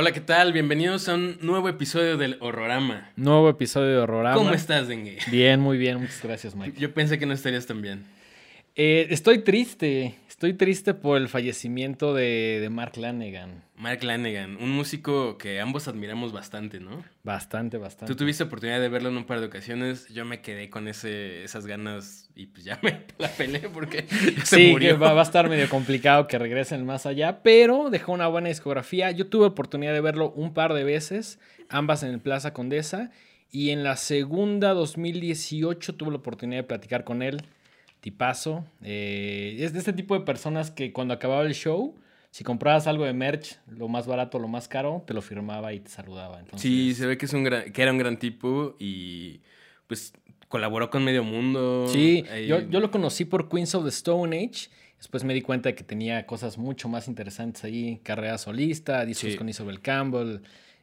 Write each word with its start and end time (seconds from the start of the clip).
Hola, 0.00 0.12
¿qué 0.12 0.20
tal? 0.20 0.52
Bienvenidos 0.52 1.08
a 1.08 1.14
un 1.14 1.38
nuevo 1.40 1.68
episodio 1.68 2.16
del 2.16 2.36
Horrorama. 2.38 3.10
Nuevo 3.16 3.48
episodio 3.48 3.88
de 3.88 3.96
Horrorama. 3.96 4.36
¿Cómo 4.36 4.52
estás, 4.52 4.86
Dengue? 4.86 5.18
Bien, 5.28 5.58
muy 5.58 5.76
bien. 5.76 5.98
Muchas 5.98 6.22
gracias, 6.22 6.54
Mike. 6.54 6.78
Yo 6.78 6.94
pensé 6.94 7.18
que 7.18 7.26
no 7.26 7.34
estarías 7.34 7.66
tan 7.66 7.82
bien. 7.82 8.04
Eh, 8.76 9.08
estoy 9.10 9.40
triste. 9.40 10.14
Estoy 10.38 10.54
triste 10.54 10.94
por 10.94 11.16
el 11.20 11.28
fallecimiento 11.28 12.14
de, 12.14 12.58
de 12.60 12.70
Mark 12.70 12.96
Lanegan. 12.96 13.64
Mark 13.74 14.04
Lanegan, 14.04 14.56
un 14.62 14.70
músico 14.70 15.36
que 15.36 15.58
ambos 15.60 15.88
admiramos 15.88 16.30
bastante, 16.32 16.78
¿no? 16.78 17.02
Bastante, 17.24 17.76
bastante. 17.76 18.14
Tú 18.14 18.16
tuviste 18.16 18.44
oportunidad 18.44 18.80
de 18.80 18.88
verlo 18.88 19.08
en 19.08 19.16
un 19.16 19.24
par 19.24 19.40
de 19.40 19.46
ocasiones. 19.46 20.06
Yo 20.10 20.24
me 20.24 20.40
quedé 20.40 20.70
con 20.70 20.86
ese, 20.86 21.42
esas 21.42 21.66
ganas 21.66 22.30
y 22.36 22.46
pues 22.46 22.62
ya 22.64 22.78
me 22.84 23.04
la 23.18 23.26
peleé 23.30 23.68
porque 23.68 24.06
ya 24.36 24.44
se 24.44 24.56
Sí, 24.58 24.70
murió. 24.70 24.90
que 24.90 24.96
va, 25.00 25.12
va 25.12 25.22
a 25.22 25.24
estar 25.24 25.48
medio 25.50 25.68
complicado 25.68 26.28
que 26.28 26.38
regresen 26.38 26.86
más 26.86 27.04
allá, 27.04 27.42
pero 27.42 27.90
dejó 27.90 28.12
una 28.12 28.28
buena 28.28 28.48
discografía. 28.48 29.10
Yo 29.10 29.26
tuve 29.26 29.46
oportunidad 29.46 29.92
de 29.92 30.00
verlo 30.00 30.30
un 30.36 30.54
par 30.54 30.72
de 30.72 30.84
veces, 30.84 31.40
ambas 31.68 32.04
en 32.04 32.10
el 32.10 32.20
Plaza 32.20 32.52
Condesa, 32.52 33.10
y 33.50 33.70
en 33.70 33.82
la 33.82 33.96
segunda, 33.96 34.72
2018, 34.72 35.96
tuve 35.96 36.10
la 36.12 36.18
oportunidad 36.18 36.60
de 36.60 36.68
platicar 36.68 37.02
con 37.02 37.22
él. 37.22 37.42
Tipazo. 38.00 38.64
Eh, 38.82 39.56
es 39.60 39.72
de 39.72 39.78
este 39.80 39.92
tipo 39.92 40.14
de 40.18 40.24
personas 40.24 40.70
que 40.70 40.92
cuando 40.92 41.14
acababa 41.14 41.42
el 41.42 41.54
show, 41.54 41.94
si 42.30 42.44
comprabas 42.44 42.86
algo 42.86 43.04
de 43.04 43.12
merch, 43.12 43.58
lo 43.68 43.88
más 43.88 44.06
barato, 44.06 44.38
lo 44.38 44.48
más 44.48 44.68
caro, 44.68 45.02
te 45.06 45.14
lo 45.14 45.22
firmaba 45.22 45.72
y 45.72 45.80
te 45.80 45.90
saludaba. 45.90 46.38
Entonces, 46.38 46.60
Sí, 46.60 46.94
se 46.94 47.06
ve 47.06 47.16
que, 47.18 47.26
es 47.26 47.32
un 47.32 47.44
gran- 47.44 47.72
que 47.72 47.82
era 47.82 47.90
un 47.92 47.98
gran 47.98 48.18
tipo 48.18 48.76
y 48.78 49.40
pues 49.86 50.12
colaboró 50.48 50.90
con 50.90 51.04
Medio 51.04 51.24
Mundo. 51.24 51.86
Sí, 51.88 52.24
yo, 52.46 52.60
yo 52.68 52.80
lo 52.80 52.90
conocí 52.90 53.24
por 53.24 53.48
Queens 53.48 53.74
of 53.74 53.82
the 53.84 53.88
Stone 53.90 54.36
Age. 54.36 54.68
Después 54.98 55.22
me 55.24 55.32
di 55.32 55.42
cuenta 55.42 55.68
de 55.68 55.74
que 55.74 55.84
tenía 55.84 56.26
cosas 56.26 56.58
mucho 56.58 56.88
más 56.88 57.06
interesantes 57.08 57.62
ahí. 57.64 58.00
Carrera 58.02 58.36
solista, 58.36 59.04
discos 59.04 59.32
Sí. 59.32 59.36
con 59.38 59.48
Isabel 59.48 59.80
Campbell. 59.80 60.38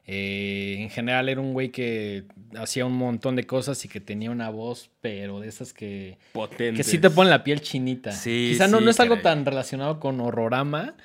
Eh, 0.07 0.77
en 0.79 0.89
general 0.91 1.29
era 1.29 1.41
un 1.41 1.53
güey 1.53 1.69
que 1.69 2.25
hacía 2.57 2.85
un 2.85 2.93
montón 2.95 3.35
de 3.35 3.45
cosas 3.45 3.83
y 3.85 3.87
que 3.89 3.99
tenía 3.99 4.29
una 4.29 4.49
voz, 4.49 4.91
pero 5.01 5.39
de 5.39 5.47
esas 5.47 5.73
que, 5.73 6.17
potente. 6.31 6.77
que 6.77 6.83
sí 6.83 6.99
te 6.99 7.09
ponen 7.09 7.31
la 7.31 7.43
piel 7.43 7.61
chinita. 7.61 8.11
Sí, 8.11 8.49
Quizá 8.51 8.67
no, 8.67 8.77
sí, 8.79 8.85
no 8.85 8.91
es 8.91 8.99
algo 8.99 9.15
caray. 9.15 9.23
tan 9.23 9.45
relacionado 9.45 9.99
con 9.99 10.19
horrorama, 10.21 10.95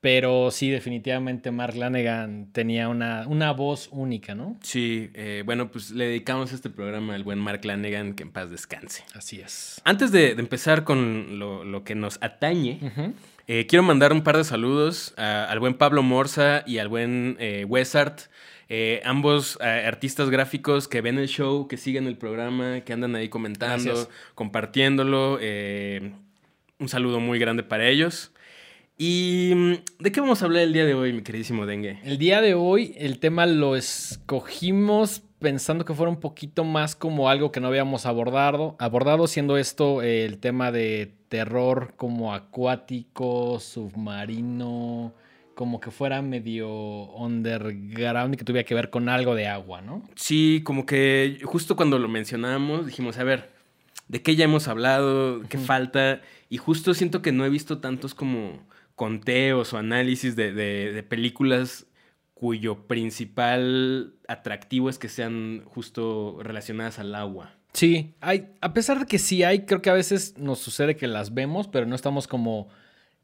pero 0.00 0.52
sí, 0.52 0.70
definitivamente 0.70 1.50
Mark 1.50 1.74
Lanegan 1.74 2.52
tenía 2.52 2.88
una, 2.88 3.26
una 3.26 3.50
voz 3.52 3.88
única, 3.90 4.36
¿no? 4.36 4.56
Sí, 4.62 5.10
eh, 5.14 5.42
bueno, 5.44 5.72
pues 5.72 5.90
le 5.90 6.04
dedicamos 6.06 6.52
este 6.52 6.70
programa 6.70 7.16
al 7.16 7.24
buen 7.24 7.40
Mark 7.40 7.64
Lanegan, 7.64 8.14
que 8.14 8.22
en 8.22 8.30
paz 8.30 8.50
descanse. 8.50 9.02
Así 9.14 9.40
es. 9.40 9.80
Antes 9.82 10.12
de, 10.12 10.36
de 10.36 10.40
empezar 10.40 10.84
con 10.84 11.40
lo, 11.40 11.64
lo 11.64 11.82
que 11.82 11.96
nos 11.96 12.18
atañe, 12.20 12.78
Ujú. 12.82 13.12
Eh, 13.46 13.66
quiero 13.66 13.82
mandar 13.82 14.12
un 14.12 14.22
par 14.22 14.36
de 14.36 14.44
saludos 14.44 15.14
a- 15.16 15.44
al 15.44 15.58
buen 15.60 15.74
Pablo 15.74 16.02
Morza 16.02 16.62
y 16.66 16.78
al 16.78 16.88
buen 16.88 17.36
eh, 17.38 17.64
Wesart, 17.68 18.22
eh, 18.68 19.00
ambos 19.04 19.58
eh, 19.62 19.84
artistas 19.86 20.28
gráficos 20.30 20.88
que 20.88 21.00
ven 21.00 21.18
el 21.18 21.28
show, 21.28 21.68
que 21.68 21.76
siguen 21.76 22.06
el 22.08 22.16
programa, 22.16 22.80
que 22.80 22.92
andan 22.92 23.14
ahí 23.14 23.28
comentando, 23.28 23.84
Gracias. 23.84 24.08
compartiéndolo. 24.34 25.38
eh, 25.40 26.12
un 26.78 26.88
saludo 26.88 27.20
muy 27.20 27.38
grande 27.38 27.62
para 27.62 27.88
ellos. 27.88 28.32
¿Y 28.98 29.52
mm, 29.54 29.72
de 30.02 30.12
qué 30.12 30.20
vamos 30.20 30.42
a 30.42 30.46
hablar 30.46 30.62
el 30.62 30.72
día 30.72 30.84
de 30.84 30.94
hoy, 30.94 31.12
mi 31.12 31.22
queridísimo 31.22 31.64
Dengue? 31.66 32.00
El 32.04 32.18
día 32.18 32.40
de 32.40 32.54
hoy 32.54 32.94
el 32.98 33.18
tema 33.18 33.46
lo 33.46 33.76
escogimos 33.76 35.22
pensando 35.46 35.84
que 35.84 35.94
fuera 35.94 36.10
un 36.10 36.18
poquito 36.18 36.64
más 36.64 36.96
como 36.96 37.28
algo 37.30 37.52
que 37.52 37.60
no 37.60 37.68
habíamos 37.68 38.04
abordado, 38.04 38.74
abordado 38.80 39.28
siendo 39.28 39.58
esto 39.58 40.02
eh, 40.02 40.24
el 40.24 40.38
tema 40.38 40.72
de 40.72 41.12
terror 41.28 41.94
como 41.96 42.34
acuático, 42.34 43.60
submarino, 43.60 45.14
como 45.54 45.78
que 45.78 45.92
fuera 45.92 46.20
medio 46.20 46.68
underground 47.14 48.34
y 48.34 48.36
que 48.38 48.42
tuviera 48.44 48.66
que 48.66 48.74
ver 48.74 48.90
con 48.90 49.08
algo 49.08 49.36
de 49.36 49.46
agua, 49.46 49.80
¿no? 49.82 50.02
Sí, 50.16 50.62
como 50.64 50.84
que 50.84 51.38
justo 51.44 51.76
cuando 51.76 52.00
lo 52.00 52.08
mencionamos 52.08 52.84
dijimos, 52.86 53.16
a 53.18 53.22
ver, 53.22 53.48
¿de 54.08 54.22
qué 54.22 54.34
ya 54.34 54.46
hemos 54.46 54.66
hablado? 54.66 55.42
¿Qué 55.48 55.58
falta? 55.58 56.22
Y 56.50 56.56
justo 56.58 56.92
siento 56.92 57.22
que 57.22 57.30
no 57.30 57.44
he 57.44 57.50
visto 57.50 57.78
tantos 57.78 58.14
como 58.14 58.58
conteos 58.96 59.72
o 59.72 59.78
análisis 59.78 60.34
de, 60.34 60.52
de- 60.52 60.92
de 60.92 61.02
películas 61.04 61.85
cuyo 62.36 62.86
principal 62.86 64.12
atractivo 64.28 64.90
es 64.90 64.98
que 64.98 65.08
sean 65.08 65.62
justo 65.64 66.36
relacionadas 66.42 66.98
al 66.98 67.14
agua. 67.14 67.54
Sí, 67.72 68.14
hay, 68.20 68.48
a 68.60 68.74
pesar 68.74 68.98
de 69.00 69.06
que 69.06 69.18
sí 69.18 69.42
hay, 69.42 69.60
creo 69.60 69.80
que 69.80 69.88
a 69.88 69.94
veces 69.94 70.36
nos 70.36 70.58
sucede 70.58 70.96
que 70.96 71.06
las 71.06 71.32
vemos, 71.32 71.66
pero 71.66 71.86
no 71.86 71.94
estamos 71.94 72.28
como 72.28 72.68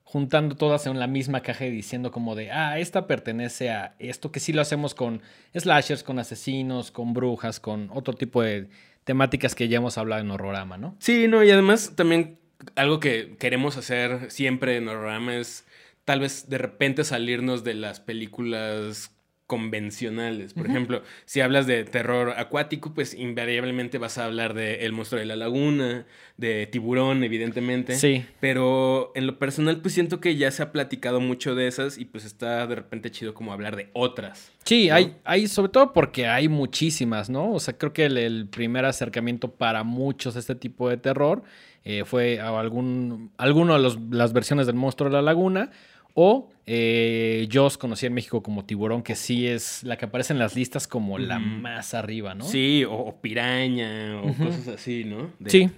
juntando 0.03 0.56
todas 0.56 0.87
en 0.87 0.99
la 0.99 1.06
misma 1.06 1.41
caja 1.43 1.67
y 1.67 1.71
diciendo 1.71 2.11
como 2.11 2.34
de, 2.34 2.53
ah, 2.53 2.78
esta 2.78 3.06
pertenece 3.06 3.69
a 3.69 3.95
esto, 3.99 4.33
que 4.33 4.41
sí 4.41 4.55
lo 4.55 4.62
hacemos 4.62 4.95
con 4.95 5.21
slashers, 5.55 6.03
con 6.03 6.19
asesinos, 6.19 6.91
con 6.91 7.12
brujas, 7.12 7.61
con 7.61 7.91
otro 7.93 8.15
tipo 8.15 8.43
de 8.43 8.69
temáticas 9.05 9.55
que 9.55 9.69
ya 9.69 9.77
hemos 9.77 9.99
hablado 9.99 10.23
en 10.23 10.31
Horrorama, 10.31 10.79
¿no? 10.79 10.97
Sí, 11.00 11.29
no, 11.29 11.44
y 11.44 11.50
además 11.50 11.93
también 11.97 12.39
algo 12.77 12.99
que 12.99 13.37
queremos 13.39 13.77
hacer 13.77 14.31
siempre 14.31 14.79
en 14.79 14.89
Horrorama 14.89 15.37
es 15.37 15.67
tal 16.05 16.21
vez 16.21 16.49
de 16.49 16.59
repente 16.59 17.05
salirnos 17.05 17.65
de 17.65 17.75
las 17.75 18.01
películas 18.01 19.15
convencionales. 19.47 20.55
Por 20.55 20.67
ejemplo, 20.67 21.03
si 21.27 21.41
hablas 21.43 21.67
de 21.67 21.85
terror 21.85 22.33
acuático, 22.39 22.95
pues 22.95 23.13
invariablemente 23.15 23.99
vas 23.99 24.17
a 24.17 24.25
hablar 24.25 24.55
de 24.55 24.87
El 24.87 24.93
monstruo 24.93 25.21
de 25.21 25.27
la 25.27 25.37
laguna, 25.37 26.07
de 26.39 26.67
Tiburón, 26.67 27.23
evidentemente. 27.23 27.97
Sí. 27.97 28.25
Pero 28.41 29.12
en 29.15 29.27
lo 29.27 29.39
personal, 29.39 29.81
pues 29.83 29.93
siento 29.95 30.21
que 30.21 30.37
ya 30.37 30.51
se 30.51 30.62
ha 30.62 30.73
platicado 30.73 31.21
mucho 31.21 31.55
de 31.55 31.67
esas 31.67 31.99
y 31.99 32.07
pues 32.07 32.25
está 32.25 32.67
de 32.67 32.75
repente 32.77 33.11
chido 33.11 33.35
como 33.35 33.53
hablar 33.53 33.77
de 33.77 33.91
otras. 33.93 34.51
Sí, 34.65 34.89
¿no? 34.89 34.95
hay, 34.95 35.17
hay, 35.25 35.47
sobre 35.49 35.71
todo 35.71 35.93
porque 35.93 36.27
hay 36.27 36.49
muchísimas, 36.49 37.29
¿no? 37.29 37.53
O 37.53 37.61
sea, 37.61 37.77
creo 37.77 37.93
que 37.93 38.07
el, 38.07 38.17
el 38.17 38.47
primer 38.49 38.85
acercamiento 38.87 39.51
para 39.53 39.83
muchos 39.85 40.35
a 40.37 40.39
este 40.39 40.55
tipo 40.55 40.89
de 40.89 40.97
terror 40.97 41.43
eh, 41.85 42.05
fue 42.07 42.41
a 42.41 42.59
algún, 42.59 43.33
alguno 43.37 43.75
de 43.75 43.81
los- 43.81 43.99
las 44.11 44.33
versiones 44.33 44.67
del 44.67 44.77
monstruo 44.77 45.11
de 45.11 45.17
la 45.17 45.23
laguna. 45.23 45.71
O 46.15 46.50
eh, 46.67 47.47
yo 47.49 47.65
os 47.65 47.77
conocí 47.78 48.06
en 48.06 48.15
México 48.15 48.43
como 48.43 48.65
tiburón, 48.65 49.03
que 49.03 49.15
sí 49.17 49.47
es 49.47 49.83
la 49.83 49.97
que 49.97 50.05
aparece 50.05 50.33
en 50.33 50.39
las 50.39 50.55
listas 50.55 50.87
como 50.87 51.19
la 51.19 51.39
más 51.39 51.95
arriba, 51.95 52.34
¿no? 52.34 52.45
Sí, 52.45 52.84
o, 52.84 52.93
o 52.93 53.21
piraña, 53.21 54.21
o 54.21 54.33
cosas 54.34 54.69
así, 54.69 55.05
¿no? 55.05 55.31
De- 55.39 55.50
Sí. 55.50 55.71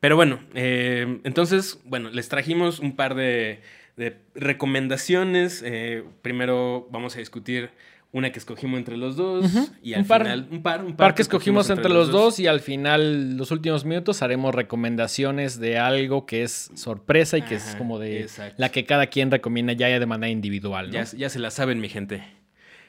Pero 0.00 0.14
bueno, 0.16 0.40
eh, 0.54 1.20
entonces, 1.24 1.80
bueno, 1.84 2.10
les 2.10 2.28
trajimos 2.28 2.80
un 2.80 2.96
par 2.96 3.14
de, 3.14 3.60
de 3.96 4.18
recomendaciones. 4.34 5.62
Eh, 5.64 6.04
primero 6.22 6.86
vamos 6.90 7.16
a 7.16 7.18
discutir 7.20 7.70
una 8.16 8.32
que 8.32 8.38
escogimos 8.38 8.78
entre 8.78 8.96
los 8.96 9.16
dos 9.16 9.44
y 9.82 9.92
al 9.94 10.00
Un 10.02 10.06
par. 10.06 10.22
final 10.22 10.48
un 10.50 10.62
par, 10.62 10.84
un 10.84 10.96
Par 10.96 11.14
que 11.14 11.22
escogimos 11.22 11.68
entre 11.70 11.90
los 11.90 12.10
dos 12.10 12.40
y 12.40 12.46
al 12.46 12.60
final, 12.60 13.36
los 13.36 13.50
últimos 13.50 13.84
minutos, 13.84 14.22
haremos 14.22 14.54
recomendaciones 14.54 15.60
de 15.60 15.78
algo 15.78 16.24
que 16.24 16.42
es 16.42 16.70
sorpresa 16.74 17.36
y 17.38 17.42
que 17.42 17.56
es 17.56 17.74
como 17.76 17.98
de 17.98 18.22
exacto. 18.22 18.54
la 18.58 18.70
que 18.70 18.84
cada 18.84 19.06
quien 19.08 19.30
recomienda 19.30 19.74
ya 19.74 19.86
de 19.86 20.06
manera 20.06 20.30
individual, 20.30 20.86
¿no? 20.86 20.92
Ya, 20.94 21.04
ya 21.04 21.28
se 21.28 21.38
la 21.38 21.50
saben, 21.50 21.80
mi 21.80 21.88
gente. 21.88 22.22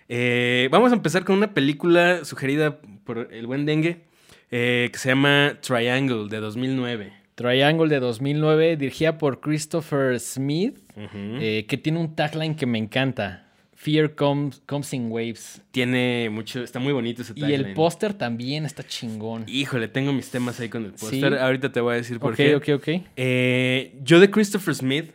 Eh, 0.09 0.69
vamos 0.71 0.91
a 0.91 0.95
empezar 0.95 1.25
con 1.25 1.35
una 1.35 1.53
película 1.53 2.23
sugerida 2.23 2.79
por 3.03 3.27
el 3.33 3.45
buen 3.45 3.65
Dengue 3.65 4.05
eh, 4.49 4.89
que 4.93 4.97
se 4.97 5.09
llama 5.09 5.57
Triangle 5.61 6.29
de 6.29 6.37
2009. 6.37 7.11
Triangle 7.35 7.89
de 7.89 7.99
2009, 7.99 8.77
dirigida 8.77 9.17
por 9.17 9.41
Christopher 9.41 10.19
Smith, 10.19 10.79
eh, 10.95 11.65
que 11.67 11.77
tiene 11.77 11.99
un 11.99 12.15
tagline 12.15 12.55
que 12.55 12.65
me 12.65 12.79
encanta. 12.79 13.46
Fear 13.79 14.15
comes, 14.15 14.59
comes 14.65 14.91
in 14.93 15.11
waves. 15.11 15.61
Tiene 15.69 16.29
mucho, 16.31 16.63
está 16.63 16.79
muy 16.79 16.93
bonito 16.93 17.21
ese 17.21 17.33
Y 17.35 17.43
el 17.43 17.51
tagline. 17.61 17.75
póster 17.75 18.13
también 18.15 18.65
está 18.65 18.81
chingón. 18.83 19.43
Híjole, 19.47 19.87
tengo 19.87 20.11
mis 20.13 20.31
temas 20.31 20.59
ahí 20.59 20.67
con 20.67 20.83
el 20.85 20.93
Sí. 20.97 21.05
póster. 21.21 21.37
Ahorita 21.37 21.71
te 21.71 21.79
voy 21.79 21.93
a 21.93 21.97
decir 21.97 22.19
por 22.19 22.31
ok, 22.31 22.37
qué. 22.37 22.55
ok, 22.55 22.69
ok. 22.73 22.87
Eh, 23.17 23.95
yo 24.01 24.19
de 24.19 24.31
Christopher 24.31 24.73
Smith 24.73 25.11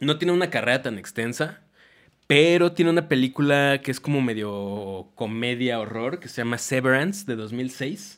no 0.00 0.18
tiene 0.18 0.32
una 0.32 0.50
carrera 0.50 0.82
tan 0.82 0.98
extensa, 0.98 1.60
pero 2.26 2.72
tiene 2.72 2.90
una 2.90 3.06
película 3.06 3.80
que 3.80 3.92
es 3.92 4.00
como 4.00 4.20
medio 4.20 5.10
comedia 5.14 5.78
horror 5.78 6.18
que 6.18 6.28
se 6.28 6.38
llama 6.42 6.58
Severance 6.58 7.24
de 7.26 7.36
2006. 7.36 8.16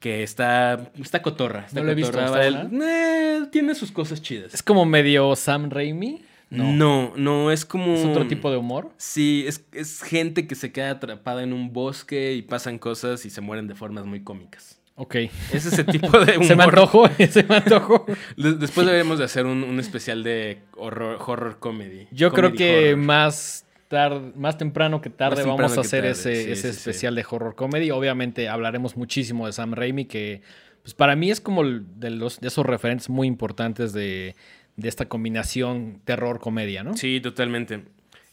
Que 0.00 0.24
está, 0.24 0.90
está 1.00 1.22
cotorra. 1.22 1.66
Está 1.66 1.78
No 1.80 1.86
lo 1.86 1.92
he 1.92 1.94
visto, 1.94 2.10
cotorra. 2.12 2.44
¿está 2.44 2.64
Vale, 2.64 2.84
eh, 2.84 3.46
tiene 3.52 3.74
sus 3.76 3.92
cosas 3.92 4.20
chidas. 4.20 4.52
Es 4.52 4.62
como 4.64 4.84
medio 4.84 5.34
Sam 5.36 5.70
Raimi. 5.70 6.22
No, 6.50 6.72
No. 6.72 7.12
no, 7.16 7.50
es 7.50 7.64
como... 7.64 7.94
Es 7.94 8.04
otro 8.04 8.26
tipo 8.28 8.50
de 8.50 8.56
humor. 8.56 8.90
Sí, 8.98 9.44
es, 9.48 9.64
es 9.72 10.02
gente 10.02 10.46
que 10.46 10.54
se 10.54 10.70
queda 10.72 10.90
atrapada 10.90 11.42
en 11.42 11.52
un 11.52 11.72
bosque 11.72 12.34
y 12.34 12.42
pasan 12.42 12.78
cosas 12.78 13.24
y 13.26 13.30
se 13.30 13.40
mueren 13.40 13.66
de 13.66 13.74
formas 13.74 14.06
muy 14.06 14.22
cómicas. 14.22 14.80
Ok. 14.94 15.16
Es 15.52 15.66
ese 15.66 15.82
tipo 15.84 16.18
de 16.20 16.34
humor. 16.36 16.46
Se 16.46 16.56
me 16.56 16.64
antojó, 16.64 17.08
se 17.30 17.42
me 17.42 17.56
antojó. 17.56 18.06
De- 18.36 18.54
Después 18.54 18.86
deberíamos 18.86 19.18
de 19.18 19.24
hacer 19.24 19.44
un, 19.44 19.62
un 19.64 19.80
especial 19.80 20.22
de 20.22 20.60
horror, 20.76 21.18
horror 21.26 21.58
comedy. 21.58 22.06
Yo 22.12 22.32
creo 22.32 22.52
que 22.52 22.92
horror. 22.92 23.04
más 23.04 23.66
tarde, 23.88 24.32
más 24.36 24.56
temprano 24.56 25.00
que 25.00 25.10
tarde 25.10 25.36
temprano 25.36 25.56
vamos 25.62 25.76
a 25.78 25.80
hacer 25.82 26.00
tarde, 26.02 26.12
ese, 26.12 26.44
sí, 26.44 26.50
ese 26.52 26.54
sí, 26.54 26.72
sí. 26.72 26.76
especial 26.90 27.14
de 27.16 27.26
horror 27.28 27.54
comedy. 27.56 27.90
Obviamente 27.90 28.48
hablaremos 28.48 28.96
muchísimo 28.96 29.46
de 29.46 29.52
Sam 29.52 29.72
Raimi, 29.74 30.04
que 30.06 30.42
pues 30.82 30.94
para 30.94 31.16
mí 31.16 31.30
es 31.30 31.40
como 31.40 31.64
de, 31.64 32.10
los, 32.10 32.40
de 32.40 32.46
esos 32.48 32.64
referentes 32.64 33.10
muy 33.10 33.26
importantes 33.26 33.92
de, 33.92 34.34
de 34.76 34.88
esta 34.88 35.06
combinación 35.06 36.00
terror-comedia, 36.04 36.82
¿no? 36.84 36.96
Sí, 36.96 37.20
totalmente. 37.20 37.82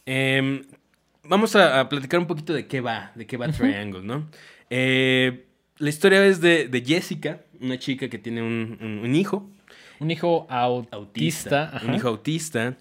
Em, 0.06 0.62
vamos 1.22 1.56
a, 1.56 1.80
a 1.80 1.88
platicar 1.88 2.20
un 2.20 2.26
poquito 2.26 2.52
de 2.52 2.66
qué 2.66 2.80
va, 2.80 3.12
de 3.14 3.26
qué 3.26 3.36
va 3.36 3.48
Triangle, 3.50 4.02
¿no? 4.02 4.28
Eh, 4.70 5.46
la 5.78 5.88
historia 5.88 6.24
es 6.26 6.40
de, 6.40 6.68
de 6.68 6.82
Jessica, 6.84 7.40
una 7.60 7.78
chica 7.78 8.08
que 8.08 8.18
tiene 8.18 8.42
un, 8.42 8.78
un- 8.80 8.98
un 9.04 9.14
hijo, 9.16 9.48
Un 10.00 10.10
hijo 10.10 10.46
autista. 10.50 11.80
un 11.86 11.94
hijo 11.94 12.08
autista, 12.08 12.76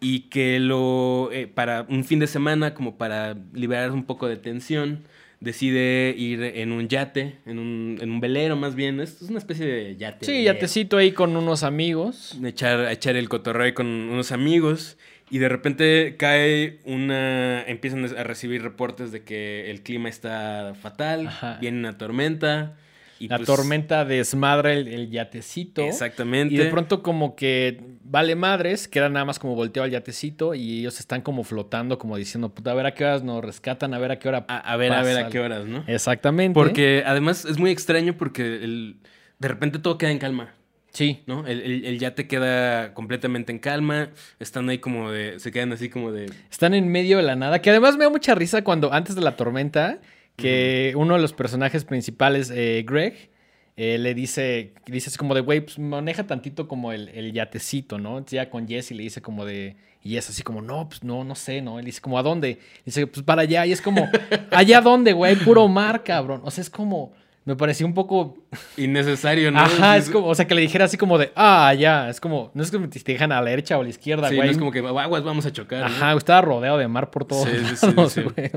y 0.00 0.20
que 0.28 0.58
lo, 0.60 1.30
eh, 1.32 1.46
para 1.46 1.86
un 1.88 2.04
fin 2.04 2.18
de 2.18 2.26
semana, 2.26 2.74
como 2.74 2.96
para 2.98 3.36
liberar 3.52 3.92
un 3.92 4.04
poco 4.04 4.26
de 4.28 4.36
tensión, 4.36 5.04
decide 5.44 6.14
ir 6.16 6.42
en 6.42 6.72
un 6.72 6.88
yate, 6.88 7.36
en 7.46 7.58
un, 7.58 7.98
en 8.00 8.10
un 8.10 8.20
velero 8.20 8.56
más 8.56 8.74
bien, 8.74 9.00
es 9.00 9.22
es 9.22 9.28
una 9.30 9.38
especie 9.38 9.66
de 9.66 9.96
yate. 9.96 10.26
Sí, 10.26 10.42
yatecito 10.42 10.96
ahí 10.96 11.12
con 11.12 11.36
unos 11.36 11.62
amigos. 11.62 12.36
echar, 12.44 12.90
echar 12.90 13.16
el 13.16 13.28
cotorreo 13.28 13.66
ahí 13.66 13.72
con 13.72 13.86
unos 13.86 14.32
amigos 14.32 14.96
y 15.30 15.38
de 15.38 15.48
repente 15.48 16.16
cae 16.18 16.78
una... 16.84 17.62
empiezan 17.62 18.04
a 18.04 18.24
recibir 18.24 18.62
reportes 18.62 19.12
de 19.12 19.22
que 19.22 19.70
el 19.70 19.82
clima 19.82 20.08
está 20.08 20.74
fatal, 20.80 21.28
Ajá. 21.28 21.58
viene 21.60 21.78
una 21.78 21.96
tormenta. 21.98 22.76
Y 23.24 23.28
La 23.28 23.36
pues, 23.36 23.46
tormenta 23.46 24.04
desmadra 24.04 24.72
el, 24.72 24.88
el 24.88 25.10
yatecito. 25.10 25.82
Exactamente. 25.82 26.54
Y 26.54 26.56
de 26.58 26.66
pronto 26.66 27.02
como 27.02 27.34
que 27.36 27.80
vale 28.02 28.34
madres, 28.36 28.86
queda 28.88 29.08
nada 29.08 29.24
más 29.24 29.38
como 29.38 29.54
volteado 29.54 29.84
al 29.84 29.90
yatecito 29.90 30.54
y 30.54 30.80
ellos 30.80 31.00
están 31.00 31.22
como 31.22 31.42
flotando, 31.44 31.98
como 31.98 32.16
diciendo, 32.16 32.54
puta, 32.54 32.70
a 32.72 32.74
ver 32.74 32.86
a 32.86 32.94
qué 32.94 33.04
horas 33.04 33.22
nos 33.22 33.42
rescatan, 33.44 33.94
a 33.94 33.98
ver 33.98 34.10
a 34.12 34.18
qué 34.18 34.28
hora 34.28 34.44
A, 34.48 34.58
a 34.58 34.76
ver, 34.76 34.92
a 34.92 35.02
ver 35.02 35.16
a 35.18 35.28
qué 35.28 35.38
algo". 35.38 35.54
horas, 35.54 35.66
¿no? 35.66 35.84
Exactamente. 35.86 36.54
Porque 36.54 37.02
además 37.06 37.44
es 37.44 37.58
muy 37.58 37.70
extraño 37.70 38.14
porque 38.16 38.42
el- 38.42 38.96
de 39.38 39.48
repente 39.48 39.78
todo 39.78 39.98
queda 39.98 40.10
en 40.10 40.18
calma. 40.18 40.54
Sí. 40.92 41.22
¿No? 41.26 41.44
El, 41.46 41.60
el- 41.62 41.84
el 41.86 41.98
yate 41.98 42.28
queda 42.28 42.94
completamente 42.94 43.50
en 43.50 43.58
calma. 43.58 44.10
Están 44.38 44.68
ahí 44.68 44.78
como 44.78 45.10
de. 45.10 45.40
Se 45.40 45.50
quedan 45.50 45.72
así 45.72 45.88
como 45.88 46.12
de. 46.12 46.30
Están 46.50 46.72
en 46.72 46.86
medio 46.86 47.16
de 47.16 47.24
la 47.24 47.34
nada, 47.34 47.60
que 47.60 47.70
además 47.70 47.96
me 47.96 48.04
da 48.04 48.10
mucha 48.10 48.36
risa 48.36 48.62
cuando 48.62 48.92
antes 48.92 49.16
de 49.16 49.20
la 49.22 49.34
tormenta, 49.34 49.98
que 50.36 50.94
uno 50.96 51.14
de 51.14 51.20
los 51.20 51.32
personajes 51.32 51.84
principales, 51.84 52.50
eh, 52.50 52.84
Greg, 52.86 53.30
eh, 53.76 53.98
le 53.98 54.14
dice, 54.14 54.72
dice 54.86 55.08
así 55.08 55.18
como 55.18 55.34
de, 55.34 55.40
güey, 55.40 55.60
pues 55.60 55.78
maneja 55.78 56.26
tantito 56.26 56.68
como 56.68 56.92
el, 56.92 57.08
el 57.08 57.32
yatecito, 57.32 57.98
¿no? 57.98 58.18
Entonces 58.18 58.36
ya 58.36 58.50
con 58.50 58.68
Jesse 58.68 58.92
le 58.92 59.02
dice 59.02 59.20
como 59.20 59.44
de, 59.44 59.76
y 60.02 60.16
es 60.16 60.28
así 60.28 60.42
como, 60.42 60.60
no, 60.60 60.88
pues 60.88 61.02
no, 61.02 61.24
no 61.24 61.34
sé, 61.34 61.60
¿no? 61.62 61.78
Él 61.78 61.86
dice 61.86 62.00
como, 62.00 62.18
¿a 62.18 62.22
dónde? 62.22 62.58
dice, 62.84 63.06
pues 63.06 63.24
para 63.24 63.42
allá, 63.42 63.66
y 63.66 63.72
es 63.72 63.80
como, 63.80 64.08
¿allá 64.50 64.80
dónde, 64.80 65.12
güey? 65.12 65.34
Puro 65.34 65.66
mar, 65.66 66.04
cabrón. 66.04 66.42
O 66.44 66.50
sea, 66.50 66.62
es 66.62 66.70
como, 66.70 67.12
me 67.44 67.56
pareció 67.56 67.86
un 67.86 67.92
poco 67.94 68.38
Innecesario, 68.76 69.50
¿no? 69.50 69.60
Ajá, 69.60 69.96
es 69.96 70.08
como, 70.10 70.26
o 70.28 70.34
sea, 70.34 70.46
que 70.46 70.54
le 70.54 70.62
dijera 70.62 70.86
así 70.86 70.96
como 70.96 71.18
de, 71.18 71.30
ah, 71.36 71.74
ya, 71.74 72.08
es 72.08 72.20
como, 72.20 72.50
no 72.54 72.62
es 72.62 72.70
como 72.70 72.88
te 72.88 72.98
dejan 73.04 73.32
a 73.32 73.40
la 73.42 73.50
derecha 73.50 73.76
o 73.76 73.80
a 73.80 73.84
la 73.84 73.90
izquierda, 73.90 74.28
Sí, 74.30 74.36
güey. 74.36 74.46
no 74.48 74.52
es 74.52 74.58
como 74.58 74.70
que 74.72 74.78
aguas, 74.78 75.22
vamos 75.22 75.44
a 75.46 75.52
chocar. 75.52 75.80
¿no? 75.80 75.86
Ajá, 75.86 76.12
estaba 76.14 76.40
rodeado 76.40 76.78
de 76.78 76.88
mar 76.88 77.10
por 77.10 77.24
todos 77.26 77.48
Sí, 77.48 77.56
sí, 77.68 77.76
sí, 77.76 77.86
lados, 77.88 78.12
sí. 78.12 78.22
güey. 78.22 78.50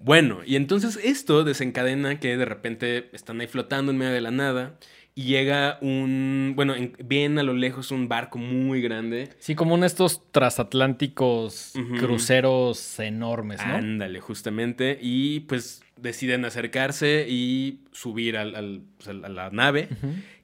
Bueno, 0.00 0.38
y 0.46 0.56
entonces 0.56 0.98
esto 1.02 1.42
desencadena 1.44 2.20
que 2.20 2.36
de 2.36 2.44
repente 2.44 3.10
están 3.12 3.40
ahí 3.40 3.46
flotando 3.48 3.90
en 3.92 3.98
medio 3.98 4.12
de 4.12 4.20
la 4.20 4.30
nada 4.30 4.78
y 5.14 5.24
llega 5.24 5.78
un, 5.80 6.52
bueno, 6.54 6.76
en- 6.76 6.96
bien 7.04 7.40
a 7.40 7.42
lo 7.42 7.52
lejos 7.54 7.90
un 7.90 8.06
barco 8.08 8.38
muy 8.38 8.80
grande. 8.80 9.30
Sí, 9.40 9.56
como 9.56 9.74
uno 9.74 9.80
de 9.80 9.88
estos 9.88 10.22
transatlánticos 10.30 11.72
cruceros 11.98 12.98
enormes, 13.00 13.58
¿no? 13.66 13.74
Ándale, 13.74 14.20
justamente. 14.20 14.96
Y 15.00 15.40
pues 15.40 15.82
deciden 16.00 16.44
acercarse 16.44 17.26
y 17.28 17.80
subir 17.92 18.36
al, 18.36 18.54
al- 18.54 18.82
pues, 18.96 19.08
al- 19.08 19.24
a 19.24 19.28
la 19.28 19.50
nave. 19.50 19.88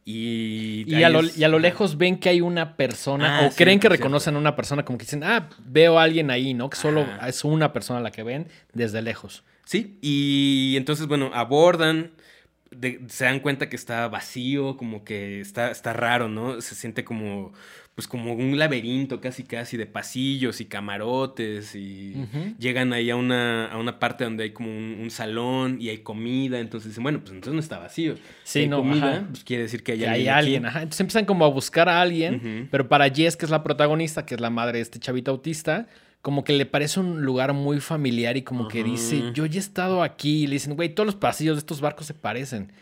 Y, 0.07 0.85
Y 0.87 1.03
a, 1.03 1.09
lo, 1.09 1.21
es- 1.21 1.39
y 1.39 1.45
a 1.45 1.49
lo 1.49 1.59
lejos 1.59 1.97
ven 1.97 2.19
que 2.19 2.29
hay 2.29 2.41
una 2.43 2.77
persona, 2.77 3.39
Ah, 3.39 3.47
o 3.47 3.51
creen 3.55 3.79
que 3.79 3.85
cierto. 3.89 3.97
reconocen 3.97 4.37
a 4.37 4.39
una 4.39 4.55
persona, 4.55 4.85
como 4.85 4.99
que 4.99 5.05
dicen, 5.05 5.25
ah, 5.25 5.49
veo 5.65 5.99
a 5.99 6.03
alguien 6.03 6.31
ahí, 6.31 6.53
¿no? 6.53 6.69
Que 6.69 6.77
solo 6.77 7.03
Ajá. 7.03 7.29
es 7.29 7.43
una 7.45 7.73
persona 7.73 8.01
la 8.01 8.11
que 8.11 8.23
ven 8.23 8.49
desde 8.75 9.01
lejos. 9.01 9.45
Sí, 9.65 9.97
y 10.03 10.75
entonces, 10.77 11.07
bueno, 11.07 11.31
abordan, 11.33 12.11
de- 12.71 13.01
se 13.09 13.25
dan 13.25 13.41
cuenta 13.41 13.71
que 13.71 13.77
está 13.77 14.09
vacío, 14.09 14.77
como 14.77 15.05
que 15.05 15.41
está, 15.41 15.71
está 15.71 15.95
raro, 15.95 16.29
¿no? 16.29 16.61
Se 16.61 16.75
siente 16.75 17.03
como, 17.05 17.55
pues 17.95 18.09
como 18.09 18.33
un 18.35 18.59
laberinto 18.59 19.21
casi 19.21 19.45
casi 19.45 19.77
de 19.77 19.87
pasillos 19.87 20.61
y 20.61 20.65
camarotes 20.65 21.75
y 21.77 22.15
llegan 22.59 22.93
ahí 22.93 23.11
a 23.11 23.17
una, 23.17 23.67
a 23.67 23.79
una 23.79 23.99
parte 24.01 24.25
donde 24.25 24.45
hay 24.45 24.51
como 24.51 24.69
un, 24.69 24.99
un 25.01 25.11
salón 25.11 25.77
y 25.81 25.91
hay 25.91 25.99
comida, 25.99 26.59
entonces 26.59 26.91
dicen, 26.91 27.03
bueno, 27.05 27.21
pues 27.21 27.31
entonces 27.33 27.55
no 27.55 27.61
está 27.61 27.79
vacío. 27.79 28.17
Sí, 28.17 28.23
Si 28.45 28.59
hay 28.61 28.69
no, 28.69 28.79
comida, 28.79 29.11
ajá. 29.19 29.27
pues 29.31 29.45
quiere 29.45 29.63
decir 29.65 29.83
que 29.85 29.93
hay 29.93 29.99
Que 29.99 30.09
alguien. 30.09 30.29
hay 30.29 30.29
aquí. 30.29 30.39
alguien, 30.47 30.67
ajá. 30.67 30.79
Entonces 30.83 31.01
empiezan 31.01 31.25
como 31.25 31.45
a 31.45 31.49
buscar 31.49 31.89
a 31.89 32.01
alguien, 32.01 32.69
pero 32.71 32.89
para 32.89 33.09
Jess, 33.09 33.37
que 33.37 33.45
es 33.45 33.51
la 33.51 33.63
protagonista, 33.63 34.27
que 34.27 34.35
es 34.35 34.41
la 34.41 34.51
madre 34.51 34.79
de 34.79 34.83
este 34.83 34.99
chavito 34.99 35.31
autista, 35.31 35.87
como 36.21 36.43
que 36.43 36.55
le 36.55 36.67
parece 36.67 37.01
un 37.01 37.23
lugar 37.23 37.53
muy 37.53 37.81
familiar 37.81 38.37
y 38.37 38.43
como 38.43 38.67
que 38.67 38.83
dice, 38.83 39.23
yo 39.35 39.47
ya 39.47 39.57
he 39.57 39.61
estado 39.61 40.03
aquí. 40.03 40.45
Y 40.45 40.47
le 40.47 40.55
dicen, 40.55 40.75
güey, 40.75 40.89
todos 40.89 41.07
los 41.07 41.17
pasillos 41.17 41.57
de 41.57 41.61
estos 41.61 41.81
barcos 41.81 42.07
se 42.07 42.15
parecen. 42.15 42.73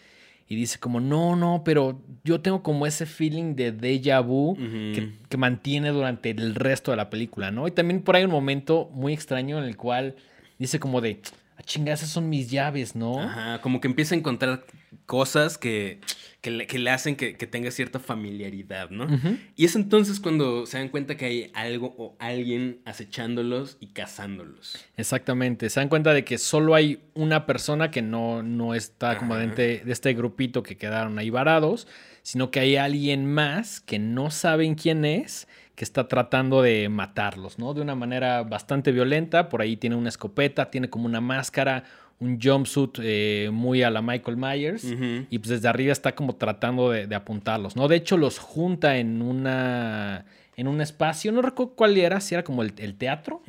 Y 0.52 0.54
dice 0.54 0.78
como, 0.78 1.00
no, 1.00 1.34
no, 1.34 1.62
pero 1.64 2.02
yo 2.25 2.43
tengo 2.43 2.62
como 2.62 2.87
ese 2.87 3.06
feeling 3.06 3.54
de 3.54 3.72
déjà 3.72 4.20
vu 4.22 4.54
que, 4.54 5.14
que 5.26 5.37
mantiene 5.38 5.88
durante 5.88 6.28
el 6.28 6.54
resto 6.54 6.90
de 6.90 6.99
la 6.99 7.08
película, 7.08 7.50
¿no? 7.50 7.66
Y 7.66 7.70
también 7.70 8.02
por 8.02 8.16
ahí 8.16 8.25
un 8.25 8.31
momento 8.31 8.90
muy 8.93 9.14
extraño 9.14 9.56
en 9.56 9.64
el 9.64 9.78
cual 9.78 10.14
dice 10.58 10.78
como 10.78 11.00
de, 11.00 11.22
ah, 11.56 11.62
chinga, 11.62 11.94
esas 11.94 12.10
son 12.10 12.28
mis 12.28 12.50
llaves, 12.50 12.94
¿no? 12.94 13.19
Ajá, 13.19 13.62
como 13.62 13.81
que 13.81 13.88
empieza 13.88 14.14
a 14.14 14.19
encontrar 14.19 14.66
cosas 15.06 15.56
que, 15.56 16.00
que, 16.43 16.50
le, 16.50 16.67
que 16.67 16.79
le 16.81 16.91
hacen 16.91 17.15
que, 17.15 17.37
que 17.37 17.47
tenga 17.47 17.71
cierta 17.71 18.00
familiaridad, 18.00 18.91
¿no? 18.91 19.06
Y 19.55 19.65
es 19.65 19.77
entonces 19.77 20.19
cuando 20.19 20.67
se 20.67 20.77
dan 20.77 20.89
cuenta 20.89 21.17
que 21.17 21.25
hay 21.25 21.50
algo 21.55 21.94
o 21.97 22.17
alguien 22.19 22.81
acechándolos 22.85 23.77
y 23.79 23.87
cazándolos. 23.89 24.85
Exactamente. 24.97 25.71
Se 25.71 25.79
dan 25.79 25.89
cuenta 25.89 26.12
de 26.12 26.25
que 26.25 26.39
solo 26.39 26.75
hay 26.75 27.00
una 27.15 27.47
persona 27.47 27.93
que 27.93 28.03
no, 28.03 28.43
no 28.43 28.75
está 28.75 29.17
como 29.19 29.35
Ajá. 29.35 29.41
dentro 29.43 29.62
de 29.62 29.83
este 29.87 30.12
grupito 30.15 30.65
que 30.65 30.77
quedaron 30.77 31.17
ahí 31.21 31.31
varados, 31.31 31.87
sino 32.23 32.50
que 32.50 32.59
hay 32.59 32.75
alguien 32.77 33.25
más 33.25 33.81
que 33.81 34.00
no 34.00 34.33
saben 34.33 34.75
quién 34.75 35.05
es, 35.05 35.47
que 35.77 35.85
está 35.85 36.09
tratando 36.09 36.61
de 36.61 36.89
matarlos, 36.89 37.59
¿no? 37.59 37.73
De 37.73 37.81
una 37.81 37.94
manera 37.94 38.43
bastante 38.43 38.91
violenta. 38.91 39.49
Por 39.49 39.62
ahí 39.62 39.77
tiene 39.77 39.97
una 39.97 40.09
escopeta, 40.09 40.71
tiene 40.71 40.91
como 40.91 41.06
una 41.06 41.21
máscara, 41.21 41.85
un 42.22 42.40
jumpsuit 42.40 42.98
eh, 43.02 43.50
muy 43.52 43.82
a 43.82 43.90
la 43.90 44.00
Michael 44.00 44.36
Myers. 44.36 44.84
Y 45.28 45.38
pues 45.38 45.48
desde 45.48 45.69
arriba 45.69 45.92
está 45.92 46.14
como 46.14 46.36
tratando 46.36 46.90
de, 46.90 47.06
de 47.06 47.14
apuntarlos, 47.14 47.76
¿no? 47.76 47.88
De 47.88 47.96
hecho, 47.96 48.16
los 48.16 48.38
junta 48.38 48.96
en 48.96 49.20
una. 49.22 50.24
en 50.56 50.69
un 50.69 50.80
espacio. 50.80 51.32
No 51.32 51.43
recuerdo 51.43 51.74
cuál 51.74 51.96
era, 51.98 52.20
si 52.20 52.34
era 52.34 52.44
como 52.44 52.62
el, 52.62 52.72
el 52.76 52.94
teatro. 52.94 53.43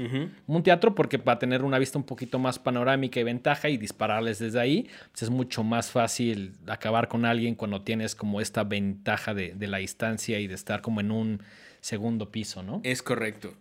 Un 0.47 0.63
teatro 0.63 0.95
porque 0.95 1.19
para 1.19 1.37
tener 1.37 1.63
una 1.63 1.77
vista 1.77 1.97
un 1.97 2.03
poquito 2.05 2.39
más 2.39 2.57
panorámica 2.57 3.19
y 3.19 3.23
ventaja 3.23 3.69
y 3.69 3.77
dispararles 3.77 4.39
desde 4.39 4.59
ahí, 4.59 4.89
pues 5.11 5.23
es 5.23 5.29
mucho 5.29 5.63
más 5.63 5.91
fácil 5.91 6.53
acabar 6.67 7.07
con 7.07 7.25
alguien 7.25 7.55
cuando 7.55 7.81
tienes 7.83 8.15
como 8.15 8.41
esta 8.41 8.63
ventaja 8.63 9.33
de, 9.33 9.53
de 9.53 9.67
la 9.67 9.77
distancia 9.77 10.39
y 10.39 10.47
de 10.47 10.55
estar 10.55 10.81
como 10.81 10.99
en 11.01 11.11
un 11.11 11.41
segundo 11.81 12.31
piso, 12.31 12.63
¿no? 12.63 12.79
Es 12.83 13.03
correcto. 13.03 13.53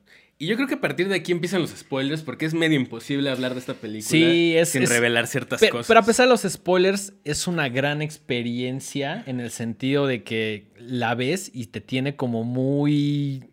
Y 0.43 0.47
yo 0.49 0.57
creo 0.57 0.67
que 0.67 0.75
a 0.75 0.81
partir 0.81 1.07
de 1.09 1.15
aquí 1.15 1.31
empiezan 1.31 1.61
los 1.61 1.71
spoilers 1.71 2.23
porque 2.23 2.47
es 2.47 2.53
medio 2.53 2.77
imposible 2.77 3.31
hablar 3.31 3.53
de 3.55 3.61
esta 3.61 3.75
película 3.75 4.11
Sí, 4.11 4.57
es- 4.57 4.71
sin 4.71 4.83
es- 4.83 4.89
revelar 4.89 5.29
ciertas 5.29 5.61
cosas. 5.71 5.87
Pero 5.87 6.01
a 6.01 6.03
pesar 6.03 6.27
de 6.27 6.31
los 6.33 6.43
spoilers, 6.43 7.13
es 7.23 7.47
una 7.47 7.69
gran 7.69 8.03
experiencia 8.03 9.23
en 9.27 9.39
el 9.39 9.53
sentido 9.53 10.09
de 10.09 10.25
que 10.25 10.67
la 10.77 11.15
ves 11.15 11.49
y 11.55 11.67
te 11.67 11.81
tiene 11.81 12.17
como 12.17 12.43
muy 12.43 13.45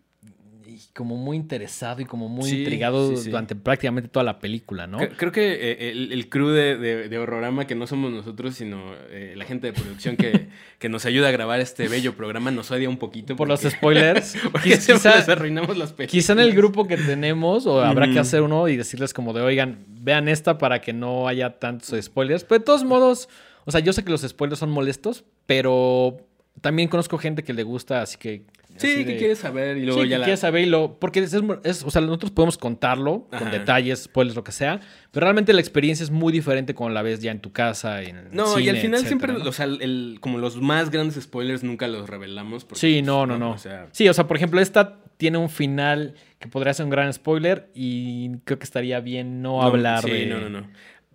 como 0.94 1.16
muy 1.16 1.36
interesado 1.36 2.00
y 2.00 2.04
como 2.04 2.28
muy 2.28 2.48
Sí, 2.50 2.58
intrigado 2.60 3.10
sí, 3.10 3.16
sí. 3.24 3.30
durante 3.30 3.54
prácticamente 3.56 4.08
toda 4.08 4.24
la 4.24 4.38
película, 4.38 4.86
¿no? 4.86 4.98
Cre- 4.98 5.14
Creo 5.16 5.32
que 5.32 5.52
eh, 5.52 5.90
el, 5.90 6.12
el 6.12 6.28
crew 6.28 6.48
de, 6.48 6.76
de, 6.76 7.08
de 7.08 7.18
Horrorama, 7.18 7.66
que 7.66 7.74
no 7.74 7.86
somos 7.86 8.10
nosotros, 8.12 8.54
sino 8.54 8.92
eh, 9.10 9.34
la 9.36 9.44
gente 9.44 9.66
de 9.68 9.72
producción 9.72 10.16
que, 10.16 10.48
que 10.78 10.88
nos 10.88 11.04
ayuda 11.06 11.28
a 11.28 11.30
grabar 11.30 11.60
este 11.60 11.88
bello 11.88 12.14
programa, 12.14 12.50
nos 12.50 12.70
odia 12.70 12.88
un 12.88 12.96
poquito. 12.98 13.36
Por 13.36 13.48
los 13.48 13.60
spoilers. 13.60 14.36
porque 14.52 14.76
siempre 14.76 15.10
quizá, 15.10 15.16
les 15.16 15.28
arruinamos 15.28 15.76
las 15.76 15.92
películas. 15.92 16.10
quizá 16.12 16.32
en 16.32 16.40
el 16.40 16.54
grupo 16.54 16.86
que 16.86 16.96
tenemos, 16.96 17.66
o 17.66 17.80
habrá 17.82 18.10
que 18.10 18.18
hacer 18.18 18.42
uno 18.42 18.68
y 18.68 18.76
decirles 18.76 19.12
como 19.14 19.32
de, 19.32 19.40
oigan, 19.42 19.84
vean 19.88 20.28
esta 20.28 20.58
para 20.58 20.80
que 20.80 20.92
no 20.92 21.28
haya 21.28 21.58
tantos 21.58 21.94
spoilers. 22.02 22.44
Pero 22.44 22.58
de 22.60 22.64
todos 22.64 22.84
modos, 22.84 23.28
o 23.64 23.70
sea, 23.70 23.80
yo 23.80 23.92
sé 23.92 24.02
que 24.04 24.10
los 24.10 24.22
spoilers 24.22 24.58
son 24.58 24.70
molestos, 24.70 25.24
pero 25.46 26.16
también 26.60 26.88
conozco 26.88 27.18
gente 27.18 27.42
que 27.42 27.52
le 27.52 27.62
gusta, 27.62 28.02
así 28.02 28.16
que... 28.18 28.44
Sí, 28.80 29.04
que 29.04 29.12
de- 29.12 29.16
quieres 29.16 29.38
saber 29.38 29.76
y 29.78 29.84
luego 29.86 30.02
sí, 30.02 30.08
ya 30.08 30.16
que 30.16 30.18
la... 30.20 30.24
quieres 30.26 30.40
saber 30.40 30.62
y 30.62 30.66
lo- 30.66 30.98
porque 30.98 31.20
es, 31.20 31.32
es- 31.64 31.82
o 31.84 31.90
sea, 31.90 32.00
nosotros 32.02 32.30
podemos 32.30 32.58
contarlo 32.58 33.28
con 33.36 33.50
detalles, 33.50 34.04
spoilers, 34.04 34.36
lo 34.36 34.44
que 34.44 34.52
sea, 34.52 34.80
pero 35.10 35.24
realmente 35.24 35.52
la 35.52 35.60
experiencia 35.60 36.04
es 36.04 36.10
muy 36.10 36.32
diferente 36.32 36.74
cuando 36.74 36.94
la 36.94 37.02
ves 37.02 37.20
ya 37.20 37.30
en 37.30 37.40
tu 37.40 37.52
casa. 37.52 38.02
En 38.02 38.16
el 38.16 38.24
No, 38.32 38.58
y 38.58 38.68
al 38.68 38.76
final 38.76 39.00
etcétera, 39.00 39.06
siempre, 39.08 39.32
¿no? 39.32 39.48
o 39.48 39.52
sea, 39.52 39.66
el- 39.66 40.18
como 40.20 40.38
los 40.38 40.60
más 40.60 40.90
grandes 40.90 41.22
spoilers 41.22 41.62
nunca 41.62 41.88
los 41.88 42.08
revelamos. 42.08 42.64
porque, 42.64 42.80
Sí, 42.80 42.94
pues, 42.94 43.06
no, 43.06 43.26
no, 43.26 43.38
no. 43.38 43.52
O 43.52 43.58
sea, 43.58 43.88
Sí, 43.92 44.08
o 44.08 44.14
sea, 44.14 44.26
por 44.26 44.36
ejemplo, 44.36 44.60
esta 44.60 44.98
tiene 45.16 45.36
un 45.38 45.50
final 45.50 46.14
que 46.38 46.48
podría 46.48 46.72
ser 46.72 46.84
un 46.84 46.90
gran 46.90 47.12
spoiler 47.12 47.70
y 47.74 48.30
creo 48.44 48.58
que 48.58 48.64
estaría 48.64 49.00
bien 49.00 49.42
no, 49.42 49.58
no, 49.60 49.62
hablar 49.62 50.02
sí, 50.02 50.10
de... 50.10 50.26
no, 50.26 50.40
no, 50.40 50.48
no. 50.48 50.66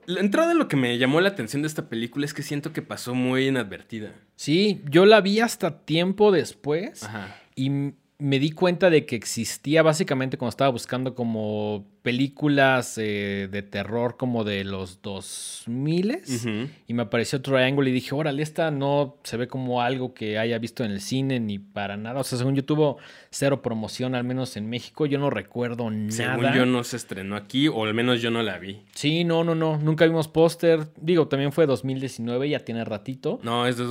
La 0.07 0.19
entrada 0.19 0.49
de 0.49 0.53
lo 0.53 0.67
que 0.67 0.75
me 0.75 0.95
llamó 0.99 1.19
la 1.19 1.29
atención 1.29 1.63
de 1.63 1.67
esta 1.67 1.89
película 1.89 2.27
es 2.27 2.35
que 2.35 2.43
siento 2.43 2.71
que 2.71 2.83
pasó 2.83 3.15
muy 3.15 3.47
inadvertida. 3.47 4.11
Sí, 4.35 4.83
yo 4.91 5.07
la 5.07 5.19
vi 5.21 5.39
hasta 5.39 5.79
tiempo 5.83 6.31
después 6.31 7.01
Ajá. 7.05 7.35
Y 7.55 7.93
me 8.17 8.39
di 8.39 8.51
cuenta 8.51 8.89
de 8.89 9.05
que 9.05 9.15
existía 9.17 9.83
básicamente 9.83 10.37
cuando 10.37 10.51
estaba 10.51 10.71
buscando 10.71 11.15
como 11.15 11.85
películas 12.01 12.97
eh, 12.97 13.49
de 13.51 13.61
terror 13.61 14.15
como 14.15 14.45
de 14.45 14.63
los 14.63 15.01
2000 15.01 16.21
Ujú. 16.25 16.69
y 16.87 16.93
me 16.93 17.03
apareció 17.03 17.41
Triangle 17.41 17.89
y 17.89 17.93
dije, 17.93 18.15
órale, 18.15 18.41
esta 18.41 18.71
no 18.71 19.17
se 19.23 19.35
ve 19.35 19.47
como 19.47 19.81
algo 19.81 20.13
que 20.13 20.37
haya 20.37 20.57
visto 20.59 20.85
en 20.85 20.91
el 20.91 21.01
cine 21.01 21.41
ni 21.41 21.59
para 21.59 21.97
nada. 21.97 22.21
O 22.21 22.23
sea, 22.23 22.37
según 22.37 22.55
yo 22.55 22.63
tuvo 22.63 22.97
cero 23.31 23.61
promoción, 23.61 24.15
al 24.15 24.23
menos 24.23 24.55
en 24.55 24.69
México, 24.69 25.05
yo 25.05 25.19
no 25.19 25.29
recuerdo 25.29 25.89
nada. 25.89 26.11
Según 26.11 26.53
yo 26.53 26.65
no 26.65 26.85
se 26.85 26.95
estrenó 26.95 27.35
aquí, 27.35 27.67
o 27.67 27.83
al 27.83 27.93
menos 27.93 28.21
yo 28.21 28.31
no 28.31 28.43
la 28.43 28.59
vi. 28.59 28.83
Sí, 28.93 29.25
no, 29.25 29.43
no, 29.43 29.55
no, 29.55 29.77
nunca 29.77 30.05
vimos 30.05 30.29
póster. 30.29 30.87
Digo, 31.01 31.27
también 31.27 31.51
fue 31.51 31.65
2019, 31.65 32.49
ya 32.49 32.59
tiene 32.59 32.85
ratito. 32.85 33.39
No, 33.43 33.67
es 33.67 33.77
de 33.77 33.83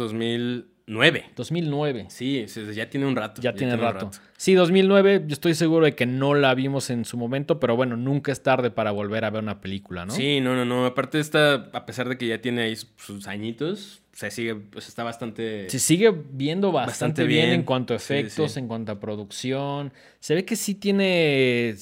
2009. 0.86 1.30
2009. 1.34 2.06
Sí, 2.08 2.44
sí, 2.46 2.62
ya 2.74 2.90
tiene 2.90 3.06
un 3.06 3.16
rato. 3.16 3.40
Ya, 3.40 3.54
tiene 3.54 3.76
rato. 3.76 4.10
Sí, 4.36 4.54
2009, 4.54 5.24
yo 5.26 5.32
estoy 5.32 5.54
seguro 5.54 5.86
de 5.86 5.94
que 5.94 6.04
no 6.04 6.34
la 6.34 6.54
vimos 6.54 6.90
en 6.90 7.04
su 7.04 7.16
momento, 7.16 7.58
pero 7.58 7.74
bueno, 7.74 7.96
nunca 7.96 8.32
es 8.32 8.42
tarde 8.42 8.70
para 8.70 8.90
volver 8.90 9.24
a 9.24 9.30
ver 9.30 9.42
una 9.42 9.60
película, 9.60 10.04
¿no? 10.04 10.12
Sí, 10.12 10.40
no, 10.40 10.54
no, 10.54 10.64
no. 10.64 10.84
Aparte 10.84 11.20
esta, 11.20 11.54
a 11.72 11.86
pesar 11.86 12.08
de 12.08 12.18
que 12.18 12.26
ya 12.26 12.40
tiene 12.40 12.62
ahí 12.62 12.76
sus 12.76 13.26
añitos, 13.26 14.02
se 14.12 14.30
sigue, 14.30 14.54
pues 14.54 14.86
está 14.88 15.02
bastante... 15.02 15.68
Se 15.70 15.78
sigue 15.78 16.14
viendo 16.30 16.70
bastante, 16.70 16.90
Bastante 16.90 17.24
bien. 17.24 17.46
bien. 17.46 17.60
en 17.60 17.62
cuanto 17.64 17.94
a 17.94 17.96
efectos, 17.96 18.52
sí. 18.52 18.60
en 18.60 18.68
cuanto 18.68 18.92
a 18.92 19.00
producción. 19.00 19.92
Se 20.20 20.34
ve 20.34 20.44
que 20.44 20.54
sí 20.54 20.74
tiene, 20.74 21.74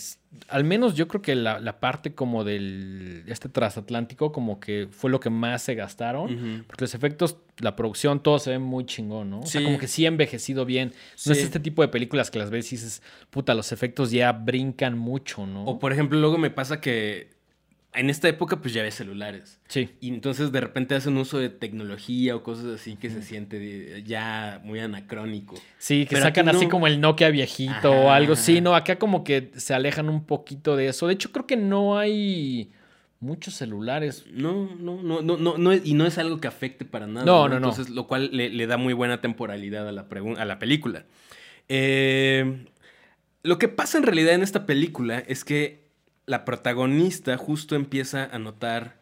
al 0.48 0.64
menos 0.64 0.94
yo 0.94 1.08
creo 1.08 1.20
que 1.20 1.34
la, 1.34 1.60
la 1.60 1.78
parte 1.78 2.14
como 2.14 2.44
del, 2.44 3.24
este 3.26 3.48
transatlántico 3.48 4.32
como 4.32 4.60
que 4.60 4.88
fue 4.90 5.10
lo 5.10 5.20
que 5.20 5.28
más 5.30 5.62
se 5.62 5.74
gastaron. 5.74 6.64
Porque 6.66 6.84
los 6.84 6.94
efectos, 6.94 7.36
la 7.62 7.76
producción, 7.76 8.22
todo 8.22 8.38
se 8.38 8.50
ve 8.50 8.58
muy 8.58 8.84
chingón, 8.84 9.30
¿no? 9.30 9.40
O 9.40 9.46
sea, 9.46 9.62
como 9.62 9.78
que 9.78 9.88
sí 9.88 10.04
ha 10.04 10.08
envejecido 10.08 10.64
bien. 10.64 10.92
No 11.24 11.32
es 11.32 11.38
este 11.38 11.60
tipo 11.60 11.82
de 11.82 11.88
películas 11.88 12.30
que 12.30 12.38
las 12.38 12.50
ves 12.50 12.72
y 12.72 12.76
dices, 12.76 13.02
puta, 13.30 13.54
los 13.54 13.72
efectos 13.72 14.10
ya 14.10 14.32
brincan 14.32 14.98
mucho, 14.98 15.46
¿no? 15.46 15.64
O 15.64 15.78
por 15.78 15.92
ejemplo, 15.92 16.18
luego 16.18 16.38
me 16.38 16.50
pasa 16.50 16.80
que 16.80 17.30
en 17.94 18.08
esta 18.08 18.28
época 18.28 18.60
pues 18.60 18.72
ya 18.74 18.82
ves 18.82 18.94
celulares. 18.94 19.60
Sí. 19.68 19.90
Y 20.00 20.08
entonces 20.08 20.50
de 20.50 20.60
repente 20.60 20.94
hacen 20.94 21.16
uso 21.16 21.38
de 21.38 21.50
tecnología 21.50 22.34
o 22.34 22.42
cosas 22.42 22.66
así 22.66 22.96
que 22.96 23.10
se 23.10 23.22
siente 23.22 24.02
ya 24.04 24.60
muy 24.64 24.80
anacrónico. 24.80 25.54
Sí, 25.78 26.06
que 26.06 26.16
Pero 26.16 26.22
sacan 26.22 26.48
así 26.48 26.68
como 26.68 26.86
el 26.86 27.00
Nokia 27.00 27.28
viejito 27.28 27.72
Ajá, 27.72 27.90
o 27.90 28.10
algo. 28.10 28.34
Sí, 28.34 28.60
no, 28.60 28.74
acá 28.74 28.98
como 28.98 29.24
que 29.24 29.52
se 29.56 29.74
alejan 29.74 30.08
un 30.08 30.24
poquito 30.24 30.76
de 30.76 30.88
eso. 30.88 31.06
De 31.06 31.14
hecho, 31.14 31.32
creo 31.32 31.46
que 31.46 31.56
no 31.56 31.98
hay 31.98 32.72
muchos 33.22 33.54
celulares. 33.54 34.24
No, 34.30 34.68
no, 34.78 35.02
no, 35.02 35.22
no, 35.22 35.36
no, 35.36 35.56
no 35.56 35.72
y 35.72 35.94
no 35.94 36.06
es 36.06 36.18
algo 36.18 36.40
que 36.40 36.48
afecte 36.48 36.84
para 36.84 37.06
nada. 37.06 37.24
No, 37.24 37.48
no, 37.48 37.60
no. 37.60 37.68
Entonces, 37.68 37.88
lo 37.88 38.06
cual 38.06 38.30
le, 38.32 38.50
le 38.50 38.66
da 38.66 38.76
muy 38.76 38.92
buena 38.92 39.20
temporalidad 39.20 39.88
a 39.88 39.92
la, 39.92 40.06
a 40.38 40.44
la 40.44 40.58
película. 40.58 41.04
Eh, 41.68 42.66
lo 43.42 43.58
que 43.58 43.68
pasa 43.68 43.98
en 43.98 44.04
realidad 44.04 44.34
en 44.34 44.42
esta 44.42 44.66
película 44.66 45.20
es 45.20 45.44
que 45.44 45.82
la 46.26 46.44
protagonista 46.44 47.36
justo 47.36 47.76
empieza 47.76 48.24
a 48.24 48.38
notar 48.38 49.00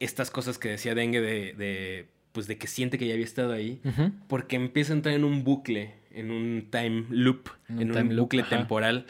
estas 0.00 0.30
cosas 0.30 0.58
que 0.58 0.68
decía 0.68 0.94
Dengue 0.94 1.20
de, 1.20 1.54
de, 1.54 2.08
pues 2.32 2.46
de 2.46 2.58
que 2.58 2.66
siente 2.66 2.98
que 2.98 3.06
ya 3.06 3.14
había 3.14 3.24
estado 3.24 3.52
ahí, 3.52 3.80
Ujú. 3.84 4.12
porque 4.28 4.56
empieza 4.56 4.92
a 4.92 4.96
entrar 4.96 5.14
en 5.14 5.24
un 5.24 5.44
bucle, 5.44 5.94
en 6.12 6.30
un 6.30 6.68
time 6.70 7.06
loop, 7.10 7.48
En 7.68 7.76
un 7.76 7.82
en 7.82 7.90
un, 7.90 8.08
loop, 8.16 8.24
bucle 8.26 8.42
temporal, 8.44 9.06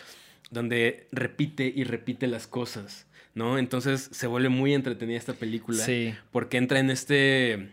donde 0.50 1.09
repite 1.12 1.71
y 1.75 1.85
repite 1.85 2.26
las 2.26 2.47
cosas, 2.47 3.07
¿no? 3.38 3.57
Entonces 3.59 4.11
se 4.12 4.26
vuelve 4.26 4.50
muy 4.50 4.75
entretenida 4.75 5.16
esta 5.16 5.33
película 5.33 5.78
Sí. 5.83 6.14
porque 6.33 6.59
entra 6.59 6.78
en 6.80 6.90
este 6.90 7.71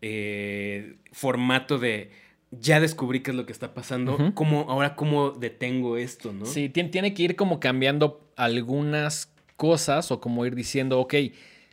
eh, 0.00 0.96
formato 1.12 1.78
de 1.78 2.10
ya 2.50 2.80
descubrí 2.80 3.20
qué 3.20 3.32
es 3.32 3.36
lo 3.36 3.44
que 3.44 3.52
está 3.52 3.74
pasando. 3.74 4.32
¿cómo, 4.34 4.66
ahora 4.70 4.94
cómo 4.94 5.32
detengo 5.32 5.98
esto, 5.98 6.32
¿no? 6.32 6.46
Sí, 6.46 6.70
tien- 6.70 6.90
tiene 6.90 7.12
que 7.12 7.22
ir 7.24 7.36
como 7.36 7.60
cambiando 7.60 8.26
algunas 8.36 9.30
cosas 9.56 10.10
o 10.10 10.20
como 10.20 10.46
ir 10.46 10.54
diciendo, 10.54 10.98
ok, 10.98 11.14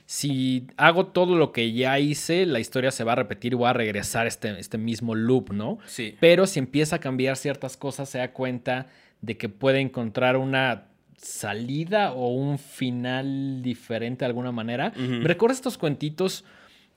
si 0.07 0.67
hago 0.75 1.07
todo 1.07 1.35
lo 1.37 1.51
que 1.53 1.71
ya 1.71 1.97
hice, 1.99 2.45
la 2.45 2.59
historia 2.59 2.91
se 2.91 3.03
va 3.05 3.13
a 3.13 3.15
repetir 3.15 3.53
y 3.53 3.55
voy 3.55 3.69
a 3.69 3.73
regresar 3.73 4.27
este, 4.27 4.59
este 4.59 4.77
mismo 4.77 5.15
loop, 5.15 5.53
¿no? 5.53 5.77
Sí. 5.85 6.15
Pero 6.19 6.45
si 6.45 6.59
empieza 6.59 6.97
a 6.97 6.99
cambiar 6.99 7.37
ciertas 7.37 7.77
cosas, 7.77 8.09
se 8.09 8.17
da 8.17 8.33
cuenta 8.33 8.87
de 9.21 9.37
que 9.37 9.47
puede 9.49 9.79
encontrar 9.79 10.35
una 10.35 10.87
salida 11.17 12.11
o 12.13 12.29
un 12.29 12.57
final 12.57 13.61
diferente 13.61 14.19
de 14.19 14.25
alguna 14.27 14.51
manera. 14.51 14.91
Me 14.95 15.27
recuerda 15.27 15.53
estos 15.53 15.77
cuentitos 15.77 16.43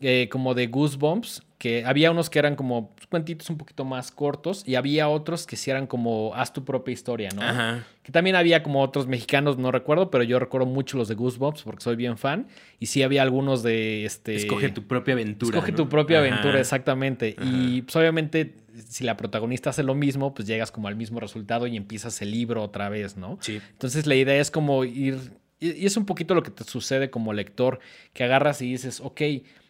eh, 0.00 0.28
como 0.30 0.54
de 0.54 0.66
Goosebumps, 0.66 1.42
que 1.58 1.84
había 1.84 2.12
unos 2.12 2.30
que 2.30 2.38
eran 2.38 2.54
como 2.54 2.94
cuentitos 3.10 3.50
un 3.50 3.58
poquito 3.58 3.84
más 3.84 4.12
cortos 4.12 4.62
y 4.64 4.76
había 4.76 5.08
otros 5.08 5.44
que 5.44 5.56
sí 5.56 5.70
eran 5.70 5.88
como 5.88 6.32
haz 6.34 6.52
tu 6.52 6.64
propia 6.64 6.92
historia, 6.92 7.30
¿no? 7.34 7.42
Ajá. 7.42 7.84
Que 8.04 8.12
también 8.12 8.36
había 8.36 8.62
como 8.62 8.80
otros 8.80 9.08
mexicanos, 9.08 9.58
no 9.58 9.72
recuerdo, 9.72 10.08
pero 10.10 10.22
yo 10.22 10.38
recuerdo 10.38 10.66
mucho 10.66 10.96
los 10.96 11.08
de 11.08 11.16
Goosebumps 11.16 11.62
porque 11.62 11.82
soy 11.82 11.96
bien 11.96 12.16
fan. 12.16 12.46
Y 12.78 12.86
sí 12.86 13.02
había 13.02 13.22
algunos 13.22 13.64
de 13.64 14.04
este. 14.04 14.36
Escoge 14.36 14.68
tu 14.68 14.86
propia 14.86 15.14
aventura. 15.14 15.58
Escoge 15.58 15.72
¿no? 15.72 15.76
tu 15.78 15.88
propia 15.88 16.20
Ajá. 16.20 16.28
aventura, 16.28 16.60
exactamente. 16.60 17.34
Ajá. 17.36 17.50
Y 17.50 17.82
pues 17.82 17.96
obviamente, 17.96 18.54
si 18.88 19.02
la 19.02 19.16
protagonista 19.16 19.70
hace 19.70 19.82
lo 19.82 19.96
mismo, 19.96 20.32
pues 20.34 20.46
llegas 20.46 20.70
como 20.70 20.86
al 20.86 20.94
mismo 20.94 21.18
resultado 21.18 21.66
y 21.66 21.76
empiezas 21.76 22.22
el 22.22 22.30
libro 22.30 22.62
otra 22.62 22.88
vez, 22.88 23.16
¿no? 23.16 23.36
Sí. 23.40 23.60
Entonces 23.72 24.06
la 24.06 24.14
idea 24.14 24.40
es 24.40 24.52
como 24.52 24.84
ir. 24.84 25.18
Y 25.60 25.72
y 25.72 25.86
es 25.86 25.96
un 25.96 26.06
poquito 26.06 26.36
lo 26.36 26.44
que 26.44 26.52
te 26.52 26.62
sucede 26.62 27.10
como 27.10 27.32
lector, 27.32 27.80
que 28.12 28.22
agarras 28.22 28.62
y 28.62 28.70
dices, 28.70 29.00
ok, 29.00 29.20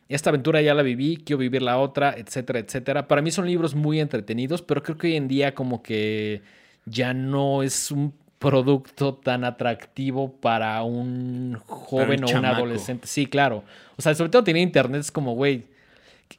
esta 0.08 0.30
aventura 0.30 0.62
ya 0.62 0.74
la 0.74 0.82
viví, 0.82 1.18
quiero 1.18 1.38
vivir 1.38 1.62
la 1.62 1.78
otra, 1.78 2.14
etcétera, 2.16 2.58
etcétera. 2.60 3.08
Para 3.08 3.20
mí 3.22 3.30
son 3.30 3.46
libros 3.46 3.74
muy 3.74 4.00
entretenidos, 4.00 4.62
pero 4.62 4.82
creo 4.82 4.96
que 4.96 5.08
hoy 5.08 5.16
en 5.16 5.28
día 5.28 5.54
como 5.54 5.82
que 5.82 6.42
ya 6.86 7.12
no 7.14 7.62
es 7.62 7.90
un 7.90 8.14
producto 8.38 9.14
tan 9.14 9.44
atractivo 9.44 10.32
para 10.32 10.82
un 10.82 11.58
joven 11.66 12.22
o 12.24 12.26
un 12.26 12.32
chamaco. 12.32 12.56
adolescente. 12.56 13.06
Sí, 13.06 13.26
claro. 13.26 13.64
O 13.96 14.02
sea, 14.02 14.14
sobre 14.14 14.30
todo 14.30 14.44
tener 14.44 14.62
internet 14.62 15.00
es 15.00 15.10
como, 15.12 15.34
güey, 15.34 15.64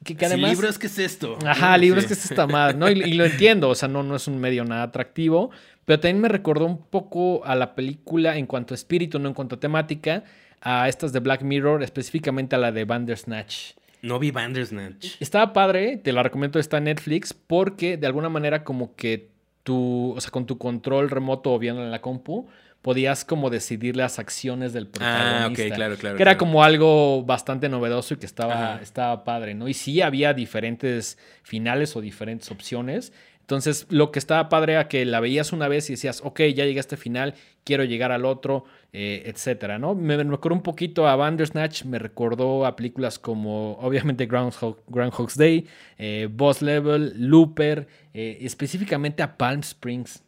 que, 0.04 0.16
Sí, 0.28 0.36
libros, 0.36 0.78
¿qué 0.78 0.86
es 0.86 0.98
esto? 0.98 1.36
Ajá, 1.44 1.76
libros 1.76 2.04
Sí. 2.04 2.08
que 2.08 2.14
es 2.14 2.24
esta 2.30 2.46
madre, 2.46 2.76
¿no? 2.78 2.88
Y, 2.90 2.92
y 3.02 3.14
lo 3.14 3.24
entiendo, 3.24 3.68
o 3.68 3.74
sea, 3.74 3.88
no, 3.88 4.02
no 4.02 4.16
es 4.16 4.28
un 4.28 4.38
medio 4.38 4.64
nada 4.64 4.84
atractivo, 4.84 5.50
pero 5.84 5.98
también 6.00 6.20
me 6.20 6.28
recordó 6.28 6.64
un 6.64 6.78
poco 6.78 7.44
a 7.44 7.54
la 7.56 7.74
película 7.74 8.36
en 8.38 8.46
cuanto 8.46 8.72
a 8.72 8.76
espíritu, 8.76 9.18
no 9.18 9.28
en 9.28 9.34
cuanto 9.34 9.56
a 9.56 9.60
temática, 9.60 10.22
a 10.60 10.88
estas 10.88 11.12
de 11.12 11.20
Black 11.20 11.42
Mirror, 11.42 11.82
específicamente 11.82 12.56
a 12.56 12.58
la 12.58 12.72
de 12.72 12.84
Bandersnatch. 12.84 13.72
No 14.02 14.18
vi 14.18 14.30
Bandersnatch. 14.30 15.16
Estaba 15.20 15.52
padre, 15.52 15.96
te 15.98 16.12
la 16.12 16.22
recomiendo, 16.22 16.58
está 16.58 16.78
en 16.78 16.84
Netflix, 16.84 17.34
porque 17.34 17.96
de 17.96 18.06
alguna 18.06 18.28
manera 18.28 18.64
como 18.64 18.94
que 18.94 19.28
tú, 19.62 20.14
o 20.16 20.20
sea, 20.20 20.30
con 20.30 20.46
tu 20.46 20.56
control 20.58 21.10
remoto 21.10 21.52
o 21.52 21.58
viendo 21.58 21.82
en 21.82 21.90
la 21.90 22.00
compu, 22.00 22.48
podías 22.80 23.26
como 23.26 23.50
decidir 23.50 23.94
las 23.96 24.18
acciones 24.18 24.72
del 24.72 24.84
Ah, 24.84 24.90
protagonista. 24.90 25.62
ok, 25.66 25.74
claro, 25.74 25.96
claro. 25.96 26.16
Que 26.16 26.22
era 26.22 26.38
como 26.38 26.64
algo 26.64 27.22
bastante 27.24 27.68
novedoso 27.68 28.14
y 28.14 28.16
que 28.16 28.24
estaba, 28.24 28.74
Ajá. 28.74 28.82
estaba 28.82 29.22
padre, 29.22 29.54
¿no? 29.54 29.68
Y 29.68 29.74
sí 29.74 30.00
había 30.00 30.32
diferentes 30.32 31.18
finales 31.42 31.94
o 31.94 32.00
diferentes 32.00 32.50
opciones. 32.50 33.12
Entonces, 33.50 33.86
lo 33.90 34.12
que 34.12 34.20
estaba 34.20 34.48
padre 34.48 34.74
era 34.74 34.86
que 34.86 35.04
la 35.04 35.18
veías 35.18 35.52
una 35.52 35.66
vez 35.66 35.90
y 35.90 35.94
decías, 35.94 36.20
ok, 36.24 36.38
ya 36.54 36.64
llegué 36.64 36.78
a 36.78 36.80
este 36.80 36.96
final, 36.96 37.34
quiero 37.64 37.82
llegar 37.82 38.12
al 38.12 38.24
otro, 38.24 38.62
eh, 38.92 39.24
etcétera, 39.26 39.76
¿no? 39.76 39.96
Me, 39.96 40.16
me 40.16 40.22
recordó 40.22 40.54
un 40.54 40.62
poquito 40.62 41.08
a 41.08 41.16
Bandersnatch, 41.16 41.84
me 41.84 41.98
recordó 41.98 42.64
a 42.64 42.76
películas 42.76 43.18
como, 43.18 43.72
obviamente, 43.80 44.26
Groundhog, 44.26 44.78
Groundhog's 44.86 45.36
Day, 45.36 45.66
eh, 45.98 46.28
Boss 46.30 46.62
Level, 46.62 47.12
Looper, 47.16 47.88
eh, 48.14 48.38
específicamente 48.42 49.20
a 49.24 49.36
Palm 49.36 49.58
Springs. 49.62 50.22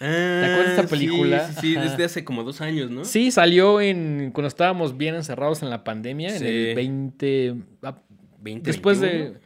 Ah, 0.00 0.42
acuerdas 0.50 0.66
de 0.66 0.70
esta 0.82 0.82
sí, 0.82 0.88
película? 0.88 1.46
Sí, 1.48 1.54
sí, 1.60 1.76
Ajá. 1.76 1.88
desde 1.88 2.04
hace 2.04 2.24
como 2.24 2.42
dos 2.42 2.60
años, 2.60 2.90
¿no? 2.90 3.04
Sí, 3.04 3.30
salió 3.30 3.80
en 3.80 4.32
cuando 4.34 4.48
estábamos 4.48 4.96
bien 4.96 5.14
encerrados 5.14 5.62
en 5.62 5.70
la 5.70 5.84
pandemia, 5.84 6.30
en 6.30 6.38
Sí. 6.40 6.44
el 6.46 6.74
20... 6.74 7.54
ah, 7.84 7.96
20, 8.40 8.68
Después 8.70 9.00
21, 9.00 9.30
de 9.34 9.45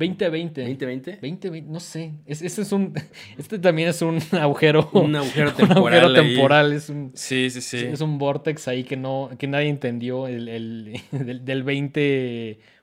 2020. 0.00 0.62
2020. 0.62 1.10
2020, 1.20 1.62
no 1.70 1.78
sé. 1.80 2.12
Es- 2.26 2.42
Este 2.42 2.62
es 2.62 2.72
un. 2.72 2.92
Este 3.38 3.58
también 3.58 3.88
es 3.90 4.00
un 4.02 4.18
agujero. 4.32 4.88
Un 4.92 5.14
agujero 5.16 5.50
un 5.50 5.56
temporal. 5.56 5.78
agujero 5.78 6.06
ahí. 6.08 6.14
temporal. 6.34 6.72
Es 6.72 6.88
un, 6.90 7.12
Sí, 7.14 7.50
sí, 7.50 7.60
sí. 7.60 7.76
es 7.78 8.00
un 8.00 8.18
vortex 8.18 8.66
ahí 8.68 8.84
que 8.84 8.96
no, 8.96 9.30
que 9.38 9.46
nadie 9.46 9.68
entendió. 9.68 10.26
El, 10.26 10.48
el- 10.48 11.00
del, 11.12 11.44
del 11.44 11.62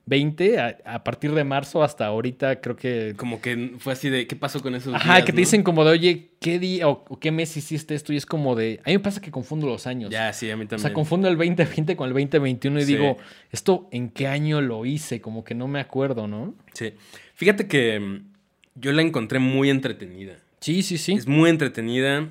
2020 0.07 0.59
a, 0.59 0.77
a 0.85 1.03
partir 1.03 1.33
de 1.33 1.43
marzo 1.43 1.83
hasta 1.83 2.05
ahorita, 2.05 2.61
creo 2.61 2.75
que. 2.75 3.13
Como 3.17 3.41
que 3.41 3.73
fue 3.79 3.93
así 3.93 4.09
de, 4.09 4.25
¿qué 4.27 4.35
pasó 4.35 4.61
con 4.61 4.73
esos 4.75 4.93
Ajá, 4.93 5.15
días, 5.15 5.25
que 5.25 5.31
te 5.33 5.37
no? 5.37 5.39
dicen 5.39 5.63
como 5.63 5.83
de, 5.83 5.91
oye, 5.91 6.29
¿qué 6.39 6.59
día 6.59 6.87
o, 6.87 7.03
o 7.07 7.19
qué 7.19 7.31
mes 7.31 7.55
hiciste 7.57 7.93
esto? 7.93 8.13
Y 8.13 8.17
es 8.17 8.25
como 8.25 8.55
de. 8.55 8.79
A 8.85 8.89
mí 8.89 8.93
me 8.93 8.99
pasa 8.99 9.21
que 9.21 9.31
confundo 9.31 9.67
los 9.67 9.85
años. 9.87 10.09
Ya, 10.09 10.31
sí, 10.33 10.49
a 10.49 10.55
mí 10.57 10.63
O 10.65 10.67
también. 10.67 10.81
sea, 10.87 10.93
confundo 10.93 11.27
el 11.27 11.35
2020 11.37 11.95
con 11.95 12.07
el 12.07 12.13
2021 12.13 12.79
y 12.79 12.83
Sí. 12.85 12.93
digo, 12.95 13.17
¿esto 13.51 13.87
en 13.91 14.09
qué 14.09 14.27
año 14.27 14.61
lo 14.61 14.85
hice? 14.85 15.19
Como 15.21 15.43
que 15.43 15.53
no 15.55 15.67
me 15.67 15.79
acuerdo, 15.79 16.27
¿no? 16.27 16.55
Sí. 16.73 16.93
Fíjate 17.35 17.67
que 17.67 17.99
mm, 17.99 18.25
yo 18.75 18.93
la 18.93 19.01
encontré 19.01 19.39
muy 19.39 19.69
entretenida. 19.69 20.37
Sí, 20.61 20.81
sí, 20.83 20.97
sí. 20.97 21.13
Es 21.13 21.27
muy 21.27 21.49
entretenida. 21.49 22.29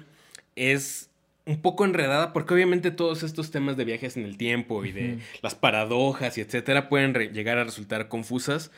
Es 0.56 1.10
un 1.46 1.62
poco 1.62 1.84
enredada 1.84 2.32
porque 2.32 2.54
obviamente 2.54 2.90
todos 2.90 3.22
estos 3.22 3.50
temas 3.50 3.76
de 3.76 3.84
viajes 3.84 4.16
en 4.16 4.24
el 4.24 4.36
tiempo 4.36 4.84
y 4.84 4.92
de 4.92 5.18
las 5.42 5.54
paradojas 5.54 6.36
y 6.36 6.40
etcétera 6.40 6.88
pueden 6.88 7.14
llegar 7.32 7.56
a 7.56 7.64
resultar 7.64 8.08
confusas, 8.08 8.72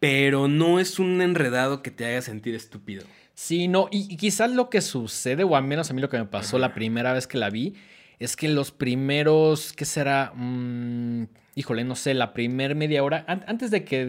pero 0.00 0.48
no 0.48 0.80
es 0.80 0.98
un 0.98 1.20
enredado 1.20 1.82
que 1.82 1.90
te 1.90 2.06
haga 2.06 2.22
sentir 2.22 2.54
estúpido. 2.54 3.04
Sí, 3.34 3.68
no, 3.68 3.88
y, 3.90 4.16
quizás 4.16 4.50
lo 4.50 4.70
que 4.70 4.80
sucede, 4.80 5.44
o 5.44 5.56
al 5.56 5.64
menos 5.64 5.90
a 5.90 5.94
mí 5.94 6.00
lo 6.00 6.08
que 6.08 6.18
me 6.18 6.24
pasó 6.24 6.58
la 6.58 6.72
primera 6.72 7.12
vez 7.12 7.26
que 7.26 7.36
la 7.36 7.50
vi, 7.50 7.74
es 8.18 8.36
que 8.36 8.48
los 8.48 8.70
primeros, 8.70 9.72
¿qué 9.72 9.84
será? 9.84 10.32
Mm, 10.34 11.24
híjole, 11.56 11.84
no 11.84 11.96
sé, 11.96 12.14
la 12.14 12.32
primer 12.32 12.74
media 12.74 13.02
hora, 13.02 13.24
antes 13.26 13.70
de 13.70 13.84
que, 13.84 14.06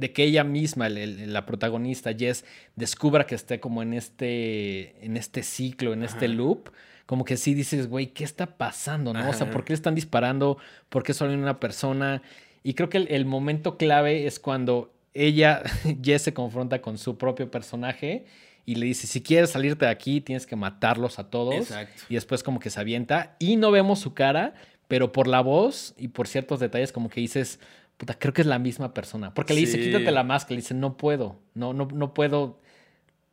de 0.00 0.12
que 0.12 0.24
ella 0.24 0.44
misma, 0.44 0.88
la 0.88 1.44
protagonista, 1.44 2.14
Jess, 2.14 2.46
descubra 2.74 3.26
que 3.26 3.34
esté 3.34 3.60
como 3.60 3.82
en 3.82 3.92
este, 3.92 5.04
en 5.04 5.18
este 5.18 5.42
ciclo, 5.42 5.92
en 5.92 6.02
este 6.02 6.26
loop, 6.26 6.70
como 7.04 7.26
que 7.26 7.36
sí 7.36 7.52
dices, 7.52 7.86
güey, 7.86 8.06
¿qué 8.06 8.24
está 8.24 8.56
pasando? 8.56 9.12
¿no? 9.12 9.28
O 9.28 9.32
sea, 9.34 9.50
¿por 9.50 9.62
qué 9.62 9.74
le 9.74 9.74
están 9.74 9.94
disparando? 9.94 10.56
¿Por 10.88 11.02
qué 11.02 11.12
solo 11.12 11.34
una 11.34 11.60
persona? 11.60 12.22
Y 12.62 12.72
creo 12.72 12.88
que 12.88 12.96
el, 12.96 13.26
momento 13.26 13.76
clave 13.76 14.26
es 14.26 14.40
cuando 14.40 14.90
ella, 15.12 15.62
Jess, 16.02 16.22
se 16.22 16.32
confronta 16.32 16.80
con 16.80 16.96
su 16.96 17.18
propio 17.18 17.50
personaje 17.50 18.24
y 18.64 18.76
le 18.76 18.86
dice, 18.86 19.06
si 19.06 19.22
quieres 19.22 19.50
salirte 19.50 19.84
de 19.84 19.90
aquí, 19.90 20.22
tienes 20.22 20.46
que 20.46 20.56
matarlos 20.56 21.18
a 21.18 21.28
todos. 21.28 21.56
Exacto. 21.56 22.04
Y 22.08 22.14
después 22.14 22.42
como 22.42 22.58
que 22.58 22.70
se 22.70 22.80
avienta 22.80 23.36
y 23.38 23.56
no 23.56 23.70
vemos 23.70 23.98
su 23.98 24.14
cara, 24.14 24.54
pero 24.88 25.12
por 25.12 25.26
la 25.26 25.42
voz 25.42 25.94
y 25.98 26.08
por 26.08 26.26
ciertos 26.26 26.58
detalles 26.58 26.90
como 26.90 27.10
que 27.10 27.20
dices, 27.20 27.60
puta, 28.00 28.18
creo 28.18 28.32
que 28.32 28.40
es 28.40 28.46
la 28.46 28.58
misma 28.58 28.94
persona. 28.94 29.34
Porque 29.34 29.52
le 29.52 29.60
dice, 29.60 29.78
quítate 29.78 30.10
la 30.10 30.24
máscara, 30.24 30.54
le 30.54 30.62
dice, 30.62 30.72
no 30.72 30.96
puedo, 30.96 31.38
no, 31.52 31.74
no, 31.74 31.86
no 31.92 32.14
puedo 32.14 32.58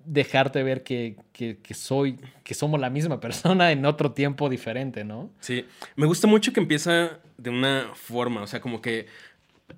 dejarte 0.03 0.62
ver 0.62 0.83
que, 0.83 1.15
soy, 1.74 2.19
que 2.43 2.53
somos 2.53 2.77
la 2.77 2.89
misma 2.89 3.19
persona 3.21 3.71
en 3.71 3.86
otro 3.86 4.12
tiempo 4.12 4.50
diferente, 4.50 5.05
¿no? 5.05 5.31
Sí, 5.39 5.65
me 5.95 6.05
gusta 6.05 6.27
mucho 6.27 6.51
que 6.51 6.59
empieza 6.59 7.19
de 7.38 7.50
una 7.50 7.91
forma, 7.93 8.41
o 8.41 8.47
sea, 8.47 8.59
como 8.59 8.81
que 8.81 9.07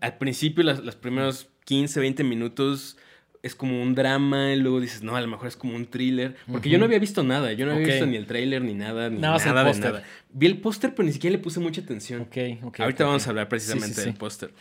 al 0.02 0.18
principio, 0.18 0.64
las, 0.64 0.80
los 0.80 0.96
primeros 0.96 1.50
15, 1.66 2.00
20 2.00 2.24
minutos 2.24 2.98
es 3.42 3.56
como 3.56 3.82
un 3.82 3.96
drama, 3.96 4.54
y 4.54 4.58
luego 4.58 4.80
dices, 4.80 5.02
no, 5.02 5.16
a 5.16 5.22
lo 5.22 5.28
mejor 5.28 5.48
es 5.48 5.56
como 5.56 5.76
un 5.76 5.86
thriller. 5.86 6.36
Porque 6.52 6.70
yo 6.70 6.78
no 6.78 6.86
había 6.86 7.00
visto 7.00 7.24
nada, 7.24 7.54
yo 7.54 7.66
no 7.66 7.74
había 7.74 7.88
visto 7.88 8.06
ni 8.06 8.18
el 8.18 8.26
trailer, 8.26 8.62
ni 8.62 8.74
nada, 8.74 9.10
ni 9.10 9.20
nada, 9.20 9.38
de 9.38 9.80
nada. 9.80 10.04
Vi 10.32 10.46
el 10.46 10.60
póster, 10.60 10.94
pero 10.94 11.06
ni 11.06 11.14
siquiera 11.14 11.36
le 11.36 11.42
puse 11.42 11.60
mucha 11.60 11.82
atención. 11.82 12.22
Ok, 12.22 12.38
ok. 12.64 12.80
Ahorita 12.82 13.06
vamos 13.06 13.26
a 13.26 13.30
hablar 13.30 13.50
precisamente 13.50 14.02
del 14.02 14.14
póster. 14.14 14.52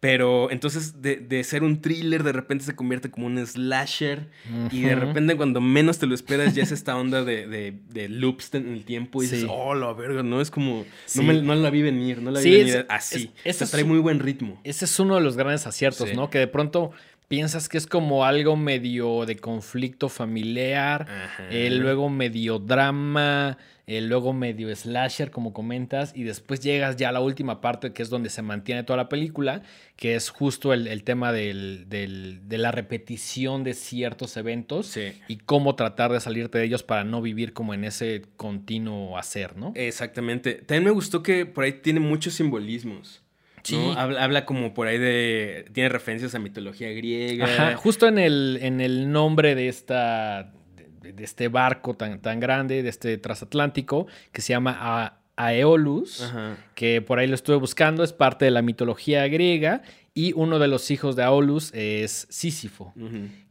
Pero 0.00 0.50
entonces 0.50 1.02
de, 1.02 1.44
ser 1.44 1.62
un 1.62 1.82
thriller 1.82 2.22
de 2.22 2.32
repente 2.32 2.64
se 2.64 2.74
convierte 2.74 3.10
como 3.10 3.26
un 3.26 3.46
slasher 3.46 4.30
y 4.72 4.80
de 4.80 4.94
repente 4.94 5.36
cuando 5.36 5.60
menos 5.60 5.98
te 5.98 6.06
lo 6.06 6.14
esperas 6.14 6.54
ya 6.54 6.62
es 6.62 6.72
esta 6.72 6.96
onda 6.96 7.22
de, 7.22 7.46
de, 7.46 8.08
loops 8.08 8.54
en 8.54 8.72
el 8.72 8.86
tiempo 8.86 9.22
y 9.22 9.26
dices, 9.26 9.46
oh, 9.50 9.74
la 9.74 9.92
verga, 9.92 10.22
no 10.22 10.40
es 10.40 10.50
como, 10.50 10.86
no, 11.14 11.54
la 11.54 11.68
vi 11.68 11.82
venir, 11.82 12.22
no 12.22 12.30
la 12.30 12.40
vi 12.40 12.50
venir 12.50 12.86
así. 12.88 13.30
Ese 13.44 13.66
trae 13.66 13.84
muy 13.84 13.98
buen 13.98 14.20
ritmo. 14.20 14.58
Ese 14.64 14.86
es 14.86 14.98
uno 14.98 15.16
de 15.16 15.20
los 15.20 15.36
grandes 15.36 15.66
aciertos, 15.66 16.14
¿no? 16.14 16.30
Que 16.30 16.38
de 16.38 16.46
pronto 16.46 16.92
piensas 17.30 17.68
que 17.68 17.78
es 17.78 17.86
como 17.86 18.24
algo 18.24 18.56
medio 18.56 19.24
de 19.24 19.36
conflicto 19.36 20.08
familiar, 20.08 21.06
eh, 21.48 21.70
luego 21.70 22.10
medio 22.10 22.58
drama, 22.58 23.56
eh, 23.86 24.00
luego 24.00 24.32
medio 24.32 24.74
slasher, 24.74 25.30
como 25.30 25.52
comentas, 25.52 26.12
y 26.16 26.24
después 26.24 26.58
llegas 26.58 26.96
ya 26.96 27.10
a 27.10 27.12
la 27.12 27.20
última 27.20 27.60
parte, 27.60 27.92
que 27.92 28.02
es 28.02 28.10
donde 28.10 28.30
se 28.30 28.42
mantiene 28.42 28.82
toda 28.82 28.96
la 28.96 29.08
película, 29.08 29.62
que 29.94 30.16
es 30.16 30.28
justo 30.28 30.72
el, 30.72 31.04
tema 31.04 31.30
de 31.30 32.40
la 32.50 32.72
repetición 32.72 33.62
de 33.62 33.74
ciertos 33.74 34.36
eventos 34.36 34.98
y 35.28 35.36
cómo 35.36 35.76
tratar 35.76 36.10
de 36.10 36.18
salirte 36.18 36.58
de 36.58 36.64
ellos 36.64 36.82
para 36.82 37.04
no 37.04 37.22
vivir 37.22 37.52
como 37.52 37.74
en 37.74 37.84
ese 37.84 38.22
continuo 38.36 39.16
hacer, 39.16 39.56
¿no? 39.56 39.70
Exactamente. 39.76 40.54
También 40.54 40.82
me 40.82 40.90
gustó 40.90 41.22
que 41.22 41.46
por 41.46 41.62
ahí 41.62 41.74
tiene 41.74 42.00
muchos 42.00 42.34
simbolismos. 42.34 43.19
Sí. 43.62 43.78
Habla, 43.96 44.44
como 44.44 44.74
por 44.74 44.86
ahí 44.86 44.98
de. 44.98 45.66
Tiene 45.72 45.88
referencias 45.88 46.34
a 46.34 46.38
mitología 46.38 46.90
griega. 46.90 47.44
Ajá, 47.44 47.76
justo 47.76 48.08
en 48.08 48.18
el, 48.18 48.58
en 48.62 48.80
el 48.80 49.12
nombre 49.12 49.54
de 49.54 49.68
esta 49.68 50.52
de, 51.00 51.24
este 51.24 51.48
barco 51.48 51.94
tan, 51.94 52.20
tan 52.20 52.40
grande, 52.40 52.82
de 52.82 52.88
este 52.88 53.18
transatlántico, 53.18 54.06
que 54.32 54.42
se 54.42 54.52
llama 54.52 55.20
Aeolus, 55.36 56.32
que 56.74 57.02
por 57.02 57.18
ahí 57.18 57.26
lo 57.26 57.34
estuve 57.34 57.56
buscando, 57.56 58.04
es 58.04 58.12
parte 58.12 58.44
de 58.44 58.50
la 58.50 58.62
mitología 58.62 59.26
griega, 59.28 59.82
y 60.14 60.32
uno 60.34 60.58
de 60.58 60.68
los 60.68 60.90
hijos 60.90 61.16
de 61.16 61.22
Aeolus 61.22 61.72
es 61.74 62.26
Sísifo, 62.30 62.92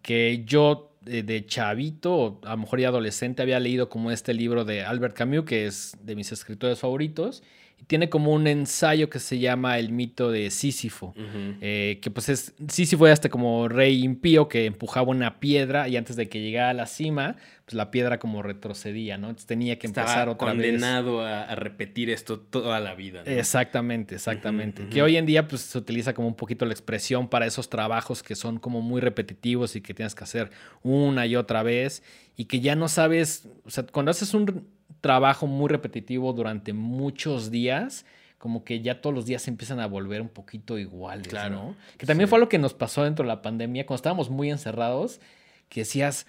que 0.01 0.43
yo 0.45 0.97
de, 1.01 1.23
de, 1.23 1.45
chavito, 1.45 2.15
o 2.15 2.41
a 2.43 2.51
lo 2.51 2.57
mejor 2.57 2.79
ya 2.79 2.89
adolescente, 2.89 3.41
había 3.41 3.59
leído 3.59 3.89
como 3.89 4.11
este 4.11 4.33
libro 4.33 4.65
de 4.65 4.83
Albert 4.83 5.15
Camus, 5.15 5.45
que 5.45 5.65
es 5.65 5.97
de 6.01 6.15
mis 6.15 6.31
escritores 6.31 6.79
favoritos, 6.79 7.41
tiene 7.87 8.09
como 8.09 8.33
un 8.33 8.47
ensayo 8.47 9.09
que 9.09 9.19
se 9.19 9.39
llama 9.39 9.79
El 9.79 9.91
mito 9.91 10.31
de 10.31 10.51
Sísifo, 10.51 11.13
eh, 11.61 11.99
que 12.01 12.11
pues 12.11 12.29
es, 12.29 12.53
Sísifo 12.67 13.05
era 13.07 13.13
este 13.13 13.29
como 13.29 13.67
rey 13.67 14.03
impío 14.03 14.47
que 14.47 14.65
empujaba 14.65 15.07
una 15.07 15.39
piedra 15.39 15.87
y 15.87 15.97
antes 15.97 16.15
de 16.15 16.29
que 16.29 16.41
llegara 16.41 16.69
a 16.69 16.73
la 16.73 16.85
cima, 16.85 17.35
pues 17.65 17.73
la 17.73 17.89
piedra 17.89 18.19
como 18.19 18.43
retrocedía, 18.43 19.17
¿no? 19.17 19.29
Entonces 19.29 19.47
tenía 19.47 19.79
que 19.79 19.87
empezar 19.87 20.29
otra 20.29 20.53
vez. 20.53 20.55
condenado 20.55 21.21
a, 21.21 21.55
repetir 21.55 22.09
esto 22.09 22.39
toda 22.39 22.79
la 22.79 22.95
vida. 22.95 23.23
Exactamente, 23.25 24.15
exactamente. 24.15 24.87
Que 24.89 25.01
hoy 25.01 25.17
en 25.17 25.25
día 25.25 25.47
pues 25.47 25.61
se 25.61 25.77
utiliza 25.77 26.13
como 26.13 26.27
un 26.27 26.35
poquito 26.35 26.65
la 26.65 26.73
expresión 26.73 27.27
para 27.27 27.45
esos 27.45 27.69
trabajos 27.69 28.23
que 28.23 28.35
son 28.35 28.59
como 28.59 28.81
muy 28.81 29.01
repetitivos 29.01 29.75
y 29.75 29.81
que 29.81 29.93
tienes 29.93 30.15
que 30.15 30.23
hacer 30.23 30.51
una 30.83 31.25
y 31.25 31.35
otra 31.35 31.63
vez 31.63 32.03
y 32.35 32.45
que 32.45 32.59
ya 32.59 32.75
no 32.75 32.87
sabes, 32.87 33.47
o 33.65 33.69
sea, 33.69 33.85
cuando 33.85 34.11
haces 34.11 34.33
un 34.33 34.67
trabajo 35.01 35.47
muy 35.47 35.69
repetitivo 35.69 36.33
durante 36.33 36.73
muchos 36.73 37.51
días, 37.51 38.05
como 38.37 38.63
que 38.63 38.81
ya 38.81 39.01
todos 39.01 39.13
los 39.13 39.25
días 39.25 39.41
se 39.41 39.51
empiezan 39.51 39.79
a 39.79 39.87
volver 39.87 40.21
un 40.21 40.29
poquito 40.29 40.77
iguales, 40.77 41.27
claro, 41.27 41.55
¿no? 41.55 41.75
Que 41.97 42.05
también 42.05 42.29
fue 42.29 42.39
lo 42.39 42.49
que 42.49 42.57
nos 42.57 42.73
pasó 42.73 43.03
dentro 43.03 43.23
de 43.23 43.27
la 43.27 43.41
pandemia, 43.41 43.85
cuando 43.85 43.97
estábamos 43.97 44.29
muy 44.29 44.49
encerrados, 44.49 45.19
que 45.67 45.81
decías, 45.81 46.25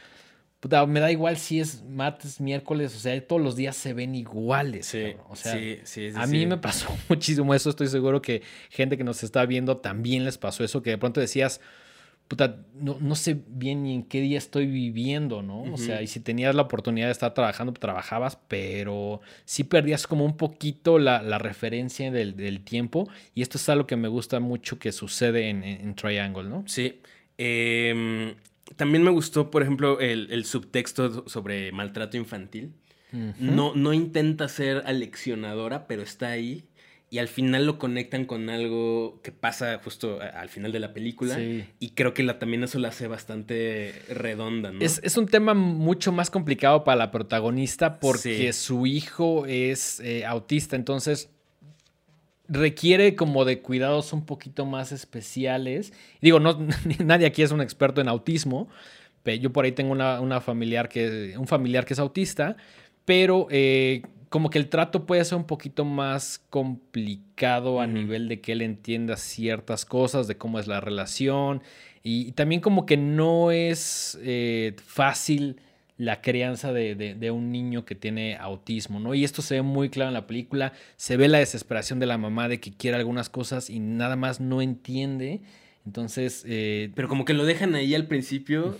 puta, 0.61 0.85
me 0.87 1.00
da 1.00 1.11
igual 1.11 1.37
si 1.37 1.61
es 1.61 1.83
martes, 1.85 2.40
miércoles, 2.40 2.94
o 2.94 2.98
sea, 2.98 3.26
todos 3.26 3.40
los 3.40 3.56
días 3.56 3.76
se 3.76 3.94
ven 3.94 4.14
iguales. 4.14 4.87
Sí, 4.87 5.14
o 5.28 5.37
sea, 5.37 5.54
a 6.16 6.26
mí 6.26 6.46
me 6.46 6.59
pasó 6.59 6.88
muchísimo 7.09 7.54
eso, 7.54 7.70
estoy 7.70 7.88
seguro 7.88 8.20
que 8.20 8.42
gente 8.70 8.96
que 8.96 9.04
nos 9.04 9.22
está 9.22 9.46
viendo 9.46 9.78
también 9.78 10.24
les 10.24 10.37
pasó 10.37 10.64
eso, 10.64 10.83
que 10.83 10.90
de 10.90 10.98
pronto 10.98 11.20
decías, 11.20 11.61
puta, 12.30 12.64
no, 12.80 13.16
sé 13.16 13.42
bien 13.48 13.82
ni 13.82 13.92
en 13.92 14.04
qué 14.04 14.20
día 14.20 14.38
estoy 14.38 14.66
viviendo, 14.66 15.42
¿no? 15.42 15.64
O 15.64 15.76
sea, 15.76 16.00
y 16.00 16.06
si 16.06 16.20
tenías 16.20 16.54
la 16.54 16.62
oportunidad 16.62 17.06
de 17.06 17.12
estar 17.12 17.34
trabajando, 17.34 17.72
trabajabas, 17.72 18.38
pero 18.46 19.20
sí 19.44 19.64
perdías 19.64 20.06
como 20.06 20.24
un 20.24 20.36
poquito 20.36 21.00
la, 21.00 21.38
referencia 21.40 22.12
del, 22.12 22.60
tiempo. 22.60 23.08
Y 23.34 23.42
esto 23.42 23.58
es 23.58 23.68
algo 23.68 23.88
que 23.88 23.96
me 23.96 24.06
gusta 24.06 24.38
mucho 24.38 24.78
que 24.78 24.92
sucede 24.92 25.48
en, 25.48 25.94
Triangle, 25.96 26.48
¿no? 26.48 26.62
Sí. 26.68 27.00
Em, 27.36 28.36
también 28.76 29.02
me 29.02 29.10
gustó, 29.10 29.50
por 29.50 29.62
ejemplo, 29.62 29.98
el, 29.98 30.44
subtexto 30.44 31.28
sobre 31.28 31.72
maltrato 31.72 32.16
infantil. 32.16 32.74
no, 33.40 33.74
no 33.74 33.92
intenta 33.92 34.46
ser 34.46 34.84
aleccionadora, 34.86 35.88
pero 35.88 36.02
está 36.02 36.28
ahí 36.28 36.62
y 37.12 37.18
al 37.18 37.27
final 37.27 37.66
lo 37.66 37.77
conectan 37.77 38.25
con 38.25 38.49
algo 38.51 39.20
que 39.23 39.33
pasa 39.33 39.81
justo 39.83 40.20
al 40.20 40.49
final 40.49 40.70
de 40.70 40.79
la 40.79 40.92
película. 40.94 41.37
Y 41.81 41.90
creo 41.90 42.14
que 42.14 42.23
la, 42.23 42.38
también 42.38 42.62
eso 42.62 42.79
la 42.79 42.88
hace 42.88 43.09
bastante 43.09 43.92
redonda, 44.09 44.70
¿no? 44.70 44.81
Es, 44.81 45.16
un 45.16 45.27
tema 45.27 45.53
mucho 45.55 46.12
más 46.12 46.31
complicado 46.31 46.85
para 46.85 46.96
la 46.96 47.11
protagonista 47.11 47.99
porque 47.99 48.53
su 48.53 48.87
hijo 48.87 49.44
es 49.46 49.99
eh, 50.01 50.25
autista, 50.25 50.77
entonces 50.77 51.31
requiere 52.49 53.16
como 53.16 53.44
de 53.44 53.61
cuidados 53.61 54.12
un 54.12 54.25
poquito 54.25 54.64
más 54.64 54.92
especiales. 54.92 55.92
Digo, 56.20 56.38
no, 56.38 56.59
nadie 57.05 57.27
aquí 57.27 57.42
es 57.42 57.51
un 57.51 57.61
experto 57.61 58.01
en 58.01 58.09
autismo. 58.09 58.68
Pero 59.25 59.42
yo 59.42 59.53
por 59.53 59.64
ahí 59.64 59.73
tengo 59.73 59.92
una, 59.92 60.40
familiar 60.40 60.88
que, 60.88 61.35
un 61.37 61.46
familiar 61.46 61.85
que 61.85 61.92
es 61.92 61.99
autista, 61.99 62.57
pero 63.05 63.49
eh, 63.51 64.03
como 64.30 64.48
que 64.48 64.58
el 64.58 64.68
trato 64.68 65.06
puede 65.06 65.24
ser 65.24 65.36
un 65.36 65.44
poquito 65.44 65.84
más 65.84 66.38
complicado 66.50 67.80
a 67.80 67.86
nivel 67.88 68.28
de 68.28 68.40
que 68.40 68.52
él 68.52 68.62
entienda 68.62 69.16
ciertas 69.16 69.84
cosas, 69.84 70.28
de 70.28 70.38
cómo 70.38 70.60
es 70.60 70.68
la 70.68 70.80
relación. 70.80 71.62
Y, 72.04 72.32
también 72.32 72.60
como 72.60 72.86
que 72.86 72.96
no 72.96 73.50
es 73.50 74.18
eh, 74.22 74.76
fácil 74.82 75.60
la 75.96 76.22
crianza 76.22 76.72
de, 76.72 77.30
un 77.32 77.50
niño 77.50 77.84
que 77.84 77.96
tiene 77.96 78.36
autismo, 78.36 79.00
¿no? 79.00 79.14
Y 79.14 79.24
esto 79.24 79.42
se 79.42 79.56
ve 79.56 79.62
muy 79.62 79.90
claro 79.90 80.08
en 80.08 80.14
la 80.14 80.28
película. 80.28 80.72
Se 80.96 81.16
ve 81.16 81.28
la 81.28 81.38
desesperación 81.38 81.98
de 81.98 82.06
la 82.06 82.16
mamá 82.16 82.48
de 82.48 82.60
que 82.60 82.72
quiere 82.72 82.96
algunas 82.96 83.28
cosas 83.28 83.68
y 83.68 83.80
nada 83.80 84.14
más 84.14 84.40
no 84.40 84.62
entiende. 84.62 85.42
Entonces. 85.84 86.44
Eh, 86.46 86.92
Pero 86.94 87.08
como 87.08 87.24
que 87.24 87.34
lo 87.34 87.44
dejan 87.44 87.74
ahí 87.74 87.96
al 87.96 88.06
principio. 88.06 88.78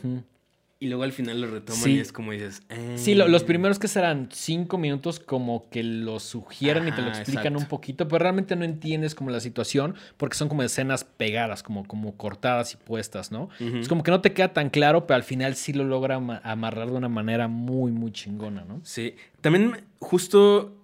Y 0.83 0.88
luego 0.88 1.03
al 1.03 1.12
final 1.12 1.43
lo 1.43 1.47
retoman 1.47 1.90
y 1.90 1.99
es 1.99 2.11
como 2.11 2.33
dices. 2.33 2.62
Sí, 2.97 3.14
los 3.14 3.45
primeros 3.45 3.79
que 3.79 3.87
serán 3.87 4.31
cinco 4.33 4.79
minutos 4.79 5.21
como 5.21 5.69
que 5.69 5.83
lo 5.83 6.19
sugieren 6.21 6.88
y 6.88 6.93
te 6.93 7.03
lo 7.03 7.09
explican 7.09 7.55
un 7.55 7.66
poquito, 7.66 8.09
pero 8.09 8.21
realmente 8.21 8.57
no 8.57 8.64
entiendes 8.64 9.14
como 9.14 9.29
la 9.29 9.40
situación 9.40 9.95
porque 10.16 10.38
son 10.38 10.49
como 10.49 10.62
escenas 10.62 11.05
pegadas, 11.05 11.62
como, 11.62 11.87
como 11.87 12.16
cortadas 12.16 12.73
y 12.73 12.79
puestas, 12.79 13.31
¿no? 13.31 13.51
Es 13.59 13.88
como 13.88 14.03
que 14.03 14.11
no 14.11 14.23
te 14.23 14.33
queda 14.33 14.55
tan 14.55 14.71
claro, 14.71 15.07
pero 15.07 15.16
al 15.16 15.23
final 15.23 15.55
sí 15.55 15.75
lo 15.75 15.85
logra 15.85 16.16
amarrar 16.16 16.90
de 16.90 16.97
una 16.97 17.11
manera 17.11 17.47
muy, 17.47 17.93
muy 17.93 18.11
chingona, 18.11 18.64
¿no? 18.64 18.81
Sí. 18.83 19.16
También 19.43 19.85
justo 19.99 20.75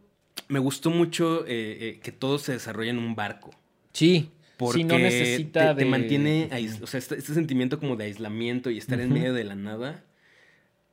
me 0.48 0.58
gustó 0.58 0.90
mucho 0.90 1.46
eh, 1.46 1.78
eh, 1.80 2.00
que 2.02 2.12
todo 2.12 2.36
se 2.36 2.52
desarrolla 2.52 2.90
en 2.90 2.98
un 2.98 3.14
barco. 3.14 3.50
Sí. 3.92 4.30
Porque 4.56 4.84
no 4.84 4.98
necesita 4.98 5.76
te, 5.76 5.84
mantiene, 5.84 6.48
o 6.82 6.86
sea, 6.86 6.98
este, 6.98 7.16
este, 7.16 7.34
sentimiento 7.34 7.78
como 7.78 7.96
de 7.96 8.04
aislamiento 8.04 8.70
y 8.70 8.78
estar 8.78 9.00
en 9.00 9.12
medio 9.12 9.34
de 9.34 9.44
la 9.44 9.54
nada, 9.54 10.04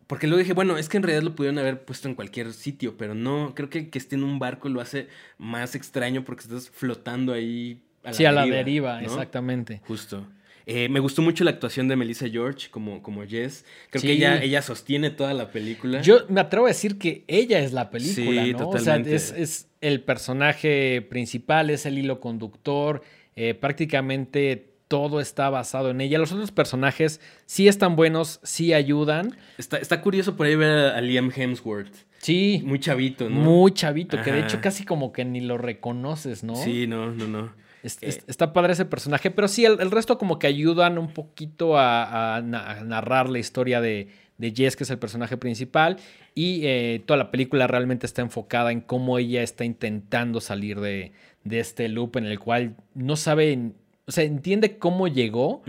Porque 0.08 0.28
luego 0.28 0.40
dije, 0.40 0.54
bueno, 0.54 0.78
es 0.78 0.90
que 0.90 0.98
en 0.98 1.04
realidad 1.04 1.24
lo 1.24 1.36
pudieron 1.36 1.58
haber 1.60 1.86
puesto 1.86 2.10
en 2.10 2.16
cualquier 2.16 2.52
sitio, 2.54 2.98
pero 2.98 3.16
no, 3.16 3.54
creo 3.56 3.70
que 3.70 3.90
que 3.90 3.98
esté 3.98 4.16
en 4.16 4.24
un 4.24 4.38
barco 4.38 4.68
lo 4.68 4.82
hace 4.82 5.08
más 5.38 5.76
extraño 5.76 6.24
porque 6.24 6.44
estás 6.44 6.70
flotando 6.70 7.34
ahí. 7.34 7.82
A 8.04 8.10
la 8.10 8.14
sí, 8.14 8.26
a 8.26 8.32
la 8.34 8.46
deriva, 8.46 9.02
exactamente. 9.02 9.82
Justo. 9.86 10.28
Eh, 10.66 10.88
me 10.88 11.00
gustó 11.00 11.22
mucho 11.22 11.44
la 11.44 11.52
actuación 11.52 11.88
de 11.88 11.96
Melissa 11.96 12.28
George 12.30 12.70
como, 12.70 13.04
como 13.04 13.26
Jess. 13.26 13.66
Creo 13.90 14.02
que 14.02 14.12
ella, 14.14 14.42
ella 14.42 14.62
sostiene 14.62 15.10
toda 15.10 15.34
la 15.34 15.52
película. 15.52 16.02
Yo 16.02 16.26
me 16.30 16.40
atrevo 16.40 16.68
a 16.68 16.70
decir 16.70 16.98
que 16.98 17.26
ella 17.28 17.60
es 17.60 17.74
la 17.74 17.90
película, 17.90 18.44
sí, 18.46 18.54
¿no? 18.54 18.60
Totalmente. 18.60 19.16
O 19.16 19.20
sea, 19.20 19.38
es, 19.38 19.68
el 19.82 20.02
personaje 20.02 21.02
principal, 21.02 21.70
es 21.70 21.86
el 21.86 21.98
hilo 21.98 22.22
conductor. 22.22 23.04
Eh, 23.36 23.54
prácticamente 23.54 24.74
todo 24.88 25.20
está 25.20 25.50
basado 25.50 25.90
en 25.90 26.02
ella. 26.02 26.20
Los 26.20 26.32
otros 26.32 26.52
personajes 26.52 27.20
sí 27.46 27.68
están 27.68 27.96
buenos, 27.96 28.40
sí 28.44 28.74
ayudan. 28.74 29.36
Está, 29.58 29.78
está 29.78 30.02
curioso 30.02 30.36
por 30.36 30.46
ahí 30.46 30.56
ver 30.56 30.94
a 30.94 31.02
Liam 31.02 31.32
Hemsworth. 31.36 31.94
Sí. 32.20 32.62
Muy 32.64 32.80
chavito, 32.80 33.30
¿no? 33.30 33.42
Muy 33.42 33.74
chavito, 33.74 34.22
que 34.22 34.32
de 34.32 34.42
hecho 34.42 34.62
casi 34.62 34.86
como 34.86 35.12
que 35.12 35.26
ni 35.26 35.42
lo 35.42 35.58
reconoces, 35.58 36.44
¿no? 36.44 36.56
Sí, 36.56 36.88
no, 36.88 37.12
no, 37.12 37.28
no. 37.28 37.64
Eh, 37.84 38.22
está 38.28 38.54
padre 38.54 38.74
ese 38.74 38.86
personaje, 38.86 39.30
pero 39.30 39.50
sí, 39.50 39.66
el, 39.66 39.92
resto 39.92 40.18
como 40.18 40.40
que 40.40 40.48
ayudan 40.48 40.98
un 40.98 41.10
poquito 41.12 41.78
a, 41.78 42.42
narrar 42.42 43.30
la 43.30 43.40
historia 43.40 43.82
de, 43.82 44.08
de, 44.38 44.54
Jess, 44.56 44.78
que 44.78 44.86
es 44.86 44.90
el 44.90 45.00
personaje 45.00 45.36
principal, 45.36 45.98
y 46.34 46.62
eh, 46.64 47.04
toda 47.06 47.18
la 47.18 47.30
película 47.30 47.68
realmente 47.68 48.06
está 48.06 48.22
enfocada 48.22 48.72
en 48.72 48.80
cómo 48.80 49.18
ella 49.20 49.44
está 49.44 49.66
intentando 49.66 50.40
salir 50.40 50.80
de, 50.80 51.12
de 51.44 51.60
este 51.60 51.88
loop 51.90 52.18
en 52.18 52.26
el 52.26 52.40
cual 52.40 52.76
no 52.94 53.16
sabe 53.16 53.74
o 54.06 54.12
sea, 54.12 54.24
entiende 54.24 54.78
cómo 54.78 55.08
llegó, 55.08 55.64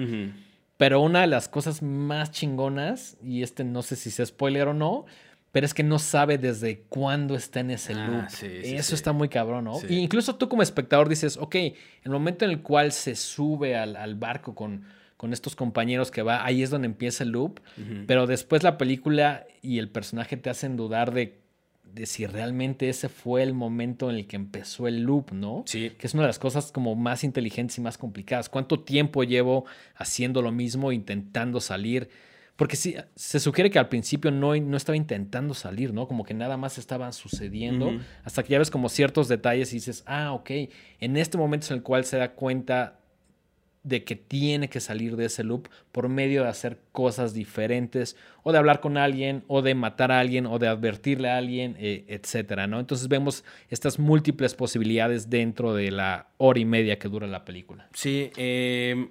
pero 0.77 1.01
una 1.01 1.21
de 1.21 1.27
las 1.29 1.49
cosas 1.49 1.83
más 1.83 2.33
chingonas, 2.33 3.17
y 3.23 3.43
este 3.43 3.65
no 3.65 3.83
sé 3.83 3.97
si 3.97 4.09
es 4.09 4.29
spoiler 4.29 4.69
o 4.69 4.75
no, 4.75 5.07
pero 5.53 5.67
es 5.67 5.73
que 5.73 5.85
no 5.85 6.01
sabe 6.01 6.37
desde 6.37 6.81
cuándo 6.89 7.37
está 7.37 7.61
en 7.61 7.71
ese 7.71 7.93
ah, 7.93 8.09
loop. 8.09 8.27
Eso 8.43 8.95
está 8.97 9.13
muy 9.13 9.29
cabrón, 9.29 9.65
¿no? 9.65 9.79
incluso 9.89 10.35
tú 10.35 10.49
como 10.49 10.63
espectador 10.63 11.09
dices, 11.09 11.37
ok, 11.37 11.55
el 11.55 12.11
momento 12.11 12.45
en 12.45 12.51
el 12.51 12.61
cual 12.61 12.91
se 12.91 13.15
sube 13.15 13.77
al, 13.77 14.15
barco 14.17 14.57
con, 14.57 14.85
con, 15.17 15.33
estos 15.33 15.55
compañeros 15.55 16.11
que 16.11 16.23
va, 16.23 16.45
ahí 16.45 16.65
es 16.65 16.71
donde 16.71 16.87
empieza 16.87 17.23
el 17.23 17.31
loop, 17.31 17.61
pero 18.09 18.27
después 18.27 18.65
la 18.65 18.77
película 18.79 19.47
y 19.63 19.79
el 19.79 19.89
personaje 19.89 20.37
te 20.37 20.51
hacen 20.51 20.77
dudar 20.77 21.15
de 21.15 21.39
de 21.95 22.07
si 22.07 22.27
realmente 22.27 22.89
ese 22.89 23.09
fue 23.09 23.43
el 23.43 23.55
momento 23.55 24.11
en 24.11 24.17
el 24.17 24.27
que 24.27 24.37
empezó 24.37 24.89
el 24.89 25.03
loop, 25.03 25.33
¿no? 25.33 25.63
Sí. 25.67 25.91
Que 25.97 26.07
es 26.07 26.15
una 26.15 26.25
de 26.25 26.29
las 26.29 26.39
cosas 26.39 26.73
como 26.73 26.97
más 26.97 27.23
inteligentes 27.23 27.79
y 27.79 27.81
más 27.81 27.99
complicadas. 27.99 28.49
¿Cuánto 28.49 28.81
tiempo 28.81 29.23
llevo 29.23 29.65
haciendo 29.95 30.43
lo 30.43 30.51
mismo, 30.51 30.91
intentando 30.91 31.61
salir? 31.61 32.09
Porque 32.57 32.77
sí, 32.77 32.97
se 33.15 33.41
sugiere 33.41 33.71
que 33.71 33.79
al 33.79 33.89
principio 33.89 34.31
no, 34.31 34.57
no 34.57 34.77
estaba 34.77 34.97
intentando 34.97 35.55
salir, 35.55 35.93
¿no? 35.93 36.07
Como 36.07 36.25
que 36.25 36.35
nada 36.35 36.57
más 36.57 36.79
estaba 36.79 37.11
sucediendo, 37.13 37.93
hasta 38.23 38.43
que 38.43 38.51
ya 38.51 38.59
ves 38.59 38.71
como 38.71 38.89
ciertos 38.89 39.27
detalles 39.29 39.73
y 39.73 39.77
dices, 39.77 40.05
ah, 40.07 40.33
ok, 40.33 40.51
en 41.01 41.17
este 41.17 41.37
momento 41.37 41.65
es 41.65 41.71
en 41.71 41.79
el 41.79 41.83
cual 41.83 42.05
se 42.05 42.17
da 42.17 42.33
cuenta 42.33 43.01
de 43.85 44.03
que 44.03 44.17
tiene 44.17 44.69
que 44.69 44.81
salir 44.81 45.15
de 45.17 45.27
ese 45.27 45.45
loop 45.45 45.69
por 45.93 46.09
medio 46.09 46.43
de 46.43 46.49
hacer 46.49 46.81
cosas 46.91 47.35
diferentes 47.35 48.17
o 48.43 48.51
de 48.51 48.59
hablar 48.59 48.81
con 48.81 48.97
alguien 48.97 49.45
o 49.47 49.63
de 49.63 49.75
matar 49.75 50.11
a 50.11 50.19
alguien 50.19 50.47
o 50.47 50.59
de 50.59 50.69
advertirle 50.69 51.29
a 51.29 51.37
alguien, 51.37 51.77
eh, 51.79 52.05
etcétera, 52.09 52.67
¿no? 52.67 52.81
Entonces 52.81 53.09
vemos 53.09 53.45
estas 53.69 53.99
múltiples 53.99 54.55
posibilidades 54.55 55.29
dentro 55.29 55.75
de 55.75 55.91
la 55.91 56.29
hora 56.39 56.59
y 56.59 56.65
media 56.65 56.99
que 56.99 57.09
dura 57.09 57.27
la 57.27 57.45
película. 57.45 57.87
Sí, 57.93 58.31
em, 58.37 59.11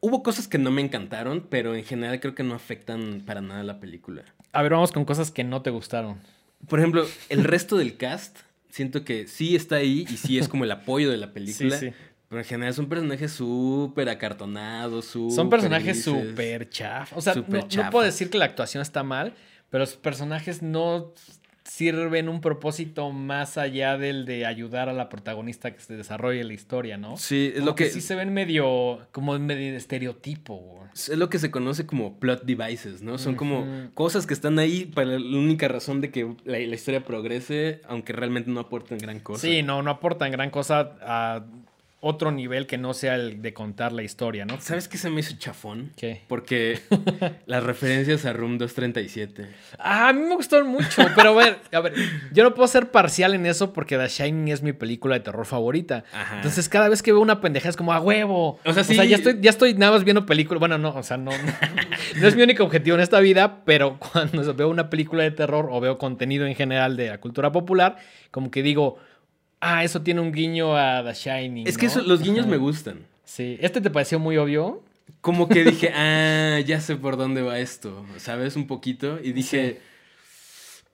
hubo 0.00 0.22
cosas 0.22 0.46
que 0.46 0.58
no 0.58 0.70
me 0.70 0.82
encantaron, 0.82 1.44
pero 1.50 1.74
en 1.74 1.84
general 1.84 2.20
creo 2.20 2.34
que 2.36 2.44
no 2.44 2.54
afectan 2.54 3.22
para 3.26 3.40
nada 3.40 3.64
la 3.64 3.80
película. 3.80 4.22
A 4.52 4.62
ver, 4.62 4.72
vamos 4.72 4.92
con 4.92 5.04
cosas 5.04 5.32
que 5.32 5.42
no 5.42 5.62
te 5.62 5.70
gustaron. 5.70 6.20
Por 6.68 6.78
ejemplo, 6.78 7.04
el 7.28 7.42
resto 7.42 7.76
del 7.76 7.96
cast 7.96 8.38
siento 8.70 9.04
que 9.04 9.26
sí 9.26 9.56
está 9.56 9.76
ahí 9.76 10.06
y 10.08 10.16
sí 10.16 10.38
es 10.38 10.48
como 10.48 10.64
el 10.64 10.70
apoyo 10.70 11.10
de 11.10 11.16
la 11.16 11.32
película. 11.32 11.76
Sí, 11.80 11.90
sí. 11.90 11.94
Pero 12.28 12.40
en 12.40 12.46
general 12.46 12.74
son 12.74 12.88
personajes 12.88 13.32
súper 13.32 14.08
acartonados, 14.08 15.04
súper. 15.04 15.34
Son 15.34 15.50
personajes 15.50 16.02
súper 16.02 16.68
chaf. 16.68 17.12
O 17.16 17.20
sea, 17.20 17.34
no, 17.34 17.90
puedo 17.90 18.04
decir 18.04 18.30
que 18.30 18.38
la 18.38 18.46
actuación 18.46 18.82
está 18.82 19.02
mal, 19.04 19.34
pero 19.70 19.82
los 19.82 19.94
personajes 19.94 20.60
no 20.60 21.12
sirven 21.62 22.28
un 22.28 22.40
propósito 22.40 23.10
más 23.10 23.58
allá 23.58 23.98
del 23.98 24.24
de 24.24 24.46
ayudar 24.46 24.88
a 24.88 24.92
la 24.92 25.08
protagonista 25.08 25.72
que 25.72 25.80
se 25.80 25.96
desarrolle 25.96 26.44
la 26.44 26.52
historia, 26.52 26.96
¿no? 26.96 27.16
Sí, 27.16 27.52
es 27.54 27.64
lo 27.64 27.74
que, 27.74 27.90
sí 27.90 28.00
se 28.00 28.14
ven 28.14 28.32
medio 28.32 29.00
como 29.12 29.38
medio 29.38 29.72
de 29.72 29.76
estereotipo. 29.76 30.84
Es 30.94 31.08
lo 31.10 31.28
que 31.28 31.38
se 31.38 31.50
conoce 31.50 31.84
como 31.84 32.18
plot 32.18 32.44
devices, 32.44 33.02
¿no? 33.02 33.18
Son 33.18 33.34
como 33.34 33.66
cosas 33.94 34.26
que 34.26 34.34
están 34.34 34.58
ahí 34.58 34.86
para 34.86 35.18
la 35.18 35.38
única 35.38 35.68
razón 35.68 36.00
de 36.00 36.10
que 36.10 36.34
la, 36.44 36.58
la, 36.58 36.74
historia 36.74 37.04
progrese, 37.04 37.82
aunque 37.86 38.12
realmente 38.12 38.50
no 38.50 38.60
aportan 38.60 38.98
gran 38.98 39.20
cosa. 39.20 39.42
Sí, 39.42 39.62
no, 39.62 39.82
no 39.82 39.90
aportan 39.90 40.32
gran 40.32 40.50
cosa 40.50 40.96
a 41.02 41.44
otro 42.06 42.30
nivel 42.30 42.66
que 42.66 42.78
no 42.78 42.94
sea 42.94 43.16
el 43.16 43.42
de 43.42 43.52
contar 43.52 43.92
la 43.92 44.02
historia, 44.02 44.44
¿no? 44.44 44.60
¿Sabes 44.60 44.88
qué 44.88 44.96
se 44.96 45.10
me 45.10 45.20
hizo 45.20 45.34
chafón? 45.36 45.92
¿Qué? 45.96 46.22
Porque 46.28 46.80
las 47.46 47.62
referencias 47.62 48.24
a 48.24 48.32
Room 48.32 48.58
237. 48.58 49.46
Ah, 49.78 50.08
a 50.08 50.12
mí 50.12 50.20
me 50.20 50.34
gustaron 50.34 50.68
mucho, 50.68 51.02
pero 51.14 51.30
a 51.30 51.44
ver, 51.44 51.58
a 51.72 51.80
ver, 51.80 51.94
yo 52.32 52.44
no 52.44 52.54
puedo 52.54 52.68
ser 52.68 52.90
parcial 52.90 53.34
en 53.34 53.46
eso 53.46 53.72
porque 53.72 53.96
The 53.96 54.08
Shining 54.08 54.48
es 54.48 54.62
mi 54.62 54.72
película 54.72 55.14
de 55.14 55.20
terror 55.20 55.46
favorita. 55.46 56.04
Ajá. 56.12 56.36
Entonces, 56.36 56.68
cada 56.68 56.88
vez 56.88 57.02
que 57.02 57.12
veo 57.12 57.20
una 57.20 57.40
pendeja 57.40 57.68
es 57.68 57.76
como 57.76 57.92
a 57.92 58.00
huevo. 58.00 58.58
O 58.64 58.72
sea, 58.72 58.84
sí. 58.84 58.92
O 58.92 58.96
sea, 58.96 59.04
ya 59.04 59.16
estoy, 59.16 59.38
ya 59.40 59.50
estoy 59.50 59.74
nada 59.74 59.92
más 59.92 60.04
viendo 60.04 60.26
películas. 60.26 60.60
Bueno, 60.60 60.78
no, 60.78 60.90
o 60.90 61.02
sea, 61.02 61.16
no, 61.16 61.32
no, 62.20 62.28
es 62.28 62.36
mi 62.36 62.42
único 62.42 62.64
objetivo 62.64 62.96
en 62.96 63.02
esta 63.02 63.20
vida, 63.20 63.64
pero 63.64 63.98
cuando 64.12 64.54
veo 64.54 64.68
una 64.68 64.90
película 64.90 65.22
de 65.22 65.30
terror 65.30 65.68
o 65.70 65.80
veo 65.80 65.98
contenido 65.98 66.46
en 66.46 66.54
general 66.54 66.96
de 66.96 67.08
la 67.08 67.18
cultura 67.18 67.52
popular, 67.52 67.96
como 68.30 68.50
que 68.50 68.62
digo 68.62 68.98
Ah, 69.60 69.84
eso 69.84 70.02
tiene 70.02 70.20
un 70.20 70.32
guiño 70.32 70.76
a 70.76 71.02
The 71.04 71.14
Shining. 71.14 71.66
Es 71.66 71.78
que 71.78 71.88
los 72.04 72.22
guiños 72.22 72.46
me 72.46 72.56
gustan. 72.56 73.06
Sí. 73.24 73.58
¿Este 73.60 73.80
te 73.80 73.90
pareció 73.90 74.18
muy 74.18 74.36
obvio? 74.36 74.82
Como 75.20 75.48
que 75.48 75.64
dije, 75.64 75.90
ah, 75.94 76.60
ya 76.60 76.80
sé 76.80 76.96
por 76.96 77.16
dónde 77.16 77.42
va 77.42 77.58
esto, 77.58 78.04
¿sabes? 78.18 78.56
Un 78.56 78.66
poquito. 78.66 79.18
Y 79.22 79.32
dije, 79.32 79.80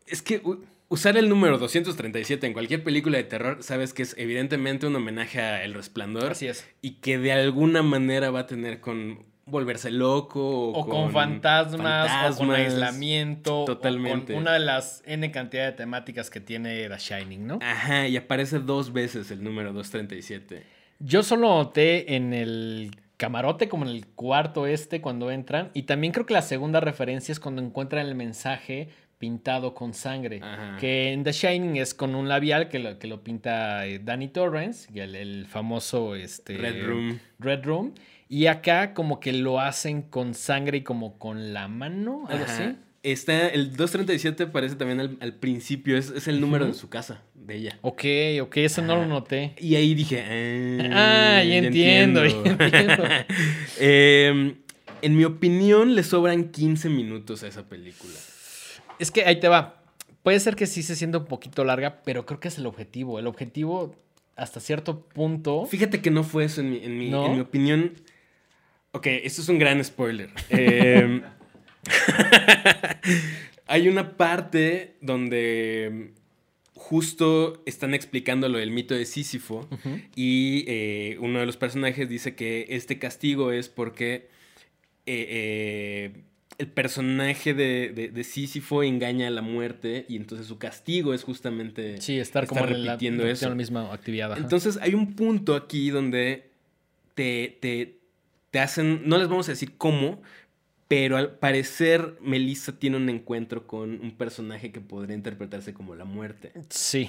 es 0.06 0.22
que 0.22 0.42
usar 0.88 1.16
el 1.16 1.28
número 1.28 1.58
237 1.58 2.46
en 2.46 2.52
cualquier 2.52 2.84
película 2.84 3.18
de 3.18 3.24
terror, 3.24 3.62
sabes 3.62 3.92
que 3.92 4.02
es 4.02 4.14
evidentemente 4.18 4.86
un 4.86 4.96
homenaje 4.96 5.40
a 5.40 5.64
El 5.64 5.74
Resplandor. 5.74 6.32
Así 6.32 6.46
es. 6.46 6.66
Y 6.80 6.96
que 6.96 7.18
de 7.18 7.32
alguna 7.32 7.82
manera 7.82 8.30
va 8.30 8.40
a 8.40 8.46
tener 8.46 8.80
con 8.80 9.24
volverse 9.46 9.90
loco 9.90 10.70
o, 10.70 10.86
con, 10.86 11.12
fantasmas, 11.12 12.34
o 12.34 12.38
con 12.38 12.50
aislamiento 12.52 13.64
totalmente 13.64 14.32
o 14.32 14.36
con 14.36 14.42
una 14.42 14.52
de 14.52 14.60
las 14.60 15.02
n 15.06 15.30
cantidad 15.30 15.66
de 15.66 15.72
temáticas 15.72 16.30
que 16.30 16.40
tiene 16.40 16.88
The 16.88 16.98
Shining, 16.98 17.46
¿no? 17.46 17.58
Ajá, 17.62 18.06
y 18.06 18.16
aparece 18.16 18.60
dos 18.60 18.92
veces 18.92 19.30
el 19.30 19.42
número 19.42 19.72
237. 19.72 20.62
Yo 21.00 21.22
solo 21.22 21.48
noté 21.48 22.14
en 22.14 22.32
el 22.32 22.96
camarote 23.16 23.68
como 23.68 23.84
en 23.84 23.90
el 23.90 24.06
cuarto 24.06 24.66
este 24.66 25.00
cuando 25.00 25.30
entran 25.30 25.70
y 25.74 25.82
también 25.82 26.12
creo 26.12 26.26
que 26.26 26.34
la 26.34 26.42
segunda 26.42 26.80
referencia 26.80 27.32
es 27.32 27.40
cuando 27.40 27.62
encuentran 27.62 28.06
el 28.06 28.14
mensaje 28.14 28.88
pintado 29.22 29.72
con 29.72 29.94
sangre. 29.94 30.40
Que 30.80 31.12
en 31.12 31.22
The 31.22 31.30
Shining 31.30 31.76
es 31.76 31.94
con 31.94 32.16
un 32.16 32.28
labial 32.28 32.68
que 32.68 32.80
lo, 32.80 32.98
que 32.98 33.06
lo 33.06 33.22
pinta 33.22 33.86
eh, 33.86 34.00
Danny 34.00 34.26
Torrance, 34.26 34.88
el, 35.00 35.14
el 35.14 35.46
famoso 35.46 36.16
este, 36.16 36.56
Red 36.56 36.84
Room. 36.84 37.20
Red 37.38 37.64
Room. 37.64 37.94
Y 38.32 38.46
acá 38.46 38.94
como 38.94 39.20
que 39.20 39.30
lo 39.34 39.60
hacen 39.60 40.00
con 40.00 40.32
sangre 40.32 40.78
y 40.78 40.80
como 40.80 41.18
con 41.18 41.52
la 41.52 41.68
mano, 41.68 42.24
algo 42.30 42.46
así. 42.46 42.62
Está, 43.02 43.48
el 43.48 43.76
237 43.76 44.46
parece 44.46 44.74
también 44.76 45.18
al, 45.20 45.34
principio, 45.34 45.98
es, 45.98 46.26
el 46.26 46.40
número 46.40 46.64
de 46.64 46.72
su 46.72 46.88
casa, 46.88 47.20
de 47.34 47.56
ella. 47.56 47.78
Ok, 47.82 48.04
ok, 48.40 48.56
eso 48.56 48.80
no 48.80 48.96
lo 48.96 49.04
noté. 49.04 49.54
Y 49.60 49.74
ahí 49.74 49.94
dije, 49.94 50.22
ah, 50.90 51.40
ah 51.40 51.44
ya, 51.44 51.56
entiendo, 51.58 52.22
em, 53.78 54.54
en 55.02 55.14
mi 55.14 55.24
opinión, 55.24 55.94
le 55.94 56.02
sobran 56.02 56.52
15 56.52 56.88
minutos 56.88 57.42
a 57.42 57.48
esa 57.48 57.68
película. 57.68 58.14
Es 58.98 59.10
que 59.10 59.26
ahí 59.26 59.40
te 59.40 59.48
va. 59.48 59.82
Puede 60.22 60.40
ser 60.40 60.56
que 60.56 60.64
sí 60.64 60.82
se 60.82 60.96
sienta 60.96 61.18
un 61.18 61.26
poquito 61.26 61.66
larga, 61.66 62.00
pero 62.02 62.24
creo 62.24 62.40
que 62.40 62.48
es 62.48 62.56
el 62.56 62.64
objetivo. 62.64 63.18
El 63.18 63.26
objetivo, 63.26 63.94
hasta 64.36 64.58
cierto 64.58 65.00
punto. 65.00 65.66
Fíjate 65.66 66.00
que 66.00 66.10
no 66.10 66.24
fue 66.24 66.46
eso 66.46 66.62
en 66.62 66.70
mi, 66.70 66.78
en 66.78 66.96
mi, 66.96 67.12
en 67.12 67.34
mi 67.34 67.40
opinión 67.40 67.92
Ok, 68.92 69.06
esto 69.06 69.40
es 69.40 69.48
un 69.48 69.58
gran 69.58 69.82
spoiler. 69.82 70.30
Em, 70.50 71.22
hay 73.66 73.88
una 73.88 74.16
parte 74.16 74.96
donde 75.00 76.12
justo 76.74 77.62
están 77.64 77.94
explicando 77.94 78.50
lo 78.50 78.58
del 78.58 78.70
mito 78.70 78.94
de 78.94 79.06
Sísifo 79.06 79.66
y 80.14 80.64
eh, 80.68 81.16
uno 81.20 81.40
de 81.40 81.46
los 81.46 81.56
personajes 81.56 82.06
dice 82.08 82.34
que 82.34 82.66
este 82.68 82.98
castigo 82.98 83.50
es 83.50 83.70
porque 83.70 84.28
eh, 85.06 85.26
eh, 85.28 86.22
el 86.58 86.66
personaje 86.66 87.54
de, 87.54 88.24
Sísifo 88.24 88.82
engaña 88.82 89.28
a 89.28 89.30
la 89.30 89.40
muerte 89.40 90.04
y 90.06 90.16
entonces 90.16 90.46
su 90.46 90.58
castigo 90.58 91.14
es 91.14 91.24
justamente 91.24 91.98
sí, 92.02 92.18
estar, 92.18 92.46
como 92.46 92.66
repitiendo 92.66 93.26
eso. 93.26 93.48
la 93.48 93.54
misma 93.54 93.90
actividad. 93.90 94.36
Entonces 94.36 94.78
hay 94.82 94.92
un 94.92 95.14
punto 95.14 95.54
aquí 95.54 95.88
donde 95.88 96.50
te, 97.14 97.56
te 97.60 98.01
te 98.52 98.60
hacen, 98.60 99.02
no 99.06 99.18
les 99.18 99.26
vamos 99.26 99.48
a 99.48 99.52
decir 99.52 99.72
cómo, 99.76 100.22
Pero 100.86 101.16
al 101.16 101.30
parecer, 101.38 102.16
Melissa 102.20 102.72
tiene 102.78 102.98
un 102.98 103.08
encuentro 103.08 103.66
con 103.66 103.92
un 104.02 104.10
personaje 104.12 104.70
que 104.72 104.80
podría 104.82 105.16
interpretarse 105.16 105.72
como 105.72 105.94
la 105.94 106.04
muerte. 106.04 106.52
Sí. 106.68 107.08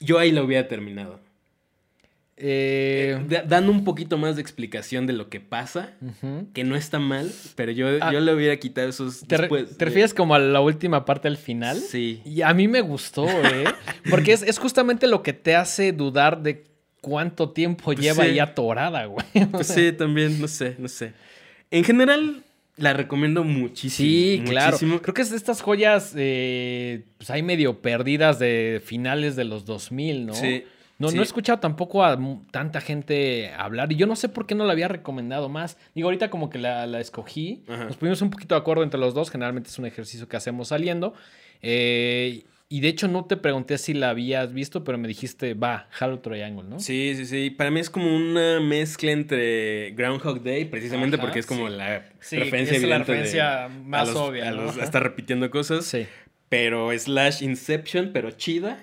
Yo 0.00 0.18
ahí 0.18 0.32
lo 0.32 0.44
hubiera 0.44 0.68
terminado. 0.68 1.18
Eh, 2.38 3.18
Da- 3.30 3.42
dando 3.44 3.72
un 3.72 3.84
poquito 3.84 4.18
más 4.18 4.36
de 4.36 4.42
explicación 4.42 5.06
de 5.06 5.14
lo 5.14 5.30
que 5.30 5.40
pasa, 5.40 5.94
que 6.52 6.64
no 6.64 6.76
está 6.76 6.98
mal, 6.98 7.32
pero 7.54 7.72
yo, 7.72 7.86
Ah. 8.02 8.12
yo 8.12 8.20
le 8.20 8.34
hubiera 8.34 8.58
quitado 8.58 8.90
esos. 8.90 9.20
¿Te, 9.26 9.38
después 9.38 9.78
refieres 9.78 10.12
como 10.12 10.34
a 10.34 10.38
la 10.38 10.60
última 10.60 11.06
parte 11.06 11.28
al 11.28 11.38
final? 11.38 11.78
Sí. 11.78 12.20
Y 12.26 12.42
a 12.42 12.52
mí 12.52 12.68
me 12.68 12.82
gustó, 12.82 13.26
¿eh? 13.26 13.64
Porque 14.10 14.34
es, 14.34 14.42
es 14.42 14.58
justamente 14.58 15.06
lo 15.06 15.22
que 15.22 15.32
te 15.32 15.56
hace 15.56 15.92
dudar 15.92 16.42
de 16.42 16.64
cuánto 17.06 17.50
tiempo 17.50 17.84
Pues 17.84 18.00
lleva 18.00 18.24
sí. 18.24 18.30
ahí 18.30 18.38
atorada, 18.40 19.04
güey. 19.04 19.24
Pues 19.52 19.68
sí, 19.68 19.92
también, 19.92 20.40
no 20.40 20.48
sé, 20.48 20.74
no 20.76 20.88
sé. 20.88 21.12
En 21.70 21.84
general, 21.84 22.42
la 22.76 22.94
recomiendo 22.94 23.44
muchísimo. 23.44 24.08
Sí, 24.08 24.42
claro. 24.44 24.72
muchísimo. 24.72 25.00
Creo 25.00 25.14
que 25.14 25.22
es 25.22 25.30
de 25.30 25.36
estas 25.36 25.60
joyas, 25.62 26.14
eh, 26.16 27.04
pues 27.16 27.30
hay 27.30 27.44
medio 27.44 27.80
perdidas 27.80 28.40
de 28.40 28.82
finales 28.84 29.36
de 29.36 29.44
los 29.44 29.64
2000, 29.64 30.26
¿no? 30.26 30.34
Sí. 30.34 30.64
No, 30.98 31.10
sí. 31.10 31.14
no 31.16 31.22
he 31.22 31.24
escuchado 31.24 31.60
tampoco 31.60 32.02
a 32.04 32.18
tanta 32.50 32.80
gente 32.80 33.52
hablar 33.56 33.92
y 33.92 33.96
yo 33.96 34.06
no 34.06 34.16
sé 34.16 34.28
por 34.30 34.46
qué 34.46 34.54
no 34.56 34.64
la 34.64 34.72
había 34.72 34.88
recomendado 34.88 35.48
más. 35.48 35.76
Digo, 35.94 36.08
ahorita 36.08 36.28
como 36.28 36.50
que 36.50 36.58
la, 36.58 36.86
la 36.86 36.98
escogí, 37.00 37.62
Ajá. 37.68 37.84
nos 37.84 37.96
pusimos 37.98 38.20
un 38.22 38.30
poquito 38.30 38.54
de 38.56 38.60
acuerdo 38.62 38.82
entre 38.82 38.98
los 38.98 39.14
dos, 39.14 39.30
generalmente 39.30 39.68
es 39.68 39.78
un 39.78 39.86
ejercicio 39.86 40.26
que 40.26 40.36
hacemos 40.38 40.68
saliendo. 40.68 41.12
Eh, 41.62 42.44
y 42.68 42.80
de 42.80 42.88
hecho 42.88 43.06
no 43.08 43.24
te 43.26 43.36
pregunté 43.36 43.78
si 43.78 43.94
la 43.94 44.10
habías 44.10 44.52
visto, 44.52 44.82
pero 44.84 44.98
me 44.98 45.06
dijiste, 45.08 45.54
va, 45.54 45.88
Halo 45.98 46.18
Triangle, 46.18 46.64
¿no? 46.68 46.80
Sí, 46.80 47.14
sí, 47.16 47.26
sí. 47.26 47.50
Para 47.50 47.70
mí 47.70 47.78
es 47.80 47.90
como 47.90 48.14
una 48.14 48.58
mezcla 48.60 49.12
entre 49.12 49.92
Groundhog 49.92 50.42
Day, 50.42 50.64
precisamente 50.64 51.16
Ajá, 51.16 51.24
porque 51.24 51.38
es 51.38 51.46
como 51.46 51.68
sí. 51.68 51.74
la 51.76 52.10
Sí, 52.20 52.36
referencia 52.38 52.76
es 52.76 52.82
la 52.82 52.98
de- 53.00 53.68
más 53.84 54.08
a 54.08 54.12
los- 54.12 54.16
obvia, 54.20 54.48
a 54.48 54.52
los- 54.52 54.76
estar 54.78 55.02
repitiendo 55.02 55.50
cosas. 55.50 55.84
Sí. 55.84 56.06
Pero 56.48 56.96
slash 56.96 57.42
Inception, 57.42 58.10
pero 58.12 58.30
chida. 58.30 58.78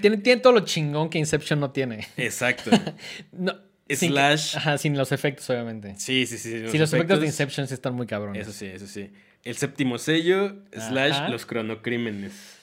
Tiene, 0.00 0.16
tiene 0.18 0.40
todo 0.40 0.52
lo 0.52 0.60
chingón 0.60 1.08
que 1.08 1.18
Inception 1.18 1.60
no 1.60 1.70
tiene. 1.70 2.06
Exacto. 2.16 2.70
No, 3.32 3.52
sin 3.88 4.10
que- 4.10 4.14
Slash- 4.18 4.56
ajá, 4.56 4.76
sin 4.78 4.96
los 4.98 5.12
efectos, 5.12 5.48
obviamente. 5.50 5.94
Sí, 5.98 6.26
sí, 6.26 6.36
sí. 6.38 6.64
Sí, 6.68 6.78
los 6.78 6.92
efectos 6.92 7.20
de 7.20 7.26
Inception 7.26 7.66
sí 7.66 7.74
están 7.74 7.94
muy 7.94 8.06
cabrones. 8.06 8.42
Eso 8.42 8.52
sí, 8.52 8.66
eso 8.66 8.86
sí. 8.86 9.10
El 9.44 9.56
séptimo 9.56 9.98
sello, 9.98 10.56
slash 10.72 11.30
los 11.30 11.46
cronocrímenes. 11.46 12.57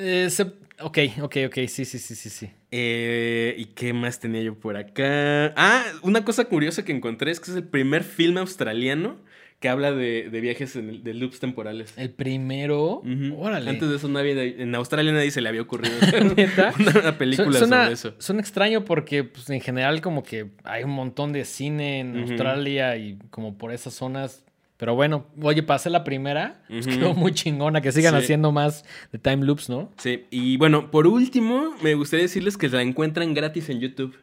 Eh, 0.00 0.28
se- 0.30 0.44
ok, 0.80 0.98
ok, 1.22 1.36
ok. 1.46 1.54
Sí, 1.68 1.84
sí, 1.84 1.98
sí, 1.98 2.14
sí, 2.14 2.30
sí. 2.30 2.50
Eh, 2.70 3.54
¿Y 3.58 3.66
qué 3.66 3.92
más 3.92 4.18
tenía 4.20 4.42
yo 4.42 4.54
por 4.58 4.76
acá? 4.76 5.52
Ah, 5.56 5.84
una 6.02 6.24
cosa 6.24 6.44
curiosa 6.46 6.84
que 6.84 6.92
encontré 6.92 7.30
es 7.30 7.40
que 7.40 7.50
es 7.50 7.56
el 7.56 7.64
primer 7.64 8.02
filme 8.04 8.40
australiano 8.40 9.16
que 9.58 9.68
habla 9.68 9.92
de, 9.92 10.30
de 10.30 10.40
viajes 10.40 10.74
en 10.76 10.88
el- 10.88 11.04
de 11.04 11.12
loops 11.12 11.38
temporales. 11.38 11.92
El 11.98 12.08
primero. 12.10 13.02
Órale. 13.36 13.68
Antes 13.68 13.90
de 13.90 13.96
eso 13.96 14.08
nadie, 14.08 14.56
en 14.62 14.74
Australia 14.74 15.12
nadie 15.12 15.30
se 15.30 15.42
le 15.42 15.50
había 15.50 15.60
ocurrido 15.60 15.94
¿Neta? 16.36 16.72
una 16.78 17.18
película 17.18 17.52
Su- 17.52 17.58
suena, 17.66 17.82
sobre 17.82 17.92
eso. 17.92 18.14
suena 18.18 18.40
extraño 18.40 18.86
porque 18.86 19.22
pues, 19.24 19.50
en 19.50 19.60
general 19.60 20.00
como 20.00 20.22
que 20.22 20.46
hay 20.64 20.84
un 20.84 20.92
montón 20.92 21.32
de 21.34 21.44
cine 21.44 22.00
en. 22.00 22.16
Australia 22.20 22.96
y 22.96 23.18
como 23.30 23.58
por 23.58 23.70
esas 23.72 23.92
zonas. 23.92 24.44
Pero 24.80 24.94
bueno, 24.94 25.26
oye, 25.42 25.62
pasé 25.62 25.90
la 25.90 26.02
primera. 26.04 26.62
pues, 26.66 26.86
Ujú. 26.86 26.96
quedó 26.98 27.14
muy 27.14 27.32
chingona. 27.32 27.82
Que 27.82 27.92
sigan 27.92 28.14
Sí. 28.14 28.20
haciendo 28.24 28.50
más 28.50 28.84
de 29.12 29.18
time 29.18 29.44
loops, 29.44 29.68
¿no? 29.68 29.92
Sí, 29.98 30.24
y 30.30 30.56
bueno, 30.56 30.90
por 30.90 31.06
último, 31.06 31.74
me 31.82 31.94
gustaría 31.94 32.24
decirles 32.24 32.56
que 32.56 32.68
la 32.70 32.80
encuentran 32.80 33.34
gratis 33.34 33.68
en 33.68 33.78
YouTube. 33.78 34.16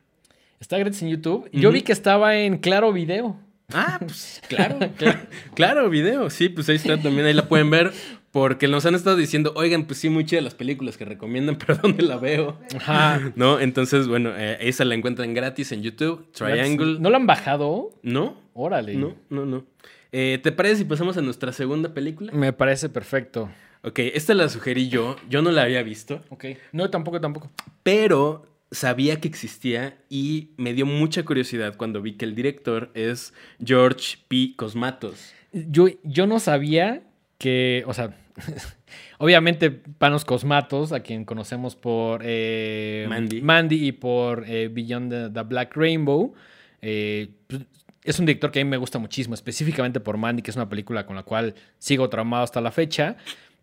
Está 0.59 0.79
gratis 0.79 1.03
en 1.03 1.09
YouTube. 1.09 1.47
Yo 1.53 1.71
vi 1.71 1.83
que 1.83 1.91
estaba 1.91 2.35
en 2.37 2.57
Claro 2.57 2.91
Video. 2.91 3.37
Ah, 3.71 3.97
pues 3.99 4.41
claro, 4.49 4.79
claro, 4.97 5.19
claro, 5.53 5.89
video, 5.91 6.29
sí, 6.31 6.47
pues 6.49 6.69
ahí 6.69 6.77
está 6.77 6.97
también, 6.97 7.27
ahí 7.27 7.33
la 7.33 7.49
pueden 7.49 7.69
ver, 7.69 7.91
porque 8.31 8.67
nos 8.69 8.85
han 8.85 8.95
estado 8.95 9.17
diciendo, 9.17 9.51
oigan, 9.57 9.83
pues 9.85 9.99
sí, 9.99 10.07
muy 10.09 10.25
chidas 10.25 10.41
las 10.43 10.55
películas 10.55 10.97
que 10.97 11.03
recomiendan, 11.05 11.57
pero 11.67 11.75
¿dónde 11.75 12.01
la 12.03 12.15
veo? 12.17 12.57
Ajá. 12.77 13.19
¿No? 13.35 13.59
Entonces, 13.59 14.07
bueno, 14.07 14.31
eh, 14.37 14.57
esa 14.61 14.85
la 14.85 14.95
encuentran 14.95 15.33
gratis 15.33 15.71
en 15.73 15.83
YouTube, 15.83 16.31
Triangle. 16.31 16.97
¿No 16.99 17.09
lo 17.11 17.17
han 17.17 17.27
bajado? 17.27 17.91
¿No? 18.01 18.37
Órale. 18.53 18.95
No, 18.95 19.13
no, 19.29 19.45
no. 19.45 19.65
Eh, 20.11 20.39
¿Te 20.41 20.51
parece 20.51 20.77
si 20.77 20.85
pasamos 20.85 21.17
a 21.17 21.21
nuestra 21.21 21.51
segunda 21.51 21.93
película? 21.93 22.31
Me 22.33 22.53
parece 22.53 22.89
perfecto. 22.89 23.49
Ok, 23.83 23.99
esta 23.99 24.33
la 24.33 24.49
sugerí 24.49 24.89
yo, 24.89 25.15
yo 25.29 25.41
no 25.41 25.51
la 25.51 25.63
había 25.63 25.83
visto, 25.83 26.21
Ok. 26.29 26.45
No, 26.71 26.89
tampoco, 26.89 27.21
tampoco. 27.21 27.51
pero 27.83 28.45
sabía 28.71 29.21
que 29.21 29.27
existía 29.27 29.97
y 30.09 30.49
me 30.57 30.73
dio 30.73 30.85
mucha 30.85 31.23
curiosidad 31.23 31.77
cuando 31.77 32.01
vi 32.01 32.13
que 32.13 32.25
el 32.25 32.35
director 32.35 32.89
es 32.93 33.33
George 33.63 34.17
P. 34.27 34.53
Cosmatos. 34.55 35.33
Yo, 35.53 35.87
yo 36.03 36.27
no 36.27 36.39
sabía 36.39 37.03
que, 37.37 37.83
o 37.87 37.93
sea, 37.93 38.17
obviamente 39.19 39.71
Panos 39.71 40.25
Cosmatos, 40.25 40.91
a 40.91 41.01
quien 41.01 41.23
conocemos 41.23 41.75
por 41.75 42.21
eh, 42.23 43.07
Mandy. 43.41 43.87
y 43.87 43.91
por 43.93 44.43
eh, 44.47 44.67
Beyond 44.67 45.11
the, 45.11 45.29
the 45.29 45.41
Black 45.43 45.75
Rainbow, 45.75 46.33
eh, 46.81 47.29
pues, 47.47 47.61
es 48.07 48.19
un 48.19 48.25
director 48.25 48.51
que 48.51 48.61
a 48.61 48.63
mí 48.63 48.69
me 48.69 48.77
gusta 48.77 48.97
muchísimo, 48.99 49.33
específicamente 49.35 49.99
por 49.99 50.17
Mandy, 50.17 50.41
que 50.41 50.51
es 50.51 50.55
una 50.57 50.69
película 50.69 51.05
con 51.05 51.15
la 51.15 51.23
cual 51.23 51.53
sigo 51.77 52.09
traumado 52.09 52.43
hasta 52.43 52.61
la 52.61 52.71
fecha, 52.71 53.17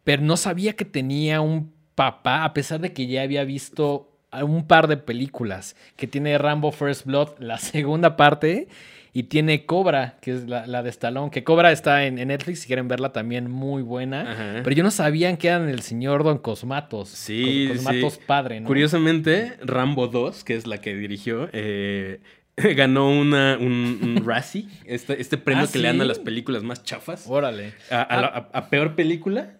pero 0.04 0.22
no 0.22 0.36
sabía 0.36 0.74
que 0.74 0.84
tenía 0.84 1.40
un 1.40 1.72
papá, 1.94 2.44
a 2.44 2.52
pesar 2.54 2.80
de 2.80 2.92
que 2.92 3.06
ya 3.06 3.22
había 3.22 3.44
visto 3.44 4.10
un 4.42 4.66
par 4.66 4.88
de 4.88 4.96
películas, 4.96 5.76
que 5.96 6.06
tiene 6.06 6.36
Rambo 6.38 6.72
First 6.72 7.06
Blood, 7.06 7.38
la 7.38 7.58
segunda 7.58 8.16
parte, 8.16 8.68
y 9.16 9.22
tiene 9.24 9.64
Cobra, 9.64 10.16
que 10.20 10.32
es 10.32 10.48
la, 10.48 10.66
la 10.66 10.82
de 10.82 10.90
Stallone, 10.90 11.30
que 11.30 11.44
Cobra 11.44 11.70
está 11.70 12.04
en, 12.04 12.18
en 12.18 12.26
Netflix, 12.28 12.60
si 12.62 12.66
quieren 12.66 12.88
verla 12.88 13.12
también 13.12 13.48
muy 13.48 13.80
buena, 13.82 14.32
Ajá. 14.32 14.60
pero 14.64 14.74
yo 14.74 14.82
no 14.82 14.90
sabía 14.90 15.36
que 15.38 15.46
eran 15.46 15.68
el 15.68 15.82
señor 15.82 16.24
Don 16.24 16.38
Cosmatos, 16.38 17.10
Sí, 17.10 17.66
Cos- 17.68 17.76
Cosmatos 17.76 18.12
sí. 18.14 18.20
padre, 18.26 18.58
¿no? 18.58 18.66
Curiosamente, 18.66 19.52
Rambo 19.62 20.08
2, 20.08 20.42
que 20.42 20.56
es 20.56 20.66
la 20.66 20.78
que 20.80 20.96
dirigió, 20.96 21.48
eh, 21.52 22.20
ganó 22.76 23.10
una, 23.10 23.56
un, 23.60 23.98
un 24.02 24.22
Razzie, 24.26 24.66
este, 24.84 25.20
este 25.20 25.38
premio 25.38 25.64
¿Ah, 25.64 25.72
que 25.72 25.78
le 25.78 25.88
dan 25.88 26.00
a 26.00 26.04
las 26.04 26.18
películas 26.18 26.62
más 26.62 26.82
chafas, 26.84 27.26
Órale. 27.28 27.74
a, 27.90 28.02
a 28.02 28.20
la- 28.20 28.26
a- 28.28 28.58
a 28.58 28.70
peor 28.70 28.94
película, 28.94 29.56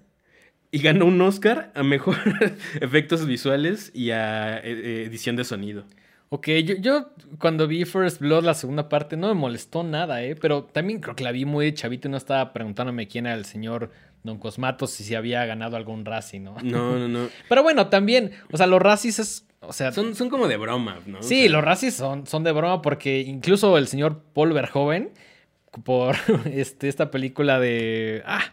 y 0.71 0.79
ganó 0.79 1.07
un 1.07 1.21
Oscar 1.21 1.71
a 1.75 1.83
mejor 1.83 2.17
efectos 2.81 3.27
visuales 3.27 3.91
y 3.95 4.11
a 4.11 4.59
eh, 4.59 4.63
eh, 4.65 5.05
edición 5.07 5.37
de 5.37 5.45
sonido. 5.45 5.85
Ok, 6.31 6.49
yo, 6.65 6.75
yo 6.77 7.11
cuando 7.39 7.69
vi 7.69 7.85
First 7.85 8.21
Blood, 8.21 8.43
la 8.45 8.55
segunda 8.55 8.89
parte, 8.89 9.17
no 9.17 9.29
me 9.29 9.35
molestó 9.35 9.85
nada, 9.85 10.25
¿eh? 10.25 10.35
Pero 10.35 10.65
también 10.65 10.99
creo 11.01 11.15
que 11.15 11.23
la 11.23 11.31
vi 11.31 11.45
muy 11.45 11.73
chavito 11.75 12.09
y 12.09 12.11
no 12.11 12.17
estaba 12.17 12.53
preguntándome 12.53 13.07
quién 13.07 13.27
era 13.27 13.37
el 13.37 13.45
señor 13.45 13.93
Don 14.25 14.39
Cosmatos 14.39 14.99
y 15.01 15.05
si 15.05 15.15
había 15.15 15.45
ganado 15.47 15.77
algún 15.77 16.05
Razzie, 16.05 16.41
¿no? 16.41 16.57
No, 16.65 16.99
no, 16.99 17.07
no. 17.07 17.29
Pero 17.49 17.63
bueno, 17.63 17.87
también, 17.89 18.33
o 18.51 18.57
sea, 18.57 18.67
los 18.67 18.83
Razzies 18.83 19.19
es, 19.21 19.47
o 19.67 19.73
sea... 19.73 19.93
Son, 19.93 20.15
son 20.15 20.29
como 20.31 20.49
de 20.49 20.57
broma, 20.57 20.99
¿no? 21.07 21.23
sí, 21.23 21.35
O 21.35 21.43
sea, 21.43 21.51
los 21.51 21.65
Razzies 21.65 21.95
son, 21.95 22.27
son 22.27 22.45
de 22.45 22.53
broma 22.53 22.83
porque 22.83 23.21
incluso 23.21 23.77
el 23.79 23.89
señor 23.89 24.23
Paul 24.35 24.53
Verhoeven, 24.53 25.11
por 25.85 26.17
este, 26.53 26.89
esta 26.89 27.11
película 27.11 27.59
de... 27.61 28.23
Ah, 28.27 28.45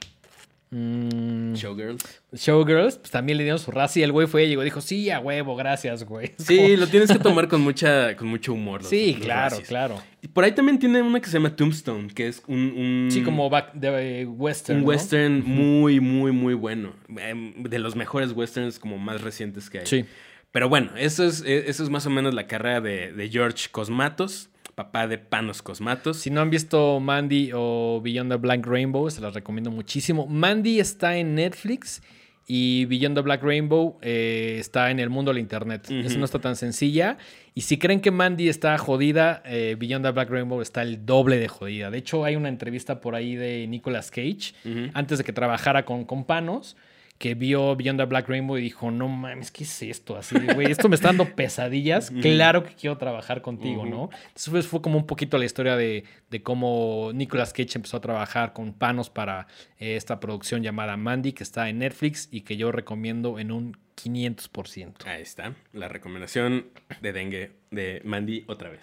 mm, 0.71 1.53
Showgirls. 1.53 2.03
Showgirls, 2.33 2.97
pues 2.97 3.11
también 3.11 3.37
le 3.37 3.43
dieron 3.43 3.59
su 3.59 3.71
y 3.95 4.01
el 4.03 4.11
güey 4.11 4.25
fue 4.27 4.45
y 4.45 4.47
llegó 4.49 4.61
y 4.61 4.65
dijo, 4.65 4.81
sí, 4.81 5.09
a 5.09 5.19
huevo, 5.19 5.55
gracias, 5.55 6.03
güey. 6.05 6.31
Sí, 6.37 6.57
como- 6.57 6.69
lo 6.77 6.87
tienes 6.87 7.11
que 7.11 7.19
tomar 7.19 7.47
con 7.47 7.61
mucha, 7.61 8.15
con 8.15 8.27
mucho 8.27 8.53
humor. 8.53 8.81
los- 8.81 8.89
Sí, 8.89 9.13
los 9.15 9.23
claro, 9.25 9.57
claro. 9.67 10.01
Y 10.21 10.27
por 10.29 10.43
ahí 10.43 10.53
también 10.53 10.79
tiene 10.79 11.01
una 11.01 11.19
que 11.19 11.27
se 11.27 11.33
llama 11.33 11.55
Tombstone, 11.55 12.07
que 12.07 12.27
es 12.27 12.41
un... 12.47 12.57
un 12.59 13.07
Sí, 13.11 13.21
como 13.23 13.49
back 13.49 13.73
de 13.73 14.21
eh, 14.21 14.25
western. 14.25 14.79
Un 14.79 14.83
¿no? 14.83 14.89
western 14.89 15.43
muy, 15.45 15.99
muy, 15.99 16.31
muy 16.31 16.53
bueno. 16.53 16.93
Em, 17.17 17.63
De 17.63 17.79
los 17.79 17.95
mejores 17.95 18.31
westerns 18.31 18.79
como 18.79 18.97
más 18.97 19.21
recientes 19.21 19.69
que 19.69 19.79
hay. 19.79 19.85
Sí. 19.85 20.05
Pero 20.51 20.67
bueno, 20.69 20.91
eso 20.97 21.23
es, 21.25 21.43
e- 21.45 21.69
eso 21.69 21.83
es 21.83 21.89
más 21.89 22.05
o 22.05 22.09
menos 22.09 22.33
la 22.33 22.47
carrera 22.47 22.81
de, 22.81 23.11
de 23.13 23.29
George 23.29 23.67
Cosmatos, 23.71 24.49
papá 24.75 25.07
de 25.07 25.17
Panos 25.17 25.61
Cosmatos. 25.61 26.17
Si 26.17 26.29
no 26.29 26.41
han 26.41 26.49
visto 26.49 26.99
Mandy 26.99 27.51
o 27.53 28.01
Beyond 28.03 28.31
the 28.31 28.37
Black 28.37 28.65
Rainbow, 28.65 29.09
se 29.09 29.21
las 29.21 29.33
recomiendo 29.33 29.71
muchísimo. 29.71 30.27
Mandy 30.27 30.79
está 30.79 31.15
en 31.17 31.35
Netflix 31.35 32.01
y 32.47 32.83
Beyond 32.85 33.15
the 33.15 33.21
Black 33.21 33.43
Rainbow 33.43 33.97
eh, 34.01 34.57
está 34.59 34.91
en 34.91 34.99
el 34.99 35.09
mundo 35.09 35.31
del 35.31 35.39
internet. 35.39 35.85
Ujú. 35.89 35.99
Eso 36.07 36.17
no 36.19 36.25
está 36.25 36.39
tan 36.39 36.55
sencilla. 36.57 37.17
Y 37.53 37.61
si 37.61 37.77
creen 37.77 38.01
que 38.01 38.11
Mandy 38.11 38.49
está 38.49 38.77
jodida, 38.77 39.41
eh, 39.45 39.75
Beyond 39.79 40.05
the 40.05 40.11
Black 40.11 40.29
Rainbow 40.29 40.61
está 40.61 40.81
el 40.81 41.05
doble 41.05 41.37
de 41.37 41.47
jodida. 41.47 41.89
De 41.91 41.97
hecho, 41.97 42.25
hay 42.25 42.35
una 42.35 42.49
entrevista 42.49 42.99
por 42.99 43.15
ahí 43.15 43.35
de 43.35 43.67
Nicolas 43.67 44.09
Cage, 44.11 44.53
antes 44.93 45.17
de 45.17 45.23
que 45.23 45.31
trabajara 45.33 45.85
con, 45.85 46.03
con 46.05 46.25
Panos, 46.25 46.75
que 47.21 47.35
vio 47.35 47.75
Beyond 47.75 47.99
the 47.99 48.05
Black 48.05 48.27
Rainbow 48.27 48.57
y 48.57 48.61
dijo, 48.61 48.89
no 48.89 49.07
mames, 49.07 49.51
¿qué 49.51 49.63
es 49.63 49.81
esto? 49.83 50.17
Así, 50.17 50.35
güey, 50.55 50.71
esto 50.71 50.89
me 50.89 50.95
está 50.95 51.09
dando 51.09 51.35
pesadillas. 51.35 52.09
Claro 52.09 52.63
que 52.63 52.73
quiero 52.73 52.97
trabajar 52.97 53.43
contigo, 53.43 53.85
¿no? 53.85 54.09
Entonces 54.29 54.65
fue 54.65 54.81
como 54.81 54.97
un 54.97 55.05
poquito 55.05 55.37
la 55.37 55.45
historia 55.45 55.75
de, 55.75 56.03
de 56.31 56.41
cómo 56.41 57.11
Nicolas 57.13 57.53
Cage 57.53 57.73
empezó 57.75 57.97
a 57.97 58.01
trabajar 58.01 58.53
con 58.53 58.73
Panos 58.73 59.11
para 59.11 59.45
eh, 59.77 59.97
esta 59.97 60.19
producción 60.19 60.63
llamada 60.63 60.97
Mandy, 60.97 61.33
que 61.33 61.43
está 61.43 61.69
en 61.69 61.77
Netflix 61.77 62.27
y 62.31 62.41
que 62.41 62.57
yo 62.57 62.71
recomiendo 62.71 63.37
en 63.37 63.51
un 63.51 63.77
500%. 64.03 65.05
Ahí 65.05 65.21
está, 65.21 65.53
la 65.73 65.87
recomendación 65.89 66.65
de 67.01 67.13
dengue 67.13 67.51
de 67.69 68.01
Mandy 68.03 68.45
otra 68.47 68.71
vez. 68.71 68.81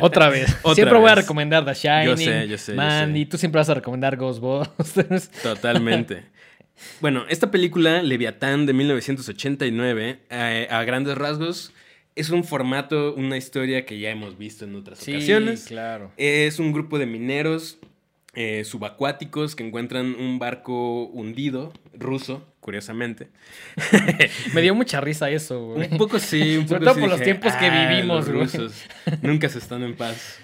Otra 0.00 0.28
vez. 0.28 0.56
Otra 0.62 0.74
siempre 0.76 0.98
voy 0.98 1.10
a 1.10 1.16
recomendar 1.16 1.64
The 1.64 1.74
Shining, 1.74 2.06
Yo 2.06 2.16
sé, 2.16 2.48
yo 2.48 2.58
sé, 2.58 2.72
yo 2.72 2.76
Mandy, 2.76 3.24
sé. 3.24 3.30
tú 3.30 3.38
siempre 3.38 3.58
vas 3.58 3.68
a 3.68 3.74
recomendar 3.74 4.16
Ghostbusters. 4.16 5.28
Totalmente. 5.42 6.33
Bueno, 7.00 7.24
esta 7.28 7.50
película, 7.50 8.02
Leviatán 8.02 8.66
de 8.66 8.72
1989, 8.72 10.18
eh, 10.30 10.68
a 10.70 10.82
grandes 10.84 11.16
rasgos, 11.16 11.72
es 12.16 12.30
un 12.30 12.44
formato, 12.44 13.14
una 13.14 13.36
historia 13.36 13.84
que 13.86 13.98
ya 13.98 14.10
hemos 14.10 14.38
visto 14.38 14.64
en 14.64 14.74
otras 14.76 15.02
ocasiones. 15.06 15.64
claro. 15.66 16.12
Es 16.16 16.58
un 16.58 16.72
grupo 16.72 16.98
de 16.98 17.06
mineros 17.06 17.78
eh, 18.34 18.64
subacuáticos 18.64 19.54
que 19.56 19.64
encuentran 19.66 20.14
un 20.16 20.38
barco 20.38 21.04
hundido, 21.06 21.72
ruso, 21.92 22.44
curiosamente. 22.60 23.28
Me 24.54 24.62
dio 24.62 24.74
mucha 24.74 25.00
risa 25.00 25.30
eso, 25.30 25.66
güey. 25.74 25.88
Un 25.90 25.98
poco 25.98 26.18
sí, 26.18 26.56
un 26.56 26.68
Sobre 26.68 26.80
poco 26.80 26.84
todo 26.84 26.94
sí 26.94 27.00
por 27.00 27.10
los 27.10 27.22
tiempos 27.22 27.52
que 27.54 27.66
"Ah, 27.66 27.88
vivimos, 27.88 28.26
los 28.26 28.28
güey". 28.28 28.44
rusos 28.44 28.84
nunca 29.22 29.48
se 29.48 29.58
están 29.58 29.82
en 29.82 29.94
paz, 29.96 30.38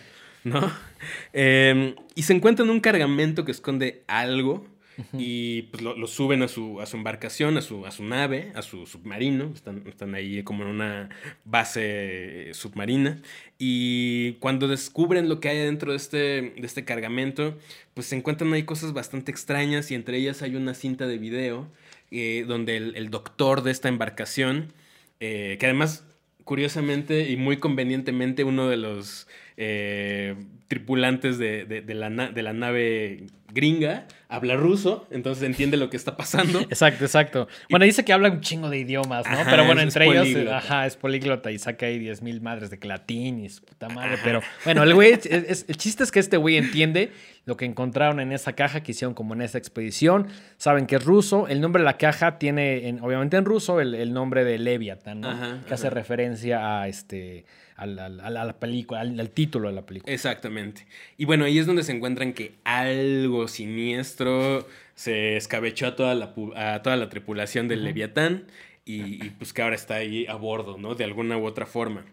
¿no? 0.44 0.60
Eh, 1.32 1.94
y 2.14 2.22
se 2.24 2.34
encuentran 2.34 2.68
un 2.68 2.78
cargamento 2.80 3.46
que 3.46 3.52
esconde 3.52 4.02
algo 4.06 4.66
y 5.12 5.62
pues, 5.62 5.82
lo, 5.82 6.06
suben 6.06 6.42
a 6.42 6.48
su, 6.48 6.80
a 6.80 6.86
su 6.86 6.96
embarcación, 6.96 7.56
a 7.56 7.62
su, 7.62 7.86
a 7.86 7.90
su 7.90 8.04
nave, 8.04 8.52
a 8.54 8.62
su 8.62 8.86
submarino. 8.86 9.52
Están, 9.54 9.82
están 9.86 10.14
ahí 10.14 10.42
como 10.42 10.64
en 10.64 10.70
una 10.70 11.08
base 11.44 12.50
submarina. 12.52 13.20
Y 13.58 14.34
cuando 14.34 14.68
descubren 14.68 15.28
lo 15.28 15.40
que 15.40 15.48
hay 15.48 15.58
dentro 15.58 15.92
de 15.92 15.96
este, 15.96 16.18
de 16.18 16.62
este 16.62 16.84
cargamento, 16.84 17.56
pues 17.94 18.06
se 18.06 18.16
encuentran 18.16 18.52
ahí 18.52 18.64
cosas 18.64 18.92
bastante 18.92 19.30
extrañas 19.30 19.90
y 19.90 19.94
entre 19.94 20.16
ellas 20.18 20.42
hay 20.42 20.56
una 20.56 20.74
cinta 20.74 21.06
de 21.06 21.18
video 21.18 21.68
eh, 22.10 22.44
donde 22.46 22.76
el, 22.76 22.96
el 22.96 23.10
doctor 23.10 23.62
de 23.62 23.70
esta 23.70 23.88
embarcación, 23.88 24.72
eh, 25.20 25.56
que 25.60 25.66
además, 25.66 26.04
curiosamente 26.44 27.30
y 27.30 27.36
muy 27.36 27.58
convenientemente, 27.58 28.42
uno 28.42 28.68
de 28.68 28.76
los 28.76 29.28
eh, 29.62 30.34
tripulantes 30.68 31.36
de, 31.38 31.64
de- 31.66 31.82
de 31.82 31.94
la, 31.94 32.08
de 32.10 32.42
la 32.42 32.52
nave 32.52 33.24
gringa 33.52 34.06
habla 34.28 34.54
ruso, 34.54 35.08
entonces 35.10 35.42
entiende 35.42 35.76
lo 35.76 35.90
que 35.90 35.96
está 35.96 36.16
pasando. 36.16 36.60
Exacto, 36.70 37.04
exacto. 37.04 37.48
Bueno, 37.68 37.84
dice 37.84 38.04
que 38.04 38.12
habla 38.12 38.30
un 38.30 38.40
chingo 38.40 38.70
de 38.70 38.78
idiomas, 38.78 39.26
¿no? 39.26 39.32
Ajá, 39.40 39.50
pero 39.50 39.64
bueno, 39.66 39.80
entre 39.80 40.04
ellos, 40.06 40.18
políglota. 40.28 40.58
ajá, 40.58 40.86
es 40.86 40.94
políglota 40.96 41.50
y 41.50 41.58
saca 41.58 41.86
ahí 41.86 41.98
10 41.98 42.22
mil 42.22 42.40
madres 42.40 42.70
de 42.70 42.78
latín 42.86 43.40
y 43.40 43.48
su 43.48 43.62
puta 43.64 43.88
madre. 43.88 44.18
Pero 44.22 44.40
bueno, 44.64 44.84
el 44.84 44.94
güey, 44.94 45.12
es- 45.14 45.26
es- 45.26 45.64
el 45.68 45.76
chiste 45.76 46.04
es 46.04 46.12
que 46.12 46.20
este 46.20 46.36
güey 46.36 46.56
entiende 46.58 47.10
lo 47.44 47.56
que 47.56 47.64
encontraron 47.64 48.20
en 48.20 48.30
esa 48.30 48.52
caja 48.52 48.84
que 48.84 48.92
hicieron 48.92 49.14
como 49.14 49.34
en 49.34 49.42
esa 49.42 49.58
expedición. 49.58 50.28
Saben 50.56 50.86
que 50.86 50.94
es 50.96 51.04
ruso. 51.04 51.48
El 51.48 51.60
nombre 51.60 51.80
de 51.82 51.86
la 51.86 51.96
caja 51.98 52.38
tiene, 52.38 52.86
en- 52.88 53.00
obviamente 53.02 53.36
en 53.36 53.44
ruso, 53.44 53.80
el, 53.80 53.96
el 53.96 54.12
nombre 54.12 54.44
de 54.44 54.58
Leviathan, 54.60 55.22
¿no? 55.22 55.28
Ajá, 55.30 55.58
que 55.66 55.74
hace 55.74 55.90
referencia 55.90 56.80
a 56.82 56.86
este. 56.86 57.44
Al- 57.80 57.98
al- 57.98 58.20
a 58.36 58.44
la, 58.44 58.52
película, 58.60 59.00
al, 59.00 59.18
al 59.18 59.30
título 59.30 59.68
de 59.68 59.74
la 59.74 59.82
película. 59.86 60.12
Exactamente. 60.12 60.86
Y 61.18 61.24
bueno, 61.24 61.44
ahí 61.44 61.58
es 61.58 61.66
donde 61.66 61.82
se 61.82 61.92
encuentran 61.92 62.32
que 62.32 62.52
algo 62.64 63.48
siniestro 63.48 64.66
se 64.94 65.36
escabechó 65.36 65.86
a 65.88 65.96
toda 65.96 66.14
la, 66.14 66.34
a 66.56 66.82
toda 66.82 66.96
la 66.96 67.08
tripulación 67.08 67.68
del 67.68 67.84
Leviatán 67.84 68.44
y, 68.84 69.24
y, 69.26 69.30
pues 69.38 69.52
que 69.52 69.62
ahora 69.62 69.74
está 69.76 69.94
ahí 69.96 70.26
a 70.26 70.34
bordo, 70.34 70.76
¿no? 70.78 70.94
De 70.94 71.04
alguna 71.04 71.36
u 71.38 71.44
otra 71.46 71.66
forma. 71.66 72.04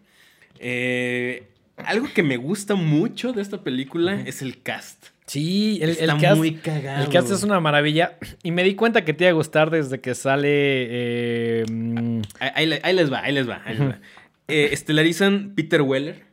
Eh, 0.58 1.44
algo 1.76 2.08
que 2.12 2.22
me 2.22 2.36
gusta 2.36 2.74
mucho 2.74 3.32
de 3.32 3.42
esta 3.42 3.62
película 3.62 4.20
es 4.26 4.42
el 4.42 4.62
cast. 4.62 5.06
Sí, 5.26 5.78
el, 5.82 5.90
Está 5.90 6.04
el 6.14 6.20
cast, 6.20 6.36
muy 6.38 6.54
cagado. 6.54 7.04
El 7.04 7.10
cast 7.10 7.30
es 7.30 7.42
una 7.42 7.60
maravilla. 7.60 8.16
Y 8.42 8.50
me 8.50 8.64
di 8.64 8.74
cuenta 8.74 9.04
que 9.04 9.12
te 9.12 9.24
iba 9.24 9.30
a 9.30 9.34
gustar 9.34 9.70
desde 9.70 10.00
que 10.00 10.14
sale. 10.14 10.48
eh, 10.50 11.64
Ahí, 12.40 12.80
ahí 12.82 12.94
les 12.94 13.12
va, 13.12 13.22
ahí 13.22 13.32
les 13.34 13.48
va. 13.48 13.60
ahí 13.66 13.76
les 13.76 13.88
va. 13.88 13.98
Eh, 14.48 14.70
estelarizan 14.72 15.52
Peter 15.54 15.82
Weller, 15.82 16.24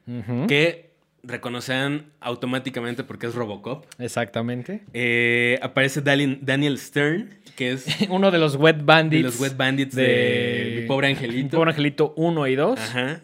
que 0.48 0.86
reconocerán 1.24 2.06
automáticamente 2.20 3.04
porque 3.04 3.28
es 3.28 3.36
Robocop. 3.36 3.86
Exactamente. 4.00 4.84
Eh, 4.94 5.60
aparece 5.62 6.02
Daniel 6.02 6.78
Stern, 6.78 7.36
que 7.56 7.74
es 7.74 7.86
Uno 8.10 8.32
de 8.32 8.38
los 8.38 8.56
Wet 8.56 8.84
Bandits. 8.86 9.24
de 9.24 9.30
los 9.30 9.40
Wet 9.40 9.58
Bandits 9.58 9.96
de, 9.96 10.80
Mi 10.82 10.88
Pobre 10.88 11.08
Angelito. 11.08 11.44
Mi 11.44 11.50
Pobre 11.50 11.72
Angelito 11.72 12.14
1 12.16 12.48
y 12.48 12.56
2. 12.56 12.80
Ajá. 12.80 13.22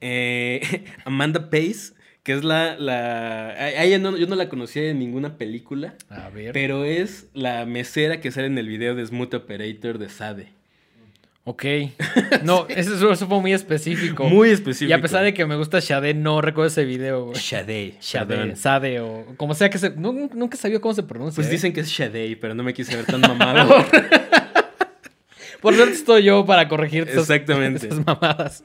Eh, 0.00 0.84
Amanda 1.04 1.50
Pace, 1.50 1.94
que 2.22 2.32
es 2.32 2.44
la... 2.44 2.76
la 2.76 3.48
a 3.50 3.64
a 3.64 3.84
ella 3.84 3.98
no, 3.98 4.16
yo 4.16 4.26
no 4.26 4.36
la 4.36 4.48
conocía 4.48 4.88
en 4.90 4.98
ninguna 4.98 5.36
película, 5.36 5.94
A 6.10 6.28
ver. 6.28 6.52
pero 6.52 6.84
es 6.84 7.28
la 7.34 7.64
mesera 7.66 8.20
que 8.20 8.30
sale 8.30 8.46
en 8.46 8.58
el 8.58 8.68
video 8.68 8.94
de 8.94 9.04
Smooth 9.06 9.34
Operator 9.34 9.98
de 9.98 10.08
Sade. 10.08 10.57
Ok. 11.48 11.64
No, 12.44 12.66
eso, 12.68 13.10
eso 13.10 13.26
fue 13.26 13.40
muy 13.40 13.54
específico. 13.54 14.24
Muy 14.28 14.50
específico. 14.50 14.90
Y 14.90 14.92
a 14.92 15.00
pesar 15.00 15.24
de 15.24 15.32
que 15.32 15.46
me 15.46 15.56
gusta 15.56 15.80
Shade, 15.80 16.12
no 16.12 16.42
recuerdo 16.42 16.68
ese 16.68 16.84
video, 16.84 17.24
güey. 17.24 17.36
Shade. 17.38 17.94
Shade, 18.02 18.26
perdón. 18.26 18.56
Sade 18.56 19.00
o 19.00 19.24
como 19.38 19.54
sea 19.54 19.70
que 19.70 19.78
se. 19.78 19.90
nu- 19.90 20.28
Nunca 20.34 20.58
sabía 20.58 20.78
cómo 20.78 20.92
se 20.92 21.02
pronuncia. 21.04 21.36
Pues 21.36 21.46
¿eh? 21.48 21.50
dicen 21.52 21.72
que 21.72 21.80
es 21.80 21.88
Shade, 21.88 22.36
pero 22.38 22.54
no 22.54 22.62
me 22.62 22.74
quise 22.74 22.94
ver 22.96 23.06
tan 23.06 23.22
mamado. 23.22 23.68
Por 25.60 25.74
suerte 25.74 25.94
estoy 25.94 26.22
yo 26.22 26.46
para 26.46 26.68
corregir 26.68 27.08
Exactamente. 27.08 27.86
esas 27.88 28.04
mamadas. 28.06 28.62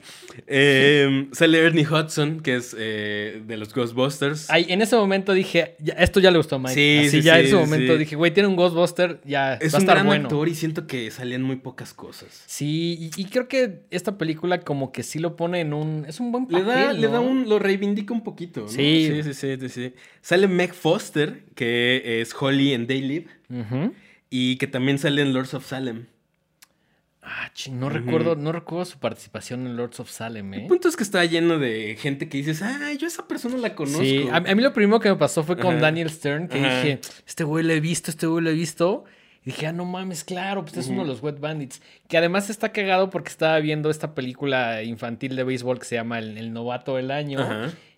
Eh, 0.47 1.27
sale 1.31 1.59
Ernie 1.59 1.87
Hudson, 1.87 2.39
que 2.41 2.55
es 2.57 2.75
eh, 2.77 3.41
de 3.45 3.57
los 3.57 3.73
Ghostbusters. 3.73 4.49
Ay, 4.49 4.67
en 4.69 4.81
ese 4.81 4.95
momento 4.95 5.33
dije, 5.33 5.75
ya- 5.79 5.93
esto 5.95 6.19
ya 6.19 6.29
le 6.31 6.37
gustó 6.37 6.57
a 6.57 6.59
Mike. 6.59 6.73
Sí, 6.73 6.97
Así 7.07 7.09
sí, 7.09 7.21
ya 7.21 7.37
en 7.39 7.41
sí, 7.45 7.47
ese 7.47 7.55
momento 7.57 7.93
sí. 7.93 7.99
dije, 7.99 8.15
güey, 8.15 8.31
tiene 8.33 8.47
un 8.47 8.55
Ghostbuster, 8.55 9.21
ya 9.25 9.55
es 9.55 9.73
va 9.73 9.77
a 9.77 9.79
un 9.79 9.83
estar 9.83 9.95
gran 9.95 10.05
bueno. 10.07 10.23
actor 10.25 10.47
y 10.47 10.55
siento 10.55 10.85
que 10.87 11.09
salían 11.11 11.41
muy 11.41 11.55
pocas 11.57 11.93
cosas. 11.93 12.43
Sí, 12.45 13.11
y, 13.17 13.21
y 13.21 13.25
creo 13.25 13.47
que 13.47 13.81
esta 13.91 14.17
película 14.17 14.59
como 14.61 14.91
que 14.91 15.03
sí 15.03 15.19
lo 15.19 15.35
pone 15.35 15.61
en 15.61 15.73
un... 15.73 16.05
Es 16.07 16.19
un 16.19 16.31
buen 16.31 16.45
Le 16.49 16.59
papel, 16.59 16.65
da, 16.67 16.93
le 16.93 17.07
da 17.07 17.19
un, 17.19 17.49
lo 17.49 17.59
reivindica 17.59 18.13
un 18.13 18.23
poquito. 18.23 18.61
¿no? 18.61 18.67
Sí. 18.67 19.21
Sí, 19.23 19.33
sí, 19.33 19.57
sí, 19.59 19.69
sí. 19.69 19.93
Sale 20.21 20.47
Meg 20.47 20.73
Foster, 20.73 21.43
que 21.55 22.21
es 22.21 22.33
Holly 22.39 22.73
en 22.73 22.87
Day 22.87 23.01
Live, 23.01 23.27
y 24.29 24.57
que 24.57 24.67
también 24.67 24.97
sale 24.99 25.21
en 25.21 25.33
Lords 25.33 25.53
of 25.53 25.65
Salem. 25.65 26.05
Ah, 27.25 27.49
ching, 27.53 27.79
no 27.79 27.89
recuerdo, 27.89 28.35
no 28.35 28.51
recuerdo 28.51 28.83
su 28.85 28.99
participación 28.99 29.65
en 29.65 29.77
Lords 29.77 29.99
of 30.01 30.09
Salem, 30.09 30.53
¿eh? 30.53 30.61
El 30.63 30.67
punto 30.67 30.89
es 30.89 30.97
que 30.97 31.03
está 31.03 31.23
lleno 31.23 31.57
de 31.57 31.95
gente 31.97 32.27
que 32.27 32.37
dices, 32.37 32.61
ay, 32.61 32.97
yo 32.97 33.05
a 33.05 33.07
esa 33.07 33.27
persona 33.27 33.57
la 33.57 33.75
conozco. 33.75 34.01
Sí, 34.01 34.27
a, 34.29 34.37
a 34.37 34.55
mí 34.55 34.61
lo 34.61 34.73
primero 34.73 34.99
que 34.99 35.09
me 35.09 35.15
pasó 35.15 35.43
fue 35.43 35.57
con. 35.57 35.79
Daniel 35.79 36.09
Stern, 36.09 36.49
que 36.49 36.57
dije, 36.57 36.99
este 37.25 37.43
güey 37.45 37.63
lo 37.63 37.71
he 37.73 37.79
visto, 37.79 38.11
este 38.11 38.27
güey 38.27 38.43
lo 38.43 38.49
he 38.49 38.53
visto. 38.53 39.05
Y 39.45 39.51
dije, 39.51 39.67
ah, 39.67 39.73
no 39.73 39.83
mames, 39.83 40.23
claro, 40.23 40.63
pues 40.63 40.77
es 40.77 40.87
uno 40.87 41.01
de 41.01 41.07
los 41.07 41.21
Wet 41.21 41.39
Bandits. 41.39 41.81
Que 42.07 42.17
además 42.17 42.49
está 42.49 42.71
cagado 42.71 43.09
porque 43.09 43.29
estaba 43.29 43.59
viendo 43.59 43.89
esta 43.89 44.15
película 44.15 44.83
infantil 44.83 45.35
de 45.35 45.43
béisbol 45.43 45.79
que 45.79 45.85
se 45.85 45.95
llama 45.95 46.19
El, 46.19 46.37
El 46.37 46.53
Novato 46.53 46.95
del 46.95 47.11
Año. 47.11 47.39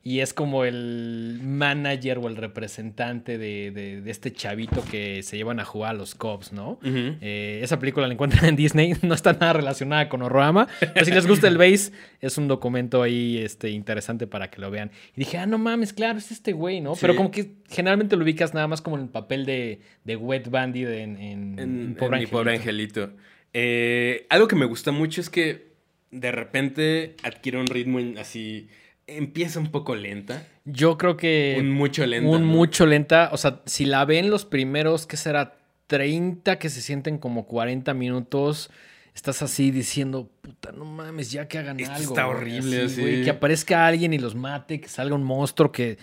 Y 0.07 0.19
es 0.19 0.35
como 0.35 0.65
el 0.65 1.39
manager 1.41 2.19
o 2.19 2.27
el 2.27 2.35
representante 2.35 3.39
de, 3.39 3.71
de- 3.71 4.01
de 4.01 4.11
este 4.11 4.31
chavito 4.31 4.83
que 4.91 5.23
se 5.23 5.35
llevan 5.35 5.59
a 5.59 5.65
jugar 5.65 5.89
a 5.89 5.93
los 5.97 6.13
Cubs, 6.13 6.53
¿no? 6.53 6.77
Eh, 6.83 7.59
esa 7.63 7.79
película 7.79 8.05
la 8.05 8.13
encuentran 8.13 8.45
en 8.45 8.55
Disney, 8.55 8.93
no 9.01 9.15
está 9.15 9.33
nada 9.33 9.53
relacionada 9.53 10.07
con 10.07 10.21
Horrorama, 10.21 10.67
pero 10.93 11.05
si 11.05 11.11
les 11.11 11.25
gusta 11.25 11.47
el 11.47 11.57
base, 11.57 11.91
es 12.21 12.37
un 12.37 12.47
documento 12.47 13.01
ahí 13.01 13.39
este, 13.39 13.71
interesante 13.71 14.27
para 14.27 14.51
que 14.51 14.61
lo 14.61 14.69
vean. 14.69 14.91
Y 15.15 15.21
dije, 15.21 15.39
ah, 15.39 15.47
no 15.47 15.57
mames, 15.57 15.91
claro, 15.91 16.19
es 16.19 16.31
este 16.31 16.53
güey, 16.53 16.81
¿no? 16.81 16.93
Sí. 16.93 17.01
Pero 17.01 17.15
como 17.15 17.31
que 17.31 17.53
generalmente 17.67 18.15
lo 18.15 18.23
ubicas 18.23 18.53
nada 18.53 18.67
más 18.67 18.83
como 18.83 18.97
en 18.97 19.03
el 19.05 19.09
papel 19.09 19.47
de, 19.47 19.79
de 20.03 20.15
Wet 20.15 20.51
Bandit 20.51 20.87
en, 20.87 21.17
en, 21.17 21.19
En, 21.19 21.59
en 21.59 21.97
en 21.99 22.19
mi 22.19 22.27
pobre 22.27 22.53
angelito. 22.53 23.11
Eh, 23.53 24.27
algo 24.29 24.47
que 24.47 24.55
me 24.55 24.65
gusta 24.65 24.91
mucho 24.91 25.19
es 25.19 25.31
que 25.31 25.73
de 26.11 26.31
repente 26.31 27.15
adquiere 27.23 27.59
un 27.59 27.65
ritmo 27.65 27.99
así. 28.19 28.67
Empieza 29.07 29.59
un 29.59 29.71
poco 29.71 29.95
lenta. 29.95 30.47
Yo 30.65 30.97
creo 30.97 31.15
que 31.15 31.57
un 31.59 31.71
mucho 31.71 32.05
lenta. 32.05 32.29
un 32.29 32.41
¿no? 32.41 32.47
mucho 32.47 32.85
lenta, 32.85 33.29
o 33.31 33.37
sea, 33.37 33.61
si 33.65 33.85
la 33.85 34.03
ven 34.05 34.29
los 34.29 34.45
primeros, 34.45 35.05
¿qué 35.05 35.17
será? 35.17 35.57
30 35.87 36.57
que 36.57 36.69
se 36.69 36.81
sienten 36.81 37.17
como 37.19 37.45
40 37.45 37.93
minutos. 37.93 38.71
Estás 39.13 39.41
así 39.41 39.71
diciendo, 39.71 40.29
puta, 40.41 40.71
no 40.71 40.83
mames, 40.83 41.31
ya 41.31 41.47
que 41.47 41.57
hagan 41.57 41.79
Esto 41.79 41.93
algo. 41.93 42.09
está 42.09 42.25
güey", 42.25 42.37
horrible, 42.37 42.83
así. 42.83 43.01
güey, 43.01 43.23
que 43.23 43.29
aparezca 43.29 43.85
alguien 43.87 44.13
y 44.13 44.17
los 44.17 44.35
mate, 44.35 44.81
que 44.81 44.89
salga 44.89 45.15
un 45.15 45.23
monstruo, 45.23 45.71
que, 45.71 45.97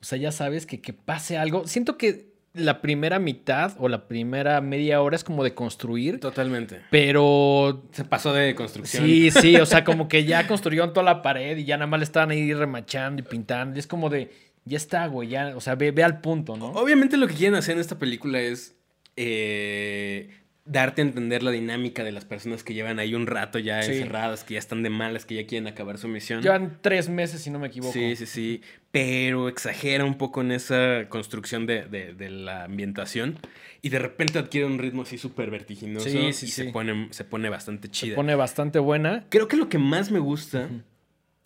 o 0.00 0.04
sea, 0.04 0.18
ya 0.18 0.30
sabes, 0.30 0.66
que, 0.66 0.80
que 0.80 0.92
pase 0.92 1.38
algo. 1.38 1.66
Siento 1.66 1.96
que 1.96 2.31
la 2.54 2.82
primera 2.82 3.18
mitad 3.18 3.74
o 3.78 3.88
la 3.88 4.06
primera 4.06 4.60
media 4.60 5.00
hora 5.00 5.16
es 5.16 5.24
como 5.24 5.42
de 5.42 5.54
construir, 5.54 6.20
Totalmente. 6.20 6.80
pero 6.90 7.82
Se 7.92 8.04
pasó 8.04 8.32
de 8.32 8.54
construcción. 8.54 9.04
Sí, 9.04 9.30
sí, 9.30 9.56
o 9.56 9.66
sea, 9.66 9.84
como 9.84 10.08
que 10.08 10.24
ya 10.24 10.46
construyeron 10.46 10.92
toda 10.92 11.04
la 11.04 11.22
pared 11.22 11.56
y 11.56 11.64
ya 11.64 11.76
nada 11.76 11.86
más 11.86 12.00
le 12.00 12.04
estaban 12.04 12.30
ahí 12.30 12.52
remachando 12.52 13.22
y 13.22 13.24
pintando. 13.24 13.76
Y 13.76 13.80
es 13.80 13.86
como 13.86 14.10
de, 14.10 14.30
ya 14.64 14.76
está, 14.76 15.06
güey, 15.06 15.30
ya, 15.30 15.56
o 15.56 15.60
sea, 15.60 15.76
ve, 15.76 15.92
ve 15.92 16.04
al 16.04 16.20
punto, 16.20 16.56
¿no? 16.56 16.68
Obviamente 16.72 17.16
lo 17.16 17.26
que 17.26 17.34
quieren 17.34 17.54
hacer 17.54 17.74
en 17.74 17.80
esta 17.80 17.98
película 17.98 18.40
es 18.40 18.76
eh, 19.16 20.28
darte 20.64 21.02
a 21.02 21.04
entender 21.04 21.42
la 21.42 21.50
dinámica 21.50 22.04
de 22.04 22.12
las 22.12 22.24
personas 22.24 22.62
que 22.62 22.72
llevan 22.72 22.98
ahí 23.00 23.14
un 23.14 23.26
rato 23.26 23.58
ya 23.58 23.82
Sí. 23.82 23.92
encerradas, 23.92 24.44
que 24.44 24.54
ya 24.54 24.60
están 24.60 24.82
de 24.84 24.90
malas, 24.90 25.24
que 25.26 25.34
ya 25.34 25.46
quieren 25.46 25.66
acabar 25.66 25.98
su 25.98 26.06
misión. 26.06 26.40
Llevan 26.40 26.78
tres 26.80 27.08
meses, 27.08 27.42
si 27.42 27.50
no 27.50 27.58
me 27.58 27.66
equivoco. 27.66 27.92
Sí, 27.92 28.14
sí, 28.14 28.26
sí. 28.26 28.62
Pero 28.92 29.48
exagera 29.48 30.04
un 30.04 30.16
poco 30.18 30.40
en 30.40 30.52
esa 30.52 31.06
construcción 31.08 31.66
de, 31.66 31.86
de- 31.86 32.14
de 32.14 32.30
la 32.30 32.64
ambientación. 32.64 33.38
Y 33.80 33.88
de 33.88 33.98
repente 33.98 34.38
adquiere 34.38 34.66
un 34.66 34.78
ritmo 34.78 35.02
así 35.02 35.18
súper 35.18 35.50
vertiginoso. 35.50 36.08
Sí, 36.08 36.32
sí, 36.32 36.46
y 36.46 36.48
sí. 36.48 36.64
Se, 36.64 36.64
pone, 36.66 37.08
se 37.10 37.24
pone 37.24 37.48
bastante 37.48 37.88
Se 37.88 37.92
chida. 37.92 38.14
pone 38.14 38.34
bastante 38.36 38.78
buena. 38.78 39.24
Creo 39.30 39.48
que 39.48 39.56
lo 39.56 39.68
que 39.68 39.78
más 39.78 40.12
me 40.12 40.20
gusta 40.20 40.68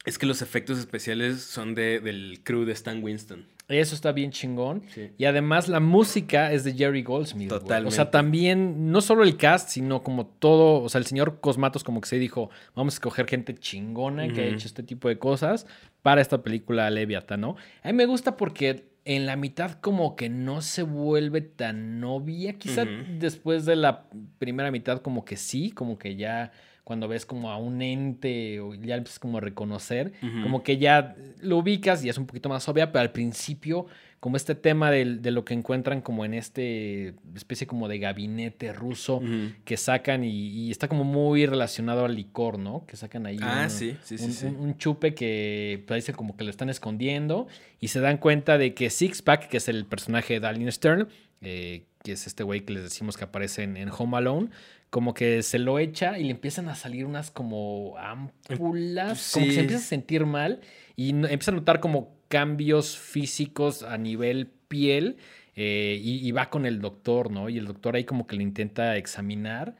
es 0.05 0.19
que 0.19 0.27
los 0.27 0.43
efectos 0.43 0.79
especiales 0.79 1.41
son 1.41 1.75
de, 1.75 2.01
del 2.01 2.41
crew 2.45 2.65
de 2.67 2.73
Stan 2.75 3.03
Winston. 3.03 3.47
Eso 3.69 3.97
está 3.97 4.13
bien 4.13 4.31
chingón. 4.31 4.83
Sí. 4.95 5.11
Y 5.19 5.25
además 5.25 5.69
la 5.69 5.81
música 5.81 6.53
es 6.53 6.63
de 6.63 6.73
Jerry 6.75 7.03
Goldsmith. 7.03 7.49
güey. 7.49 7.59
O 7.59 7.63
Totalmente. 7.63 7.97
sea, 7.97 8.11
también, 8.11 8.93
no 8.93 9.01
solo 9.01 9.25
el 9.25 9.37
cast, 9.37 9.71
sino 9.71 10.03
como 10.03 10.27
todo, 10.27 10.83
o 10.83 10.89
sea, 10.89 11.01
el 11.01 11.07
señor 11.07 11.41
Cosmatos 11.41 11.83
como 11.83 12.01
que 12.01 12.09
se 12.09 12.19
dijo, 12.19 12.51
vamos 12.77 12.95
a 12.95 12.97
escoger 12.97 13.27
gente 13.27 13.55
chingona 13.55 14.29
que 14.33 14.43
ha 14.43 14.47
hecho 14.47 14.69
este 14.69 14.83
tipo 14.85 15.09
de 15.09 15.19
cosas 15.19 15.67
para 16.03 16.21
esta 16.21 16.43
película 16.43 16.89
Leviathan, 16.91 17.41
¿no? 17.41 17.57
A 17.83 17.89
mí 17.89 17.95
me 17.95 18.07
gusta 18.07 18.37
porque 18.37 18.85
en 19.05 19.27
la 19.27 19.37
mitad 19.37 19.73
como 19.81 20.17
que 20.17 20.29
no 20.29 20.63
se 20.63 20.83
vuelve 20.83 21.41
tan 21.41 22.01
novia. 22.01 22.55
Quizá 22.55 22.85
después 22.85 23.65
de 23.65 23.77
la 23.77 24.05
primera 24.39 24.71
mitad 24.71 25.01
como 25.01 25.25
que 25.25 25.37
sí, 25.37 25.71
como 25.71 25.97
que 25.99 26.17
ya 26.17 26.53
cuando 26.87 27.09
ves 27.09 27.27
como 27.27 27.51
a 27.51 27.57
un 27.57 27.83
ente 27.83 28.61
o 28.61 28.73
ya 28.75 28.95
empiezas 28.95 29.19
como 29.19 29.39
a 29.39 29.41
reconocer, 29.41 30.13
como 30.45 30.63
que 30.63 30.79
ya 30.79 31.17
lo 31.41 31.57
ubicas 31.59 32.05
y 32.05 32.09
es 32.09 32.17
un 32.17 32.27
poquito 32.27 32.49
más 32.49 32.69
obvia, 32.69 32.93
pero 32.93 33.01
al 33.03 33.11
principio 33.11 33.87
como 34.21 34.37
este 34.37 34.55
tema 34.55 34.93
del- 34.93 35.21
de, 35.21 35.33
lo 35.33 35.45
que 35.45 35.53
encuentran 35.55 36.01
como 36.01 36.25
en 36.25 36.33
este 36.33 37.15
especie 37.35 37.67
como 37.67 37.89
de 37.89 37.99
gabinete 37.99 38.73
ruso 38.73 39.21
que 39.65 39.77
sacan 39.77 40.23
y, 40.23 40.31
y 40.31 40.71
está 40.71 40.87
como 40.87 41.03
muy 41.03 41.45
relacionado 41.47 42.05
al 42.05 42.15
licor, 42.15 42.57
¿no? 42.57 42.85
Que 42.87 42.97
sacan 42.97 43.27
ahí 43.27 43.39
Ah, 43.43 43.63
un, 43.65 43.71
sí, 43.71 43.97
sí, 44.05 44.17
sí, 44.19 44.25
un, 44.25 44.33
sí. 44.33 44.47
un- 44.47 44.57
un 44.57 44.79
chupe 44.79 45.13
que 45.15 45.83
parece 45.89 46.13
como 46.13 46.37
que 46.37 46.45
lo 46.45 46.51
están 46.51 46.71
escondiendo 46.71 47.49
y 47.81 47.89
se 47.89 47.99
dan 47.99 48.19
cuenta 48.19 48.59
de 48.59 48.75
que 48.75 48.91
Sixpack, 48.91 49.49
que 49.49 49.57
es 49.57 49.69
el 49.69 49.87
personaje 49.87 50.35
de 50.35 50.41
Darlene 50.41 50.71
Stern, 50.71 51.09
eh, 51.43 51.83
que 52.05 52.13
es 52.13 52.27
este 52.29 52.45
güey 52.45 52.61
que 52.61 52.73
les 52.73 52.85
decimos 52.85 53.17
que 53.17 53.25
aparece 53.25 53.65
en, 53.65 53.77
en 53.77 53.91
Home 53.97 54.17
Alone, 54.17 54.49
como 54.91 55.15
que 55.15 55.43
se 55.43 55.59
lo 55.59 55.79
echa 55.79 56.19
y 56.19 56.25
le 56.25 56.31
empiezan 56.31 56.69
a 56.69 56.75
salir 56.75 57.05
unas 57.05 57.31
como 57.31 57.97
ámpulas, 57.99 59.33
como 59.33 59.47
que 59.47 59.53
se 59.53 59.61
empieza 59.61 59.83
a 59.83 59.87
sentir 59.87 60.27
mal 60.27 60.61
y 60.97 61.11
empieza 61.11 61.51
a 61.51 61.55
notar 61.55 61.81
como 61.81 62.15
cambios 62.29 62.97
físicos 62.99 63.83
a 63.83 63.99
nivel 63.99 64.49
piel. 64.69 65.17
eh, 65.59 65.99
y, 66.03 66.27
y 66.27 66.33
va 66.33 66.51
con 66.51 66.67
el 66.67 66.83
doctor, 66.83 67.31
¿no? 67.31 67.49
Y 67.49 67.57
el 67.57 67.65
doctor 67.67 67.97
ahí 67.97 68.05
como 68.05 68.27
que 68.27 68.37
le 68.37 68.43
intenta 68.43 68.97
examinar 68.99 69.75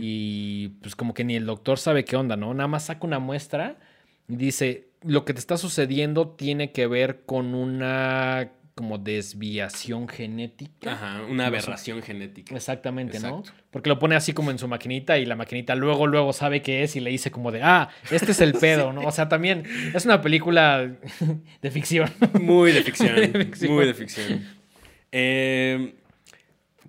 y 0.00 0.68
pues 0.80 0.96
como 0.96 1.12
que 1.12 1.22
ni 1.22 1.36
el 1.36 1.44
doctor 1.44 1.78
sabe 1.78 2.04
qué 2.06 2.16
onda, 2.16 2.34
¿no? 2.36 2.54
Nada 2.54 2.66
más 2.68 2.86
saca 2.86 3.06
una 3.06 3.18
muestra 3.18 3.76
y 4.26 4.36
dice, 4.36 4.88
lo 5.02 5.26
que 5.26 5.34
te 5.34 5.38
está 5.40 5.58
sucediendo 5.58 6.28
tiene 6.28 6.72
que 6.72 6.86
ver 6.86 7.24
con 7.26 7.54
una 7.54 8.52
como 8.78 8.96
desviación 8.96 10.06
genética. 10.06 10.92
Ajá, 10.92 11.22
una 11.28 11.46
aberración 11.46 12.00
genética. 12.00 12.54
Exactamente, 12.54 13.18
¿no? 13.18 13.42
Porque 13.72 13.88
lo 13.88 13.98
pone 13.98 14.14
así 14.14 14.32
como 14.32 14.52
en 14.52 14.58
su 14.60 14.68
maquinita 14.68 15.18
y 15.18 15.26
la 15.26 15.34
maquinita 15.34 15.74
luego, 15.74 16.06
luego 16.06 16.32
sabe 16.32 16.62
qué 16.62 16.84
es 16.84 16.94
y 16.94 17.00
le 17.00 17.10
dice 17.10 17.32
como 17.32 17.50
de, 17.50 17.60
ah, 17.64 17.88
este 18.12 18.30
es 18.30 18.40
el 18.40 18.52
pedo, 18.60 18.92
¿no? 18.92 19.00
O 19.00 19.10
sea, 19.10 19.28
también 19.28 19.64
es 19.92 20.04
una 20.04 20.22
película 20.22 20.88
de 21.62 21.70
ficción. 21.72 22.08
Muy 22.40 22.70
de 22.70 22.84
ficción. 22.84 23.14
Muy 23.16 23.26
de 23.32 23.44
ficción. 23.44 23.72
Muy 23.74 23.86
de 23.86 23.94
ficción. 23.94 24.46
Eh, 25.10 25.94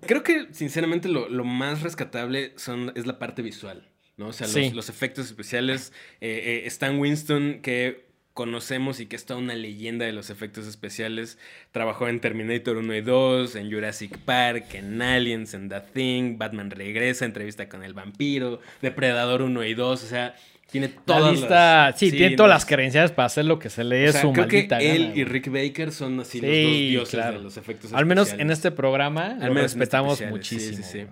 creo 0.06 0.22
que, 0.22 0.46
sinceramente, 0.52 1.08
lo, 1.08 1.28
lo 1.28 1.42
más 1.44 1.82
rescatable 1.82 2.52
son, 2.54 2.92
es 2.94 3.04
la 3.04 3.18
parte 3.18 3.42
visual. 3.42 3.88
¿no? 4.16 4.28
O 4.28 4.32
sea, 4.32 4.46
los, 4.46 4.54
Sí. 4.54 4.70
los 4.70 4.88
efectos 4.88 5.26
especiales. 5.26 5.92
Eh, 6.20 6.62
eh, 6.62 6.66
Stan 6.66 6.96
Winston, 7.00 7.60
que 7.62 8.09
conocemos 8.34 9.00
y 9.00 9.06
que 9.06 9.16
es 9.16 9.24
toda 9.26 9.38
una 9.40 9.54
leyenda 9.54 10.04
de 10.06 10.12
los 10.12 10.30
efectos 10.30 10.66
especiales. 10.66 11.38
Trabajó 11.72 12.08
en 12.08 12.20
Terminator 12.20 12.76
1 12.76 12.94
y 12.94 13.00
2, 13.00 13.56
en 13.56 13.70
Jurassic 13.72 14.16
Park, 14.18 14.74
en 14.74 15.02
Aliens, 15.02 15.52
en 15.54 15.68
The 15.68 15.80
Thing, 15.92 16.38
Batman 16.38 16.70
Regresa, 16.70 17.24
Entrevista 17.24 17.68
con 17.68 17.82
el 17.84 17.92
Vampiro, 17.94 18.60
Depredador 18.82 19.42
1 19.42 19.64
y 19.64 19.74
2. 19.74 20.02
O 20.02 20.06
sea, 20.06 20.34
tiene 20.70 20.88
La 20.88 20.94
todas 21.04 21.32
lista, 21.32 21.86
las... 21.90 21.98
sí, 21.98 22.10
tiene 22.12 22.36
todas 22.36 22.50
las 22.50 22.64
credenciales 22.64 23.10
para 23.10 23.26
hacer 23.26 23.44
lo 23.44 23.58
que 23.58 23.68
se 23.70 23.82
le 23.82 24.04
o 24.04 24.06
es 24.06 24.12
sea, 24.12 24.20
su 24.22 24.32
creo 24.32 24.46
que 24.46 24.68
él 24.80 25.12
y. 25.16 25.24
Rick 25.24 25.48
Baker 25.50 25.90
son 25.90 26.20
así 26.20 26.40
los 26.40 26.48
dos 26.50 26.72
dioses 26.78 27.10
claro. 27.10 27.38
de 27.38 27.42
los 27.44 27.56
efectos 27.56 27.92
Al 27.92 28.06
menos 28.06 28.28
en 28.28 28.34
especiales. 28.34 28.58
este 28.58 28.70
programa 28.70 29.26
Al 29.26 29.48
lo 29.48 29.54
menos 29.54 29.56
en 29.58 29.64
este 29.64 29.78
respetamos 29.80 30.20
especiales, 30.20 30.78
muchísimo. 30.78 30.86
sí. 30.88 31.06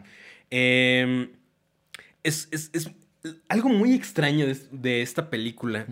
Eh, 0.52 1.28
es, 2.22 2.48
es- 2.52 2.70
es- 2.72 2.90
algo 3.48 3.68
muy 3.68 3.94
extraño 3.94 4.46
de, 4.46 4.56
de 4.70 5.02
esta 5.02 5.28
película 5.28 5.86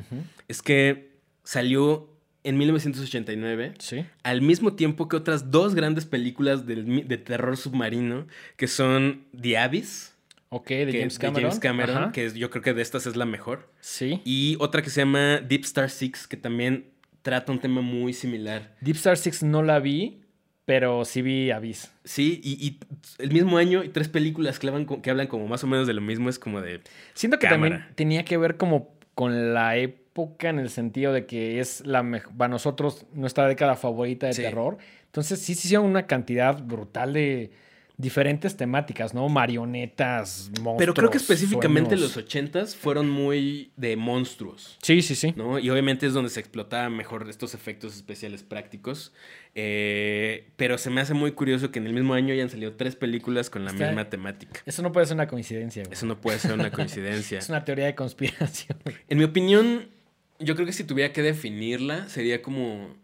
es 0.47 0.63
que 0.63 1.16
salió 1.47 2.11
en 2.45 2.59
1989 2.59 3.75
Sí. 3.79 4.05
al 4.23 4.43
mismo 4.43 4.75
tiempo 4.75 5.09
que 5.09 5.17
otras 5.17 5.51
dos 5.51 5.75
grandes 5.75 6.05
películas 6.05 6.65
mi- 6.67 7.03
de 7.03 7.17
terror 7.19 7.57
submarino 7.57 8.27
que 8.57 8.67
son 8.69 9.25
The 9.41 9.59
Abyss 9.59 10.13
Ok, 10.49 10.69
de 10.69 10.87
que- 10.93 10.99
James 11.01 11.19
Cameron. 11.19 11.59
Cameron, 11.59 11.97
Ajá. 11.97 12.13
que 12.13 12.27
es- 12.27 12.35
yo 12.35 12.51
creo 12.51 12.63
que 12.63 12.73
de 12.75 12.83
estas 12.83 13.07
es 13.07 13.17
la 13.17 13.25
mejor 13.27 13.69
Sí. 13.81 14.21
y 14.25 14.57
otra 14.61 14.83
que 14.83 14.91
se 14.91 15.01
llama 15.01 15.39
Deep 15.41 15.63
Star 15.63 15.91
Six 15.91 16.27
que 16.29 16.37
también 16.37 16.87
trata 17.23 17.51
un 17.51 17.59
tema 17.59 17.81
muy 17.81 18.13
similar 18.13 18.77
Deep 18.81 18.97
Star 18.97 19.17
Six 19.17 19.43
no 19.43 19.63
la 19.65 19.81
vi, 19.81 20.21
pero 20.65 21.05
sí 21.05 21.23
vi 21.23 21.51
Abyss. 21.51 21.91
Sí, 22.05 22.41
y, 22.45 22.65
y 22.65 22.79
el 23.19 23.33
mismo 23.33 23.57
año 23.59 23.83
y 23.85 23.89
tres 23.89 24.09
películas 24.09 24.59
que 24.61 24.69
hablan, 24.69 24.87
que 24.87 25.11
hablan 25.11 25.27
como 25.27 25.47
más 25.49 25.63
o 25.65 25.67
menos 25.67 25.87
de 25.89 25.95
lo 25.95 26.01
mismo 26.01 26.29
es 26.29 26.39
como 26.39 26.61
de... 26.61 26.81
Siento 27.15 27.39
que 27.41 27.49
Cámara. 27.49 27.79
también 27.79 27.95
tenía 27.97 28.25
que 28.25 28.37
ver 28.37 28.57
como 28.57 28.95
con 29.15 29.53
la 29.55 29.77
época 29.77 30.05
en 30.41 30.59
el 30.59 30.71
sentido 30.71 31.13
de 31.13 31.27
que 31.27 31.61
es 31.61 31.85
la 31.87 32.03
mejor, 32.03 32.35
para 32.37 32.49
nosotros 32.49 33.07
nuestra 33.13 33.47
década 33.49 33.77
favorita 33.77 34.27
de 34.27 34.33
Sí. 34.35 34.43
terror. 34.43 34.79
Entonces 35.07 35.41
sí 35.41 35.55
se 35.55 35.69
hicieron 35.69 35.87
una 35.87 36.07
cantidad 36.07 36.63
brutal 36.63 37.13
de 37.15 37.51
diferentes 37.99 38.59
temáticas, 38.59 39.15
¿no? 39.15 39.27
Marionetas, 39.31 40.51
monstruos. 40.61 40.77
Pero 40.79 40.93
creo 40.93 41.11
que 41.11 41.17
específicamente 41.17 41.91
sueños. 41.97 42.15
los 42.15 42.23
ochentas 42.23 42.77
fueron 42.77 43.09
muy 43.09 43.71
de 43.77 43.97
monstruos, 43.97 44.77
Sí, 44.83 45.01
sí, 45.01 45.15
sí. 45.15 45.33
¿no? 45.35 45.59
Y 45.59 45.71
obviamente 45.71 46.07
es 46.07 46.13
donde 46.13 46.29
se 46.29 46.41
explotaban 46.41 46.95
mejor 46.95 47.27
estos 47.31 47.55
efectos 47.55 47.97
especiales 47.97 48.43
prácticos. 48.43 49.15
Eh, 49.55 50.49
pero 50.57 50.77
se 50.77 50.91
me 50.91 51.01
hace 51.01 51.15
muy 51.15 51.33
curioso 51.33 51.71
que 51.71 51.79
en 51.79 51.87
el 51.87 51.95
mismo 51.95 52.13
año 52.13 52.35
hayan 52.35 52.51
salido 52.51 52.75
tres 52.75 52.95
películas 52.97 53.49
con 53.49 53.65
la 53.65 53.73
misma 53.73 54.11
temática. 54.11 54.61
Eso 54.67 54.83
no 54.83 54.93
puede 54.93 55.07
ser 55.07 55.15
una 55.15 55.27
coincidencia. 55.27 55.83
güey. 55.85 55.95
Eso 55.95 56.05
no 56.05 56.21
puede 56.21 56.39
ser 56.39 56.53
una 56.53 56.71
coincidencia. 56.71 57.39
Es 57.39 57.49
una 57.49 57.65
teoría 57.65 57.87
de 57.87 57.95
conspiración. 57.95 58.77
En 59.09 59.17
mi 59.17 59.25
opinión, 59.25 59.89
yo 60.39 60.55
creo 60.55 60.67
que 60.67 60.73
si 60.73 60.85
tuviera 60.85 61.13
que 61.13 61.23
definirla, 61.23 62.09
sería 62.09 62.43
como 62.43 62.95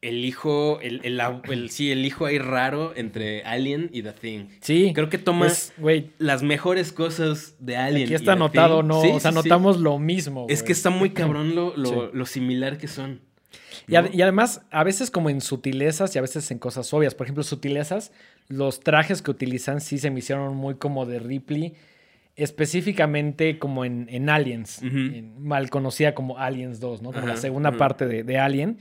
el 0.00 0.24
hijo, 0.24 0.78
el, 0.80 1.00
el, 1.04 1.20
el- 1.50 1.70
sí, 1.70 1.90
el 1.90 2.04
hijo 2.06 2.24
ahí 2.26 2.38
raro 2.38 2.92
entre 2.94 3.42
Alien 3.42 3.90
y 3.92 4.02
The 4.02 4.12
Thing. 4.12 4.44
Sí. 4.60 4.92
Creo 4.94 5.08
que 5.08 5.18
toma 5.18 5.48
es- 5.48 5.72
Güey, 5.76 6.10
las 6.18 6.42
mejores 6.44 6.92
cosas 6.92 7.56
de 7.58 7.76
Alien. 7.76 8.04
aquí 8.04 8.14
está 8.14 8.26
The 8.26 8.36
anotado. 8.36 8.82
¿no? 8.84 9.02
Sí, 9.02 9.08
o 9.08 9.18
sea, 9.18 9.32
sí, 9.32 9.48
lo 9.80 9.98
mismo. 9.98 10.46
Es 10.48 10.62
que 10.62 10.72
está 10.72 10.90
muy 10.90 11.10
cabrón 11.10 11.54
lo, 11.56 11.76
lo, 11.76 12.12
lo 12.12 12.26
similar 12.26 12.78
que 12.78 12.86
son. 12.86 13.20
Y, 13.88 13.94
y 13.94 14.22
además, 14.22 14.60
a 14.70 14.84
veces 14.84 15.10
como 15.10 15.30
en 15.30 15.40
sutilezas 15.40 16.14
y 16.14 16.18
a 16.18 16.22
veces 16.22 16.48
en 16.52 16.58
cosas 16.58 16.92
obvias. 16.94 17.14
Por 17.14 17.26
ejemplo, 17.26 17.42
sutilezas, 17.42 18.12
los 18.46 18.80
trajes 18.80 19.20
que 19.22 19.30
utilizan 19.32 19.80
sí 19.80 19.98
se 19.98 20.10
me 20.10 20.20
hicieron 20.20 20.54
muy 20.56 20.74
como 20.76 21.06
de 21.06 21.18
Ripley, 21.18 21.74
específicamente 22.38 23.58
como 23.58 23.84
en, 23.84 24.06
en 24.10 24.30
Aliens, 24.30 24.82
en- 24.82 25.42
mal 25.42 25.70
conocida 25.70 26.14
como 26.14 26.38
Aliens 26.38 26.80
2, 26.80 27.02
¿no? 27.02 27.12
Como 27.12 27.26
la 27.26 27.36
segunda 27.36 27.70
ajá. 27.70 27.78
parte 27.78 28.06
de, 28.06 28.22
de 28.22 28.38
Alien. 28.38 28.78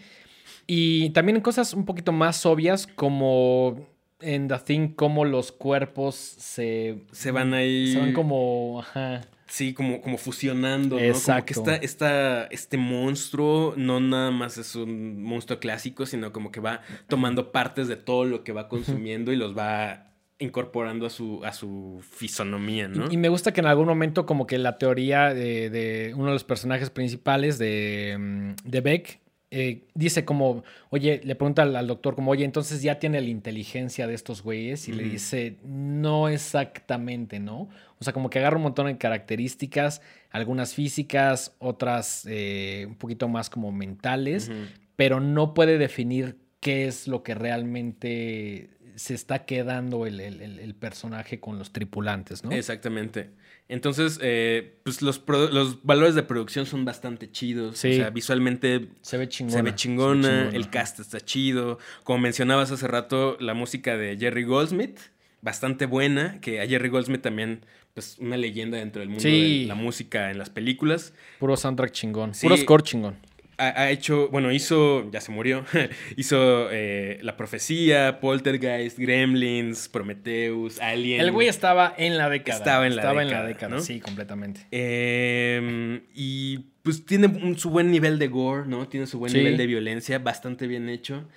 Y 0.68 1.10
también 1.12 1.38
en 1.38 1.41
cosas 1.41 1.74
un 1.74 1.86
poquito 1.86 2.12
más 2.12 2.45
obvias 2.45 2.88
como 2.88 3.88
en 4.20 4.47
The 4.47 4.60
Thing, 4.60 4.88
como 4.89 5.26
los 5.26 5.51
cuerpos 5.51 6.16
se... 6.16 7.03
Se 7.12 7.32
van 7.32 7.53
ahí. 7.53 7.93
Se 7.93 7.99
van 7.99 8.14
como... 8.14 8.80
Ajá. 8.82 9.22
Sí, 9.47 9.74
como, 9.74 10.01
como 10.01 10.18
fusionando, 10.18 10.97
¿no? 10.97 11.01
Como 11.01 11.01
que 11.01 11.08
Exacto. 11.08 11.53
esta, 11.53 11.76
esta, 11.78 12.43
este 12.47 12.78
monstruo 12.78 13.74
no 13.78 14.01
nada 14.01 14.30
más 14.30 14.58
es 14.58 14.76
un 14.76 15.24
monstruo 15.24 15.60
clásico, 15.60 16.05
sino 16.05 16.34
como 16.34 16.51
que 16.51 16.60
va 16.60 16.82
tomando 17.08 17.53
partes 17.53 17.88
de 17.88 17.95
todo 17.95 18.26
lo 18.26 18.43
que 18.43 18.51
va 18.51 18.68
consumiendo 18.68 19.32
y 19.32 19.38
los 19.38 19.58
va 19.58 20.07
incorporando 20.39 21.05
a 21.05 21.09
su, 21.09 21.43
a 21.43 21.51
su 21.51 21.99
fisonomía, 22.07 22.88
¿no? 22.88 23.07
Y, 23.09 23.15
y 23.15 23.17
me 23.17 23.29
gusta 23.29 23.53
que 23.53 23.61
en 23.61 23.67
algún 23.67 23.88
momento 23.88 24.25
como 24.25 24.45
que 24.45 24.57
la 24.57 24.77
teoría 24.77 25.33
de, 25.33 25.69
de 25.69 26.13
uno 26.15 26.27
de 26.27 26.33
los 26.33 26.43
personajes 26.43 26.89
principales 26.89 27.57
de, 27.57 28.15
mm, 28.19 28.69
de 28.69 28.81
Beck 28.81 29.19
eh, 29.49 29.83
dice 29.93 30.25
como, 30.25 30.63
oye, 30.89 31.21
le 31.23 31.35
pregunta 31.35 31.61
al, 31.61 31.73
al 31.75 31.88
doctor 31.88 32.15
como, 32.15 32.31
oye, 32.31 32.43
entonces 32.43 32.81
ya 32.81 32.99
tiene 32.99 33.21
la 33.21 33.29
inteligencia 33.29 34.05
de 34.05 34.13
estos 34.13 34.43
güeyes 34.43 34.89
y 34.89 34.91
le 34.91 35.03
dice, 35.03 35.55
no 35.63 36.27
exactamente, 36.27 37.39
¿no? 37.39 37.69
O 37.97 38.03
sea, 38.03 38.11
como 38.11 38.29
que 38.29 38.39
agarra 38.39 38.57
un 38.57 38.63
montón 38.63 38.88
de 38.88 38.97
características, 38.97 40.01
algunas 40.31 40.73
físicas, 40.73 41.55
otras 41.59 42.27
eh, 42.29 42.85
un 42.89 42.95
poquito 42.95 43.29
más 43.29 43.49
como 43.49 43.71
mentales, 43.71 44.51
pero 44.97 45.21
no 45.21 45.53
puede 45.53 45.77
definir 45.77 46.35
qué 46.59 46.85
es 46.85 47.07
lo 47.07 47.23
que 47.23 47.33
realmente 47.33 48.69
se 48.98 49.14
está 49.14 49.45
quedando 49.45 50.06
el, 50.06 50.20
el- 50.20 50.41
el- 50.60 50.76
personaje 50.76 51.39
con 51.39 51.58
los 51.58 51.72
tripulantes, 51.72 52.43
¿no? 52.43 52.52
Exactamente. 52.52 53.30
Entonces, 53.70 54.20
eh, 54.22 54.80
pues 54.84 55.02
los, 55.02 55.22
los 55.28 55.84
valores 55.84 56.16
de 56.16 56.24
producción 56.24 56.66
son 56.66 56.84
bastante 56.84 57.30
chidos. 57.32 57.78
Sí. 57.78 57.91
O 57.91 57.95
sea, 57.95 58.10
visualmente 58.10 58.89
Se 59.02 59.18
ve 59.18 59.30
chingona. 59.30 59.58
se 59.58 59.62
ve 59.62 59.76
chingona, 59.76 60.24
se 60.24 60.30
ve 60.30 60.38
chingona. 60.41 60.56
el 60.58 60.70
cast 60.70 61.00
está 61.00 61.20
chido. 61.22 61.78
Como 62.04 62.20
mencionabas 62.20 62.72
hace 62.72 62.88
rato, 62.88 63.38
la 63.39 63.54
música 63.54 63.95
de 63.98 64.18
Jerry 64.18 64.43
Goldsmith, 64.43 65.00
bastante 65.41 65.86
buena, 65.86 66.39
que 66.41 66.60
a 66.62 66.68
Jerry 66.68 66.89
Goldsmith 66.89 67.22
también, 67.22 67.66
pues 67.93 68.18
una 68.20 68.38
leyenda 68.38 68.78
dentro 68.78 69.00
del 69.02 69.10
mundo 69.10 69.22
Sí. 69.24 69.62
de 69.62 69.68
la 69.68 69.76
música 69.76 70.32
en 70.32 70.38
las 70.39 70.50
películas. 70.50 71.14
Puro 71.39 71.56
soundtrack 71.56 71.91
chingón. 71.91 72.34
Sí. 72.34 72.45
Puro 72.48 72.58
score 72.58 72.84
chingón. 72.84 73.16
Ha, 73.60 73.82
ha 73.82 73.89
hecho, 73.89 74.30
bueno, 74.30 74.51
hizo, 74.51 75.10
ya 75.12 75.20
se 75.20 75.32
murió, 75.32 75.66
hizo 76.16 76.68
eh, 76.72 77.18
La 77.24 77.36
Profecía, 77.36 78.20
Poltergeist, 78.20 78.99
Gremlins, 78.99 79.89
Prometheus, 79.89 80.80
Alien. 80.80 81.22
El 81.22 81.32
güey 81.32 81.47
estaba 81.47 81.91
en 81.97 82.18
la 82.18 82.30
década. 82.30 82.60
Estaba 82.60 82.86
en 82.86 82.95
la 82.95 83.01
Estaba 83.01 83.22
en 83.24 83.30
la 83.30 83.43
década, 83.43 83.47
década, 83.47 83.76
¿no? 83.78 83.82
sí, 83.82 83.99
completamente. 83.99 84.68
Eh, 84.72 86.01
y 86.14 86.58
pues 86.84 87.05
tiene 87.05 87.28
un- 87.28 87.58
su 87.58 87.70
buen 87.70 87.91
nivel 87.91 88.20
de 88.20 88.28
gore, 88.28 88.68
¿no? 88.68 88.88
Tiene 88.88 89.08
su 89.08 89.20
buen 89.20 89.32
Sí. 89.32 89.39
nivel 89.39 89.58
de 89.58 89.66
violencia, 89.66 90.20
bastante 90.20 90.68
bien 90.68 90.88
hecho. 90.89 91.28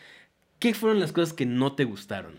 ¿Qué 0.59 0.75
fueron 0.75 1.01
las 1.01 1.12
cosas 1.12 1.33
que 1.33 1.47
no 1.47 1.73
te 1.75 1.85
gustaron? 1.85 2.35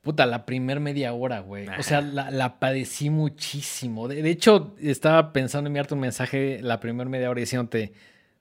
Puta, 0.00 0.24
la 0.24 0.46
primer 0.46 0.80
media 0.80 1.12
hora, 1.12 1.40
güey. 1.40 1.66
O 1.78 1.82
sea, 1.82 2.00
la, 2.00 2.30
la 2.30 2.58
padecí 2.58 3.10
muchísimo. 3.10 4.08
De, 4.08 4.22
de 4.22 4.30
hecho, 4.30 4.74
estaba 4.80 5.32
pensando 5.34 5.66
en 5.66 5.72
enviarte 5.72 5.92
un 5.94 6.00
mensaje 6.00 6.60
la 6.62 6.80
primer 6.80 7.08
media 7.08 7.28
hora 7.28 7.40
diciéndote, 7.40 7.92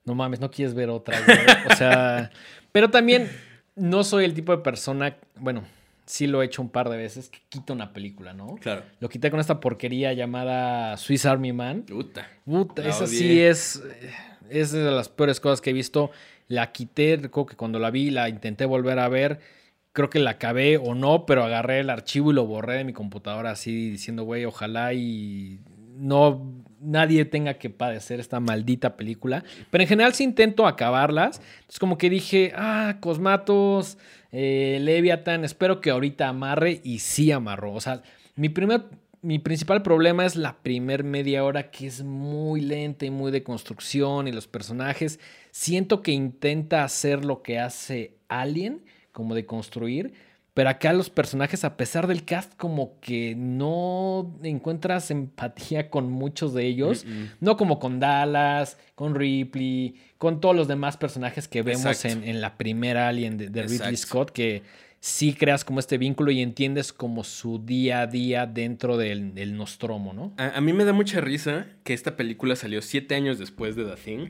no 0.08 0.16
mames, 0.16 0.40
no 0.40 0.50
quieres 0.50 0.74
ver 0.74 0.90
otra, 0.90 1.20
güey. 1.22 1.38
O 1.70 1.76
sea, 1.76 2.32
pero 2.72 2.90
también 2.90 3.30
no 3.76 4.04
soy 4.04 4.26
el 4.26 4.34
tipo 4.34 4.56
de 4.56 4.64
persona, 4.64 5.18
bueno, 5.36 5.64
sí 6.06 6.26
lo 6.26 6.42
he 6.42 6.46
hecho 6.46 6.62
un 6.62 6.70
par 6.70 6.90
de 6.90 6.98
veces, 6.98 7.30
que 7.30 7.40
quito 7.50 7.74
una 7.74 7.92
película, 7.92 8.34
¿no? 8.34 8.56
Claro. 8.56 8.84
Lo 9.02 9.10
quité 9.10 9.30
con 9.30 9.40
esta 9.42 9.60
porquería 9.60 10.14
llamada 10.14 10.96
Swiss 10.98 11.26
Army 11.26 11.52
Man. 11.52 11.84
Puta. 11.84 12.28
Puta, 12.46 12.82
La 12.82 12.90
esa 12.90 13.04
odié. 13.04 13.18
sí 13.20 13.42
es, 13.42 13.84
es 14.50 14.72
de 14.72 14.90
las 14.90 15.10
peores 15.10 15.40
cosas 15.42 15.60
que 15.62 15.72
he 15.72 15.74
visto. 15.74 16.10
La 16.48 16.72
quité, 16.72 17.20
recuerdo 17.22 17.48
que 17.48 17.56
cuando 17.58 17.78
la 17.78 17.92
vi 17.92 18.10
la 18.10 18.30
intenté 18.30 18.66
volver 18.66 19.00
a 19.00 19.10
ver. 19.10 19.40
Creo 19.92 20.10
que 20.10 20.20
la 20.20 20.32
acabé 20.32 20.78
o 20.78 20.96
no, 20.96 21.26
pero 21.26 21.44
agarré 21.44 21.80
el 21.80 21.90
archivo 21.90 22.32
y 22.32 22.36
lo 22.36 22.46
borré 22.46 22.76
de 22.76 22.84
mi 22.84 22.94
computadora 22.94 23.52
así 23.52 23.90
diciendo, 23.90 24.24
güey, 24.24 24.46
ojalá 24.46 24.94
y 24.94 25.60
no 25.98 26.64
nadie 26.80 27.26
tenga 27.26 27.56
que 27.56 27.70
padecer 27.70 28.20
esta 28.20 28.40
maldita 28.40 28.96
película. 28.96 29.44
Pero 29.72 29.82
en 29.84 29.88
general 29.88 30.14
sí 30.14 30.24
intento 30.24 30.68
acabarlas. 30.68 31.42
Es 31.68 31.80
como 31.80 31.98
que 31.98 32.10
dije, 32.10 32.54
ah, 32.56 32.98
Cosmatos, 33.00 33.98
eh, 34.32 34.78
Leviathan, 34.82 35.44
espero 35.44 35.82
que 35.82 35.90
ahorita 35.90 36.28
amarre 36.28 36.82
y 36.84 37.00
sí 37.00 37.32
amarró. 37.32 37.74
O 37.74 37.82
sea, 37.82 38.02
mi 38.36 38.50
primer 38.50 38.86
mi 39.22 39.40
principal 39.40 39.82
problema 39.82 40.26
es 40.26 40.36
la 40.36 40.58
primer 40.62 41.04
media 41.04 41.44
hora 41.44 41.72
que 41.72 41.88
es 41.88 42.04
muy 42.04 42.62
lenta 42.62 43.06
y 43.06 43.10
muy 43.10 43.32
de 43.32 43.44
construcción 43.44 44.28
y 44.28 44.32
los 44.32 44.48
personajes. 44.48 45.20
Siento 45.52 46.02
que 46.02 46.12
intenta 46.12 46.84
hacer 46.84 47.26
lo 47.26 47.42
que 47.42 47.60
hace 47.60 48.14
Alien, 48.30 48.86
como 49.12 49.34
de 49.34 49.46
construir, 49.46 50.14
pero 50.58 50.72
acá 50.72 50.92
los 50.92 51.12
personajes, 51.12 51.64
a 51.64 51.78
pesar 51.78 52.08
del 52.08 52.26
cast, 52.26 52.52
como 52.58 53.00
que 53.00 53.36
no 53.38 54.40
encuentras 54.42 55.12
empatía 55.12 55.92
con 55.92 56.10
muchos 56.10 56.56
de 56.56 56.66
ellos. 56.66 57.06
Mm, 57.06 57.10
mm. 57.12 57.30
No 57.42 57.58
como 57.58 57.78
con 57.78 58.00
Dallas, 58.00 58.80
con 58.96 59.14
Ripley, 59.14 59.94
con 60.18 60.42
todos 60.42 60.56
los 60.56 60.68
demás 60.68 60.98
personajes 60.98 61.48
que 61.48 61.62
vemos 61.62 62.04
en, 62.06 62.24
en 62.24 62.42
la 62.42 62.58
primera 62.58 63.08
Alien 63.08 63.38
de, 63.38 63.50
de 63.50 63.62
Ridley 63.62 63.76
Exacto. 63.76 63.98
Scott, 63.98 64.32
que 64.32 64.64
sí 65.00 65.36
creas 65.36 65.64
como 65.64 65.80
este 65.80 66.00
vínculo 66.00 66.32
y 66.32 66.42
entiendes 66.42 66.92
como 66.92 67.24
su 67.24 67.60
día 67.64 68.02
a 68.02 68.08
día 68.08 68.48
dentro 68.48 68.98
del, 68.98 69.36
del 69.36 69.56
Nostromo, 69.56 70.12
¿no? 70.16 70.34
A, 70.38 70.58
a 70.58 70.62
mí 70.62 70.74
me 70.74 70.86
da 70.86 70.92
mucha 70.94 71.22
risa 71.22 71.68
que 71.84 71.94
esta 71.94 72.16
película 72.16 72.56
salió 72.56 72.82
siete 72.82 73.14
años 73.14 73.38
después 73.38 73.76
de 73.76 73.86
The 73.86 73.96
Thing. 73.96 74.28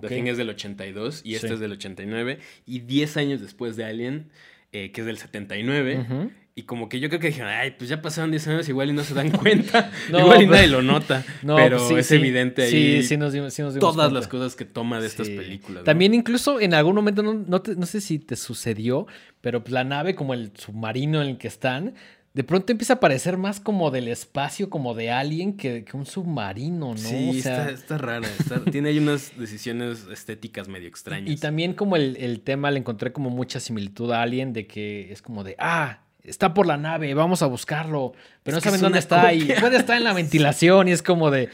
The 0.00 0.08
Thing 0.08 0.24
es 0.26 0.38
del 0.38 0.50
82 0.50 1.22
y 1.24 1.36
esta 1.36 1.46
Sí. 1.46 1.54
es 1.54 1.60
del 1.60 1.70
89. 1.70 2.40
Y 2.66 2.80
10 2.80 3.16
años 3.16 3.40
después 3.40 3.76
de 3.76 3.84
Alien, 3.84 4.26
eh, 4.72 4.92
que 4.92 5.00
es 5.02 5.06
del 5.06 5.18
79. 5.18 5.98
Ujú. 6.00 6.30
Y 6.54 6.62
como 6.64 6.88
que 6.88 6.98
yo 6.98 7.08
creo 7.08 7.20
que 7.20 7.28
dijeron, 7.28 7.50
ay, 7.50 7.76
pues 7.78 7.88
ya 7.88 8.02
pasaron 8.02 8.32
10 8.32 8.48
años, 8.48 8.68
igual 8.68 8.90
y 8.90 8.92
no 8.92 9.04
se 9.04 9.14
dan 9.14 9.30
cuenta. 9.38 9.92
No, 10.10 10.18
igual 10.20 10.42
y 10.42 10.46
pero- 10.46 10.50
nadie 10.56 10.66
lo 10.68 10.82
nota. 10.82 11.24
No, 11.42 11.54
pero 11.56 11.76
pues 11.78 11.88
sí, 11.88 11.94
es 11.94 12.06
sí. 12.08 12.14
evidente 12.16 12.62
ahí 12.64 12.70
Sí, 12.70 13.02
sí 13.04 13.16
nos 13.16 13.32
dimos, 13.32 13.54
sí 13.54 13.62
nos 13.62 13.74
dimos 13.74 13.80
todas 13.92 14.06
cuenta. 14.08 14.18
las 14.20 14.26
cosas 14.28 14.56
que 14.56 14.64
toma 14.64 15.00
de 15.00 15.06
estas 15.06 15.28
películas. 15.28 15.82
¿no? 15.82 15.84
También 15.84 16.14
incluso 16.14 16.60
en 16.60 16.74
algún 16.74 16.96
momento, 16.96 17.22
no, 17.22 17.62
te- 17.62 17.76
no 17.76 17.86
sé 17.86 18.00
si 18.00 18.18
te 18.18 18.34
sucedió, 18.34 19.06
pero 19.40 19.62
pues 19.62 19.72
la 19.72 19.84
nave 19.84 20.16
como 20.16 20.34
el 20.34 20.50
submarino 20.56 21.22
en 21.22 21.28
el 21.28 21.38
que 21.38 21.46
están, 21.48 21.94
de 22.38 22.44
pronto 22.44 22.70
empieza 22.70 22.92
a 22.92 23.00
parecer 23.00 23.36
más 23.36 23.58
como 23.58 23.90
del 23.90 24.06
espacio, 24.06 24.70
como 24.70 24.94
de 24.94 25.10
alguien 25.10 25.56
que, 25.56 25.82
que 25.84 25.96
un 25.96 26.06
submarino, 26.06 26.90
¿no? 26.90 26.96
Sí, 26.96 27.30
O 27.30 27.42
sea, 27.42 27.62
está, 27.62 27.70
está 27.72 27.98
rara. 27.98 28.28
está- 28.38 28.60
tiene 28.70 28.90
ahí 28.90 28.98
unas 29.00 29.36
decisiones 29.36 30.06
estéticas 30.08 30.68
medio 30.68 30.86
extrañas. 30.86 31.28
Y 31.28 31.36
también 31.38 31.72
como 31.72 31.96
el, 31.96 32.16
el 32.16 32.40
tema 32.42 32.70
le 32.70 32.78
encontré 32.78 33.12
como 33.12 33.28
mucha 33.28 33.58
similitud 33.58 34.12
a 34.12 34.22
Alien 34.22 34.52
de 34.52 34.68
que 34.68 35.10
es 35.10 35.20
como 35.20 35.42
de, 35.42 35.56
ah, 35.58 36.04
está 36.22 36.54
por 36.54 36.68
la 36.68 36.76
nave, 36.76 37.12
vamos 37.14 37.42
a 37.42 37.46
buscarlo, 37.46 38.12
pero 38.44 38.54
no 38.54 38.58
Es 38.58 38.64
saben 38.64 38.80
dónde 38.82 39.00
está 39.00 39.34
y 39.34 39.40
puede 39.58 39.76
estar 39.76 39.96
en 39.96 40.04
la 40.04 40.12
ventilación 40.14 40.86
y 40.86 40.92
es 40.92 41.02
como 41.02 41.32
de, 41.32 41.48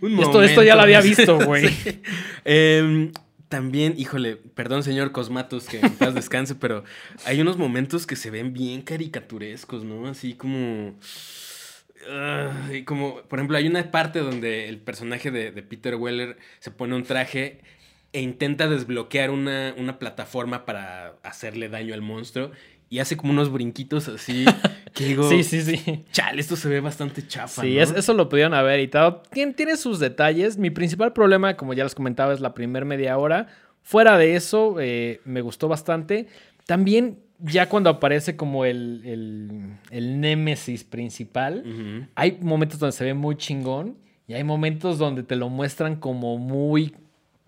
Un 0.00 0.18
esto, 0.18 0.42
esto 0.42 0.62
ya 0.62 0.76
lo 0.76 0.80
había 0.80 1.00
visto, 1.02 1.38
güey. 1.44 1.68
Sí. 1.68 2.00
Em, 2.46 3.12
también, 3.48 3.94
híjole, 3.96 4.36
perdón, 4.36 4.82
señor 4.82 5.12
Cosmatos, 5.12 5.66
que 5.66 5.80
en 5.80 5.96
paz 5.96 6.14
descanse, 6.14 6.54
pero 6.60 6.84
hay 7.24 7.40
unos 7.40 7.56
momentos 7.56 8.06
que 8.06 8.16
se 8.16 8.30
ven 8.30 8.52
bien 8.52 8.82
caricaturescos, 8.82 9.84
¿no? 9.84 10.08
Así 10.08 10.34
como. 10.34 10.98
ah, 12.10 12.68
como, 12.84 13.22
por 13.22 13.38
ejemplo, 13.38 13.56
hay 13.56 13.66
una 13.66 13.90
parte 13.90 14.20
donde 14.20 14.68
el 14.68 14.78
personaje 14.78 15.30
de, 15.30 15.52
de 15.52 15.62
Peter 15.62 15.94
Weller 15.94 16.38
se 16.58 16.70
pone 16.70 16.96
un 16.96 17.04
traje 17.04 17.60
e 18.12 18.20
intenta 18.20 18.68
desbloquear 18.68 19.30
una, 19.30 19.74
una 19.76 19.98
plataforma 19.98 20.64
para 20.64 21.16
hacerle 21.22 21.68
daño 21.68 21.92
al 21.92 22.02
monstruo 22.02 22.50
y 22.88 22.98
hace 23.00 23.16
como 23.16 23.32
unos 23.32 23.50
brinquitos 23.52 24.08
así 24.08 24.44
que 24.94 25.04
digo, 25.06 25.28
Sí, 25.28 25.42
sí, 25.42 25.60
sí. 25.62 26.04
chale, 26.12 26.40
esto 26.40 26.56
se 26.56 26.68
ve 26.68 26.80
bastante 26.80 27.26
chafa. 27.26 27.62
Sí, 27.62 27.74
¿no? 27.76 27.82
es- 27.82 27.90
eso 27.92 28.14
lo 28.14 28.28
pudieron 28.28 28.54
haber 28.54 28.78
editado. 28.80 29.22
Tiene, 29.32 29.52
tiene 29.54 29.76
sus 29.76 29.98
detalles. 29.98 30.56
Mi 30.58 30.70
principal 30.70 31.12
problema, 31.12 31.56
como 31.56 31.74
ya 31.74 31.84
les 31.84 31.94
comentaba, 31.94 32.32
es 32.32 32.40
la 32.40 32.54
primer 32.54 32.84
media 32.84 33.18
hora. 33.18 33.48
Fuera 33.82 34.16
de 34.18 34.36
eso, 34.36 34.76
eh, 34.80 35.20
me 35.24 35.40
gustó 35.42 35.68
bastante. 35.68 36.26
También, 36.66 37.18
ya 37.40 37.68
cuando 37.68 37.90
aparece 37.90 38.34
como 38.36 38.64
el, 38.64 39.02
el, 39.04 39.50
el 39.90 40.20
némesis 40.20 40.82
principal, 40.84 42.08
hay 42.14 42.38
momentos 42.40 42.78
donde 42.78 42.92
se 42.96 43.04
ve 43.04 43.14
muy 43.14 43.36
chingón 43.36 43.98
y 44.26 44.34
hay 44.34 44.42
momentos 44.42 44.98
donde 44.98 45.22
te 45.22 45.36
lo 45.36 45.48
muestran 45.50 45.96
como 45.96 46.38
muy, 46.38 46.94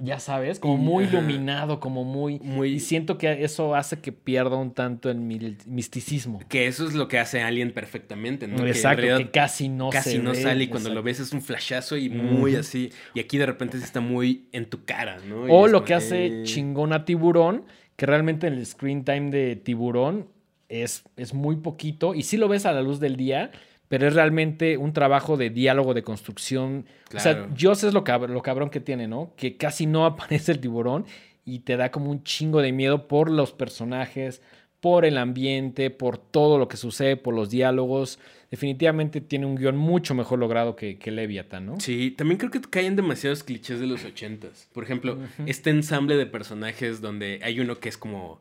ya 0.00 0.20
sabes, 0.20 0.60
como 0.60 0.76
muy 0.76 1.04
Ajá. 1.04 1.18
iluminado, 1.18 1.80
como 1.80 2.04
muy... 2.04 2.38
Muy- 2.38 2.74
Y 2.74 2.80
siento 2.80 3.18
que 3.18 3.42
eso 3.44 3.74
hace 3.74 3.98
que 4.00 4.12
pierda 4.12 4.56
un 4.56 4.72
tanto 4.72 5.10
el 5.10 5.18
misticismo. 5.66 6.40
Que 6.48 6.66
eso 6.66 6.86
es 6.86 6.94
lo 6.94 7.08
que 7.08 7.18
hace 7.18 7.42
Alien 7.42 7.72
perfectamente, 7.72 8.46
¿no? 8.48 8.58
En 8.58 8.68
Exacto, 8.68 9.02
que, 9.18 9.30
casi 9.30 9.68
no 9.68 9.90
casi 9.90 10.12
se 10.12 10.18
no 10.18 10.30
ve. 10.30 10.36
sale 10.42 10.64
y 10.64 10.68
cuando 10.68 10.88
Exacto. 10.88 10.94
lo 11.00 11.02
ves 11.02 11.20
es 11.20 11.32
un 11.32 11.42
flashazo 11.42 11.96
y 11.96 12.08
muy 12.08 12.54
así. 12.56 12.90
Y 13.14 13.20
aquí 13.20 13.38
de 13.38 13.46
repente 13.46 13.78
sí 13.78 13.84
está 13.84 14.00
muy 14.00 14.48
en 14.52 14.66
tu 14.66 14.84
cara, 14.84 15.18
¿no? 15.28 15.46
Y 15.48 15.50
O 15.50 15.66
lo 15.66 15.78
como, 15.78 15.84
que 15.86 15.94
hace 15.94 16.26
eh, 16.26 16.42
chingón 16.44 16.92
a 16.92 17.04
Tiburón, 17.04 17.64
que 17.96 18.06
realmente 18.06 18.46
el 18.46 18.64
screen 18.64 19.04
time 19.04 19.30
de 19.30 19.56
Tiburón 19.56 20.28
es, 20.68 21.02
es 21.16 21.34
muy 21.34 21.56
poquito 21.56 22.14
y 22.14 22.22
sí 22.22 22.36
lo 22.36 22.46
ves 22.48 22.66
a 22.66 22.72
la 22.72 22.82
luz 22.82 23.00
del 23.00 23.16
día, 23.16 23.50
pero 23.88 24.06
es 24.06 24.14
realmente 24.14 24.76
un 24.76 24.92
trabajo 24.92 25.36
de 25.36 25.50
diálogo, 25.50 25.94
de 25.94 26.02
construcción. 26.02 26.86
O 27.14 27.18
sea. 27.18 27.48
Joss 27.58 27.84
es 27.84 27.94
lo, 27.94 28.04
cab- 28.04 28.28
lo 28.28 28.42
cabrón 28.42 28.70
que 28.70 28.80
tiene, 28.80 29.08
¿no? 29.08 29.32
Que 29.36 29.56
casi 29.56 29.86
no 29.86 30.04
aparece 30.06 30.52
el 30.52 30.60
tiburón 30.60 31.06
y 31.44 31.60
te 31.60 31.76
da 31.76 31.90
como 31.90 32.10
un 32.10 32.22
chingo 32.24 32.60
de 32.60 32.72
miedo 32.72 33.08
por 33.08 33.30
los 33.30 33.52
personajes, 33.52 34.42
por 34.80 35.04
el 35.04 35.16
ambiente, 35.18 35.90
por 35.90 36.18
todo 36.18 36.58
lo 36.58 36.68
que 36.68 36.76
sucede, 36.76 37.16
por 37.16 37.34
los 37.34 37.50
diálogos. 37.50 38.18
Definitivamente 38.50 39.20
tiene 39.20 39.44
un 39.46 39.56
guion 39.56 39.76
mucho 39.76 40.14
mejor 40.14 40.38
logrado 40.38 40.76
que, 40.76 40.98
que 40.98 41.10
Leviathan, 41.10 41.66
¿no? 41.66 41.80
Sí, 41.80 42.10
también 42.12 42.38
creo 42.38 42.50
que 42.50 42.60
caen 42.60 42.96
demasiados 42.96 43.42
clichés 43.44 43.80
de 43.80 43.86
los 43.86 44.04
ochentas. 44.04 44.68
Por 44.72 44.84
ejemplo, 44.84 45.18
este 45.46 45.70
ensamble 45.70 46.16
de 46.16 46.26
personajes 46.26 47.00
donde 47.00 47.40
hay 47.42 47.60
uno 47.60 47.76
que 47.78 47.88
es 47.88 47.96
como... 47.98 48.40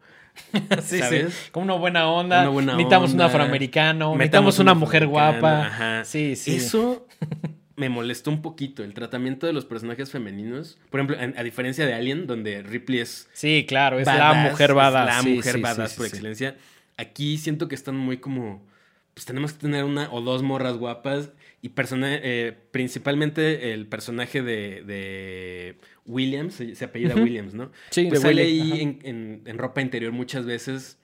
Sí, 0.84 1.00
¿Sabes? 1.00 1.34
sí. 1.34 1.50
Como 1.52 1.66
una 1.66 1.74
buena 1.76 2.08
onda. 2.10 2.42
Una 2.42 2.50
buena 2.50 2.74
necesitamos 2.74 3.10
un 3.10 3.16
onda. 3.16 3.26
afroamericano. 3.26 4.16
Metamos 4.16 4.18
Necesitamos 4.18 4.60
una 4.60 4.72
un 4.74 4.80
mujer 4.80 5.08
guapa. 5.08 5.66
Ajá. 5.68 6.06
Sí, 6.06 6.36
sí. 6.36 6.56
Eso 6.56 7.08
me 7.76 7.90
molestó 7.90 8.32
un 8.32 8.42
poquito, 8.42 8.84
el 8.84 8.94
tratamiento 8.94 9.46
de 9.46 9.54
los 9.54 9.66
personajes 9.66 10.10
femeninos. 10.12 10.78
Por 10.90 11.00
ejemplo, 11.00 11.18
a 11.38 11.44
diferencia 11.44 11.86
de 11.86 11.94
Alien, 11.94 12.26
donde 12.28 12.64
Ripley 12.64 13.00
es 13.00 13.30
Sí, 13.34 13.66
claro. 13.68 14.00
Es 14.00 14.08
la 14.08 14.18
badass, 14.18 14.52
mujer 14.52 14.70
es 14.72 14.76
badass. 14.76 15.06
La 15.06 15.22
Sí, 15.22 15.36
mujer 15.36 15.56
sí, 15.56 15.62
badass 15.62 15.92
sí, 15.92 15.98
por 15.98 16.06
excelencia. 16.08 16.56
Aquí 16.98 17.38
siento 17.38 17.68
que 17.68 17.76
están 17.76 17.96
muy 17.96 18.18
como. 18.18 18.66
Pues 19.14 19.26
tenemos 19.26 19.54
que 19.54 19.60
tener 19.60 19.84
una 19.84 20.10
o 20.12 20.22
dos 20.22 20.44
morras 20.44 20.78
guapas. 20.78 21.30
Y 21.62 21.70
persona, 21.70 22.16
eh, 22.22 22.56
principalmente 22.72 23.74
el 23.74 23.88
personaje 23.88 24.42
de, 24.44 24.84
de 24.84 25.78
Williams, 26.06 26.54
se, 26.54 26.76
se 26.76 26.86
apellida. 26.86 27.16
Williams, 27.16 27.54
¿no? 27.56 27.72
Sí, 27.90 28.06
Pues 28.08 28.22
de 28.22 28.28
sale 28.28 28.44
Willy, 28.46 28.62
ahí 28.74 28.82
en, 28.82 29.00
en- 29.04 29.42
en 29.46 29.58
ropa 29.58 29.82
interior 29.82 30.12
muchas 30.12 30.46
veces. 30.46 31.00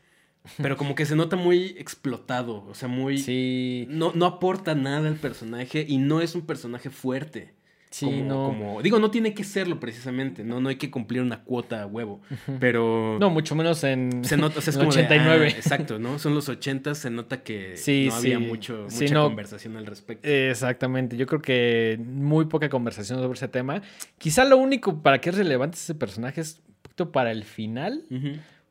pero 0.61 0.77
como 0.77 0.93
que 0.93 1.05
se 1.05 1.15
nota 1.15 1.35
muy 1.37 1.75
explotado, 1.77 2.65
o 2.65 2.75
sea, 2.75 2.87
muy... 2.89 3.17
Sí. 3.17 3.85
No, 3.89 4.11
no 4.13 4.25
aporta 4.25 4.75
nada 4.75 5.07
al 5.07 5.15
personaje 5.15 5.85
y 5.87 5.97
no 5.97 6.21
es 6.21 6.35
un 6.35 6.45
personaje 6.45 6.89
fuerte. 6.89 7.53
Sí, 7.93 8.05
como, 8.07 8.23
no. 8.25 8.47
como- 8.47 8.81
digo, 8.81 8.97
no 8.97 9.11
tiene 9.11 9.35
que 9.35 9.43
serlo 9.43 9.79
precisamente, 9.79 10.43
no, 10.43 10.59
no 10.59 10.69
hay 10.69 10.77
que 10.77 10.89
cumplir 10.89 11.21
una 11.21 11.43
cuota 11.43 11.83
a 11.83 11.85
huevo, 11.85 12.21
pero... 12.59 13.17
No, 13.19 13.29
mucho 13.29 13.53
menos 13.53 13.83
en, 13.83 14.23
Se 14.25 14.35
nota, 14.35 14.57
o 14.57 14.61
sea, 14.63 14.71
es 14.71 14.77
en 14.77 14.81
como 14.81 14.91
de, 14.93 15.03
89. 15.03 15.45
ah, 15.45 15.55
exacto, 15.55 15.99
¿no? 15.99 16.17
Son 16.17 16.33
los 16.33 16.49
80, 16.49 16.95
se 16.95 17.11
nota 17.11 17.43
que 17.43 17.77
Sí, 17.77 18.07
no 18.09 18.15
había 18.15 18.39
mucho, 18.39 18.87
mucha 18.91 19.13
no. 19.13 19.25
conversación 19.25 19.77
al 19.77 19.85
respecto. 19.85 20.27
Exactamente, 20.27 21.17
yo 21.17 21.27
creo 21.27 21.39
que 21.41 21.99
muy 22.03 22.45
poca 22.45 22.67
conversación 22.67 23.19
sobre 23.19 23.33
ese 23.37 23.47
tema. 23.47 23.83
Quizá 24.17 24.43
lo 24.43 24.57
único 24.57 25.03
para 25.03 25.21
que 25.21 25.29
es 25.29 25.37
relevante 25.37 25.77
ese 25.77 25.93
personaje 25.93 26.41
es 26.41 26.61
un 26.67 26.73
poquito 26.81 27.11
para 27.11 27.29
el 27.31 27.43
final, 27.43 28.01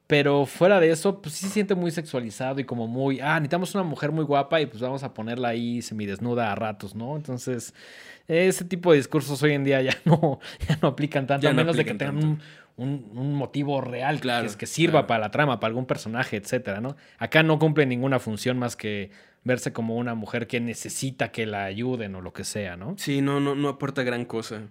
pero 0.08 0.44
fuera 0.46 0.78
de 0.80 0.90
eso, 0.90 1.22
pues 1.22 1.34
sí 1.36 1.46
se 1.46 1.52
siente 1.52 1.74
muy 1.74 1.90
sexualizado 1.90 2.60
y 2.60 2.64
como 2.64 2.86
muy, 2.86 3.20
ah, 3.20 3.34
necesitamos 3.36 3.74
una 3.74 3.84
mujer 3.84 4.10
muy 4.12 4.24
guapa 4.24 4.60
y 4.60 4.66
pues 4.66 4.82
vamos 4.82 5.02
a 5.04 5.14
ponerla 5.14 5.48
ahí 5.48 5.80
semidesnuda 5.80 6.52
a 6.52 6.54
ratos, 6.54 6.94
¿no? 6.94 7.16
Entonces, 7.16 7.72
ese 8.28 8.64
tipo 8.64 8.90
de 8.92 8.98
discursos 8.98 9.42
hoy 9.42 9.52
en 9.52 9.64
día 9.64 9.80
ya 9.82 9.96
no, 10.04 10.38
ya 10.68 10.78
no 10.82 10.88
aplican 10.88 11.26
tanto, 11.26 11.42
Ya 11.44 11.50
a 11.50 11.52
no 11.52 11.58
menos 11.58 11.76
de 11.76 11.84
que 11.84 11.94
tengan 11.94 12.16
un, 12.16 12.40
un- 12.76 13.10
un 13.14 13.34
motivo 13.34 13.80
real 13.80 14.16
que- 14.16 14.22
Claro, 14.22 14.48
que, 14.50 14.56
que 14.56 14.66
sirva 14.66 14.92
claro. 14.92 15.06
para 15.08 15.20
la 15.20 15.30
trama, 15.30 15.60
para 15.60 15.68
algún 15.70 15.86
personaje, 15.86 16.36
etcétera, 16.36 16.80
¿no? 16.80 16.96
Acá 17.18 17.42
no 17.42 17.58
cumple 17.58 17.86
ninguna 17.86 18.18
función 18.18 18.58
más 18.58 18.76
que 18.76 19.10
verse 19.44 19.72
como 19.72 19.96
una 19.96 20.14
mujer 20.14 20.46
que 20.46 20.60
necesita 20.60 21.32
que 21.32 21.46
la 21.46 21.64
ayuden 21.64 22.14
o 22.14 22.20
lo 22.20 22.32
que 22.32 22.44
sea, 22.44 22.76
¿no? 22.76 22.94
Sí, 22.96 23.20
no, 23.22 23.40
no, 23.40 23.54
no 23.56 23.68
aporta 23.68 24.02
gran 24.04 24.24
cosa. 24.24 24.62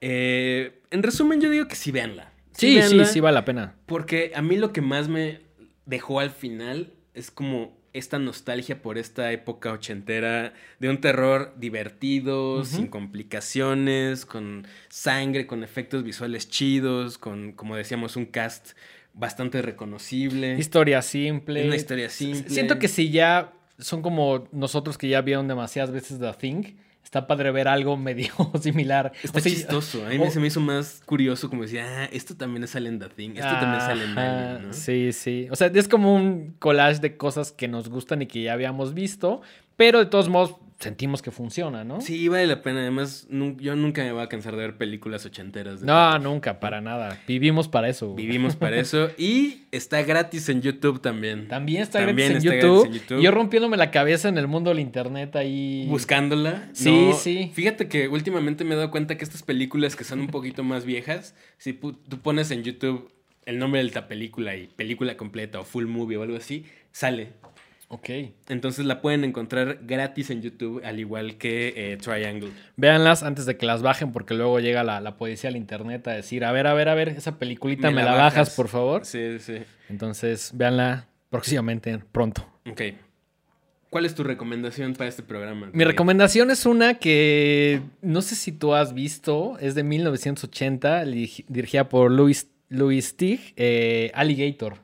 Eh, 0.00 0.80
en 0.90 1.02
resumen, 1.02 1.40
yo 1.40 1.50
digo 1.50 1.66
que 1.68 1.74
sí, 1.76 1.90
véanla. 1.92 2.32
Sí, 2.52 2.68
sí, 2.68 2.74
véanla, 2.76 3.04
sí 3.06 3.20
vale 3.20 3.34
la 3.34 3.44
pena. 3.44 3.74
Porque 3.86 4.32
a 4.34 4.42
mí 4.42 4.56
lo 4.56 4.72
que 4.72 4.80
más 4.80 5.08
me 5.08 5.40
dejó 5.86 6.20
al 6.20 6.30
final 6.30 6.92
es 7.14 7.30
como 7.30 7.76
esta 7.92 8.18
nostalgia 8.18 8.82
por 8.82 8.98
esta 8.98 9.32
época 9.32 9.72
ochentera 9.72 10.52
de 10.78 10.88
un 10.88 11.00
terror 11.00 11.54
divertido, 11.58 12.64
sin 12.64 12.86
complicaciones, 12.86 14.26
con 14.26 14.66
sangre, 14.88 15.46
con 15.46 15.64
efectos 15.64 16.04
visuales 16.04 16.48
chidos, 16.48 17.18
con, 17.18 17.52
como 17.52 17.76
decíamos, 17.76 18.16
un 18.16 18.26
cast 18.26 18.72
bastante 19.12 19.60
reconocible. 19.62 20.56
Historia 20.58 21.02
simple. 21.02 21.66
Una 21.66 21.76
historia 21.76 22.08
simple. 22.08 22.48
Siento 22.48 22.78
que 22.78 22.88
si 22.88 23.10
ya 23.10 23.52
son 23.78 24.02
como 24.02 24.48
nosotros 24.52 24.98
que 24.98 25.08
ya 25.08 25.20
vieron 25.22 25.48
demasiadas 25.48 25.90
veces 25.90 26.18
The 26.18 26.32
Thing, 26.34 26.76
está 27.04 27.26
padre 27.26 27.50
ver 27.50 27.66
algo 27.68 27.96
medio 27.96 28.32
similar. 28.60 29.12
Está 29.22 29.38
O 29.38 29.42
sea, 29.42 29.52
chistoso. 29.52 30.04
A 30.06 30.10
mí 30.10 30.18
o- 30.18 30.30
se 30.30 30.38
me 30.40 30.46
hizo 30.46 30.60
más 30.60 31.02
curioso 31.04 31.48
como 31.50 31.62
decía, 31.62 31.84
ah, 31.86 32.04
esto 32.12 32.36
también 32.36 32.66
sale 32.68 32.88
en 32.88 32.98
The 32.98 33.08
Thing, 33.08 33.30
esto 33.30 33.52
también 33.60 33.80
sale 33.80 34.04
en 34.04 34.10
Ajá, 34.18 34.50
Alien, 34.56 34.68
¿no? 34.68 34.72
Sí, 34.74 35.12
sí. 35.12 35.48
O 35.50 35.56
sea, 35.56 35.68
es 35.74 35.88
como 35.88 36.14
un 36.14 36.54
collage 36.58 37.00
de 37.00 37.16
cosas 37.16 37.52
que 37.52 37.68
nos 37.68 37.88
gustan 37.88 38.22
y 38.22 38.26
que 38.26 38.42
ya 38.42 38.52
habíamos 38.52 38.94
visto, 38.94 39.42
pero 39.76 39.98
de 39.98 40.06
todos 40.06 40.28
modos 40.28 40.54
sentimos 40.80 41.20
que 41.20 41.30
funciona, 41.30 41.84
¿no? 41.84 42.00
Sí, 42.00 42.26
vale 42.28 42.46
la 42.46 42.62
pena. 42.62 42.80
Además, 42.80 43.28
yo 43.30 43.76
nunca 43.76 44.02
me 44.02 44.12
voy 44.12 44.22
a 44.22 44.28
cansar 44.28 44.56
de 44.56 44.62
ver 44.62 44.76
películas 44.78 45.24
ochenteras. 45.26 45.80
de 45.80 45.86
No, 45.86 46.18
nunca, 46.18 46.58
para 46.58 46.80
nada. 46.80 47.20
Vivimos 47.28 47.68
para 47.68 47.88
eso. 47.88 48.14
Vivimos 48.14 48.56
para 48.56 48.78
eso. 48.78 49.10
Y 49.18 49.64
está 49.70 50.02
gratis 50.02 50.48
en 50.48 50.62
YouTube 50.62 51.00
también. 51.02 51.46
También 51.48 51.82
está 51.82 51.98
También 52.04 52.30
gratis 52.30 52.46
en 52.46 52.52
está 52.52 52.66
YouTube. 52.66 52.82
gratis 52.84 53.02
en 53.02 53.08
YouTube. 53.08 53.22
Yo 53.22 53.30
rompiéndome 53.30 53.76
la 53.76 53.90
cabeza 53.90 54.28
en 54.30 54.38
el 54.38 54.48
mundo 54.48 54.70
del 54.70 54.80
internet 54.80 55.36
ahí. 55.36 55.86
Buscándola. 55.88 56.70
Sí, 56.72 57.08
No, 57.08 57.12
sí. 57.12 57.50
Fíjate 57.54 57.86
que 57.86 58.08
últimamente 58.08 58.64
me 58.64 58.72
he 58.74 58.76
dado 58.76 58.90
cuenta 58.90 59.16
que 59.18 59.24
estas 59.24 59.42
películas 59.42 59.96
que 59.96 60.04
son 60.04 60.20
un 60.20 60.28
poquito 60.28 60.64
más 60.64 60.86
viejas, 60.86 61.34
si 61.58 61.74
tú 61.74 61.94
pones 62.22 62.50
en 62.50 62.62
YouTube 62.64 63.12
el 63.44 63.58
nombre 63.58 63.82
de 63.84 63.90
la 63.90 64.08
película 64.08 64.56
y 64.56 64.66
película 64.68 65.16
completa 65.16 65.60
o 65.60 65.64
full 65.64 65.86
movie 65.86 66.16
o 66.16 66.22
algo 66.22 66.36
así, 66.36 66.64
sale. 66.92 67.32
Ok. 67.92 68.08
Entonces 68.48 68.84
la 68.86 69.00
pueden 69.02 69.24
encontrar 69.24 69.78
gratis 69.82 70.30
en 70.30 70.42
YouTube, 70.42 70.80
al 70.84 71.00
igual 71.00 71.38
que 71.38 71.74
eh, 71.76 71.96
Triangle. 71.96 72.50
Véanlas 72.76 73.24
antes 73.24 73.46
de 73.46 73.56
que 73.56 73.66
las 73.66 73.82
bajen, 73.82 74.12
porque 74.12 74.34
luego 74.34 74.60
llega 74.60 74.84
la, 74.84 75.00
la 75.00 75.16
policía 75.16 75.50
al 75.50 75.56
internet 75.56 76.06
a 76.06 76.12
decir, 76.12 76.44
a 76.44 76.52
ver, 76.52 76.68
a 76.68 76.74
ver, 76.74 76.88
a 76.88 76.94
ver, 76.94 77.08
esa 77.08 77.36
peliculita 77.38 77.90
me, 77.90 78.04
la, 78.04 78.14
bajas, 78.14 78.50
por 78.54 78.68
favor. 78.68 79.04
Sí, 79.04 79.40
sí. 79.40 79.56
Entonces, 79.88 80.52
véanla 80.54 81.08
próximamente, 81.30 81.98
pronto. 82.12 82.46
Ok. 82.70 82.80
¿Cuál 83.90 84.06
es 84.06 84.14
tu 84.14 84.22
recomendación 84.22 84.92
para 84.92 85.08
este 85.08 85.24
programa? 85.24 85.70
Mi 85.72 85.82
recomendación 85.82 86.52
es 86.52 86.66
una 86.66 86.94
que 86.94 87.82
no 88.02 88.22
sé 88.22 88.36
si 88.36 88.52
tú 88.52 88.72
has 88.72 88.94
visto, 88.94 89.58
es 89.58 89.74
de 89.74 89.82
1980, 89.82 91.04
dirigi- 91.06 91.44
dirigida 91.48 91.88
por 91.88 92.08
Louis, 92.12 92.46
Louis 92.68 93.16
Tig, 93.16 93.52
eh, 93.56 94.12
Alligator. 94.14 94.76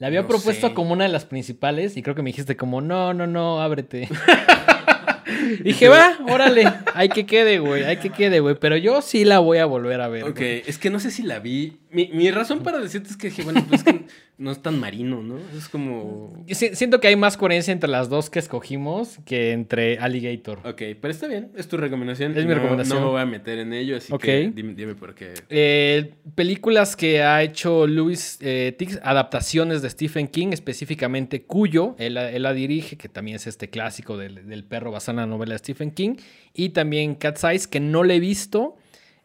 La 0.00 0.08
había 0.08 0.22
No 0.22 0.28
propuesto 0.28 0.68
sé. 0.68 0.74
como 0.74 0.92
una 0.92 1.04
de 1.04 1.10
las 1.10 1.24
principales 1.26 1.96
y 1.96 2.02
creo 2.02 2.16
que 2.16 2.22
me 2.22 2.30
dijiste 2.30 2.56
como, 2.56 2.80
no, 2.80 3.14
no, 3.14 3.26
no, 3.28 3.60
ábrete. 3.60 4.08
Dije, 5.62 5.88
va, 5.88 6.18
órale, 6.28 6.64
hay 6.94 7.08
que 7.08 7.26
quede, 7.26 7.58
güey, 7.58 7.84
hay 7.84 7.98
que 7.98 8.10
quede, 8.10 8.40
güey, 8.40 8.56
pero 8.58 8.76
yo 8.76 9.02
sí 9.02 9.24
la 9.24 9.38
voy 9.38 9.58
a 9.58 9.66
volver 9.66 10.00
a 10.00 10.08
ver. 10.08 10.24
Ok, 10.24 10.40
es 10.40 10.78
que 10.78 10.90
no 10.90 10.98
sé 11.00 11.10
si 11.10 11.22
la 11.22 11.38
vi. 11.38 11.79
Mi, 11.92 12.08
mi 12.12 12.30
razón 12.30 12.62
para 12.62 12.78
decirte 12.78 13.08
es 13.10 13.16
que 13.16 13.28
dije, 13.30 13.42
bueno, 13.42 13.64
pues 13.68 13.80
es 13.80 13.84
que 13.92 14.04
no 14.38 14.52
es 14.52 14.62
tan 14.62 14.78
marino, 14.78 15.22
¿no? 15.22 15.38
Es 15.56 15.68
como. 15.68 16.32
Yo 16.46 16.54
siento 16.54 17.00
que 17.00 17.08
hay 17.08 17.16
más 17.16 17.36
coherencia 17.36 17.72
entre 17.72 17.90
las 17.90 18.08
dos 18.08 18.30
que 18.30 18.38
escogimos 18.38 19.18
que 19.24 19.50
entre 19.52 19.98
Alligator. 19.98 20.58
Ok, 20.64 20.82
pero 21.00 21.08
está 21.10 21.26
bien, 21.26 21.50
es 21.56 21.66
tu 21.68 21.76
recomendación. 21.76 22.30
Es 22.36 22.44
mi 22.44 22.50
No- 22.50 22.54
recomendación. 22.54 22.98
No 23.00 23.04
me 23.06 23.10
voy 23.10 23.20
a 23.20 23.26
meter 23.26 23.58
en 23.58 23.72
ello, 23.72 23.96
así 23.96 24.12
que 24.18 24.52
dime, 24.54 24.74
dime 24.74 24.94
por 24.94 25.14
qué. 25.14 25.34
Eh, 25.48 26.14
películas 26.36 26.94
que 26.94 27.22
ha 27.22 27.42
hecho 27.42 27.86
Louis 27.86 28.38
eh, 28.40 28.72
Tix, 28.78 29.00
adaptaciones 29.02 29.82
de 29.82 29.90
Stephen 29.90 30.28
King, 30.28 30.48
específicamente 30.52 31.42
Cuyo, 31.42 31.96
él, 31.98 32.14
la- 32.14 32.30
él 32.30 32.42
la 32.44 32.52
dirige, 32.52 32.96
que 32.96 33.08
también 33.08 33.36
es 33.36 33.46
este 33.48 33.68
clásico 33.68 34.16
del, 34.16 34.46
del 34.48 34.64
perro 34.64 34.90
basado 34.92 35.18
en 35.18 35.28
la 35.28 35.34
novela 35.34 35.54
de 35.54 35.58
Stephen 35.58 35.90
King, 35.90 36.14
y 36.54 36.68
también 36.70 37.16
Cat's 37.16 37.42
Eyes, 37.44 37.66
que 37.66 37.80
no 37.80 38.04
le 38.04 38.14
he 38.16 38.20
visto, 38.20 38.76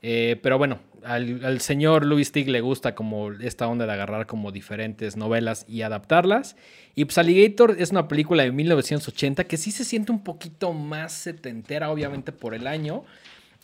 eh, 0.02 0.40
pero 0.42 0.58
bueno, 0.58 0.80
al, 1.06 1.46
al 1.46 1.62
señor 1.62 2.06
Louis 2.06 2.32
Tig 2.32 2.50
le 2.50 2.62
gusta 2.62 2.96
como 2.96 3.32
esta 3.32 3.68
onda 3.68 3.86
de 3.86 3.94
agarrar 3.94 4.26
como 4.26 4.52
diferentes 4.52 5.16
novelas 5.16 5.66
y 5.68 5.82
adaptarlas. 5.82 6.56
Y 6.96 7.06
pues 7.06 7.18
Alligator 7.18 7.76
es 7.80 7.92
una 7.92 8.08
película 8.08 8.44
de 8.44 8.52
1980 8.52 9.44
que 9.46 9.58
sí 9.58 9.72
se 9.72 9.86
siente 9.86 10.12
un 10.12 10.24
poquito 10.24 10.74
más 10.74 11.14
setentera, 11.14 11.92
obviamente 11.92 12.32
por 12.32 12.54
el 12.54 12.68
año. 12.68 13.04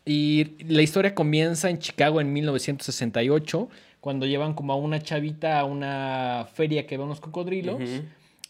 Y 0.05 0.63
la 0.67 0.81
historia 0.81 1.13
comienza 1.13 1.69
en 1.69 1.79
Chicago 1.79 2.21
en 2.21 2.33
1968, 2.33 3.69
cuando 3.99 4.25
llevan 4.25 4.53
como 4.53 4.73
a 4.73 4.75
una 4.75 4.99
chavita 4.99 5.59
a 5.59 5.65
una 5.65 6.47
feria 6.53 6.87
que 6.87 6.97
ve 6.97 7.03
unos 7.03 7.21
cocodrilos. 7.21 7.81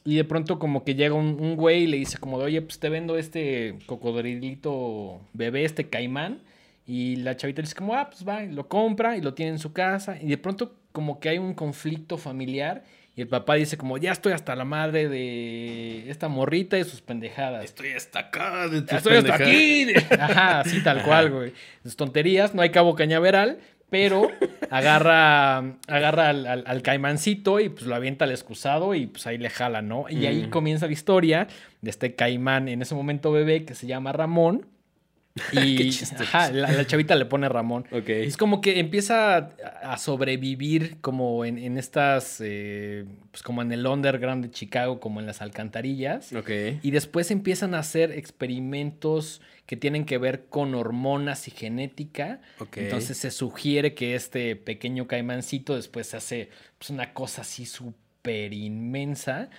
Y 0.03 0.15
de 0.15 0.23
pronto 0.23 0.57
como 0.57 0.83
que 0.83 0.95
llega 0.95 1.13
un, 1.13 1.37
un 1.39 1.55
güey 1.55 1.83
y 1.83 1.87
le 1.87 1.97
dice 1.97 2.17
como 2.17 2.39
de, 2.39 2.45
oye, 2.45 2.61
pues 2.61 2.79
te 2.79 2.89
vendo 2.89 3.17
este 3.17 3.77
cocodrilito 3.85 5.19
bebé, 5.33 5.65
este 5.65 5.89
caimán. 5.89 6.39
Y 6.87 7.17
la 7.17 7.35
chavita 7.37 7.61
dice 7.61 7.75
como, 7.75 7.93
ah, 7.95 8.09
pues 8.09 8.27
va, 8.27 8.43
y 8.43 8.51
lo 8.51 8.67
compra 8.67 9.15
y 9.17 9.21
lo 9.21 9.33
tiene 9.33 9.51
en 9.53 9.59
su 9.59 9.71
casa. 9.73 10.17
Y 10.21 10.27
de 10.27 10.37
pronto 10.37 10.75
como 10.91 11.19
que 11.19 11.29
hay 11.29 11.37
un 11.37 11.53
conflicto 11.53 12.17
familiar. 12.17 12.83
Y 13.15 13.21
el 13.21 13.27
papá 13.27 13.55
dice 13.55 13.77
como, 13.77 13.97
ya 13.97 14.11
estoy 14.13 14.31
hasta 14.33 14.55
la 14.55 14.63
madre 14.65 15.09
de 15.09 16.09
esta 16.09 16.27
morrita 16.29 16.77
y 16.77 16.83
sus 16.85 17.01
pendejadas. 17.01 17.63
Estoy 17.65 17.91
hasta 17.91 18.19
acá 18.19 18.67
de 18.69 18.81
tus 18.81 18.93
Estoy 18.93 19.17
hasta 19.17 19.37
pendejadas. 19.37 20.03
aquí. 20.05 20.15
Ajá, 20.19 20.59
así 20.61 20.81
tal 20.83 21.03
cual, 21.03 21.29
güey. 21.29 21.53
Sus 21.83 21.95
tonterías, 21.97 22.55
no 22.55 22.61
hay 22.61 22.69
cabo 22.71 22.95
cañaveral, 22.95 23.59
pero 23.89 24.29
agarra, 24.69 25.57
agarra 25.87 26.29
al, 26.29 26.47
al- 26.47 26.63
al 26.65 26.81
caimancito 26.81 27.59
y 27.59 27.69
pues 27.69 27.85
lo 27.85 27.95
avienta 27.95 28.25
al 28.25 28.31
excusado 28.31 28.95
y 28.95 29.07
pues 29.07 29.27
ahí 29.27 29.37
le 29.37 29.49
jala, 29.49 29.81
¿no? 29.81 30.05
Y 30.09 30.25
ahí 30.25 30.43
Mm. 30.47 30.49
comienza 30.49 30.87
la 30.87 30.93
historia 30.93 31.47
de 31.81 31.89
este 31.89 32.15
caimán 32.15 32.67
en 32.69 32.81
ese 32.81 32.95
momento 32.95 33.31
bebé 33.31 33.65
que 33.65 33.75
se 33.75 33.87
llama 33.87 34.11
Ramón. 34.13 34.65
Y 35.53 35.89
ajá, 36.19 36.51
la, 36.51 36.71
la 36.71 36.85
chavita 36.85 37.15
le 37.15 37.25
pone 37.25 37.47
Ramón. 37.47 37.85
Ok. 37.91 38.09
Es 38.09 38.35
como 38.37 38.59
que 38.61 38.79
empieza 38.79 39.37
a- 39.37 39.93
a 39.93 39.97
sobrevivir 39.97 40.97
como 41.01 41.45
en, 41.45 41.57
en 41.57 41.77
estas, 41.77 42.41
eh, 42.43 43.05
pues 43.31 43.41
como 43.43 43.61
en 43.61 43.71
el 43.71 43.85
underground 43.87 44.43
de 44.43 44.51
Chicago, 44.51 44.99
como 44.99 45.19
en 45.21 45.25
las 45.25 45.41
alcantarillas. 45.41 46.33
Y 46.83 46.91
después 46.91 47.31
empiezan 47.31 47.75
a 47.75 47.79
hacer 47.79 48.11
experimentos 48.11 49.41
que 49.65 49.77
tienen 49.77 50.03
que 50.05 50.17
ver 50.17 50.45
con 50.49 50.75
hormonas 50.75 51.47
y 51.47 51.51
genética. 51.51 52.41
Entonces 52.83 53.17
se 53.17 53.31
sugiere 53.31 53.93
que 53.93 54.15
este 54.15 54.55
pequeño 54.57 55.07
caimancito 55.07 55.75
después 55.75 56.07
se 56.07 56.17
hace 56.17 56.49
pues, 56.77 56.89
una 56.89 57.13
cosa 57.13 57.41
así 57.41 57.65
súper 57.65 58.53
inmensa. 58.53 59.49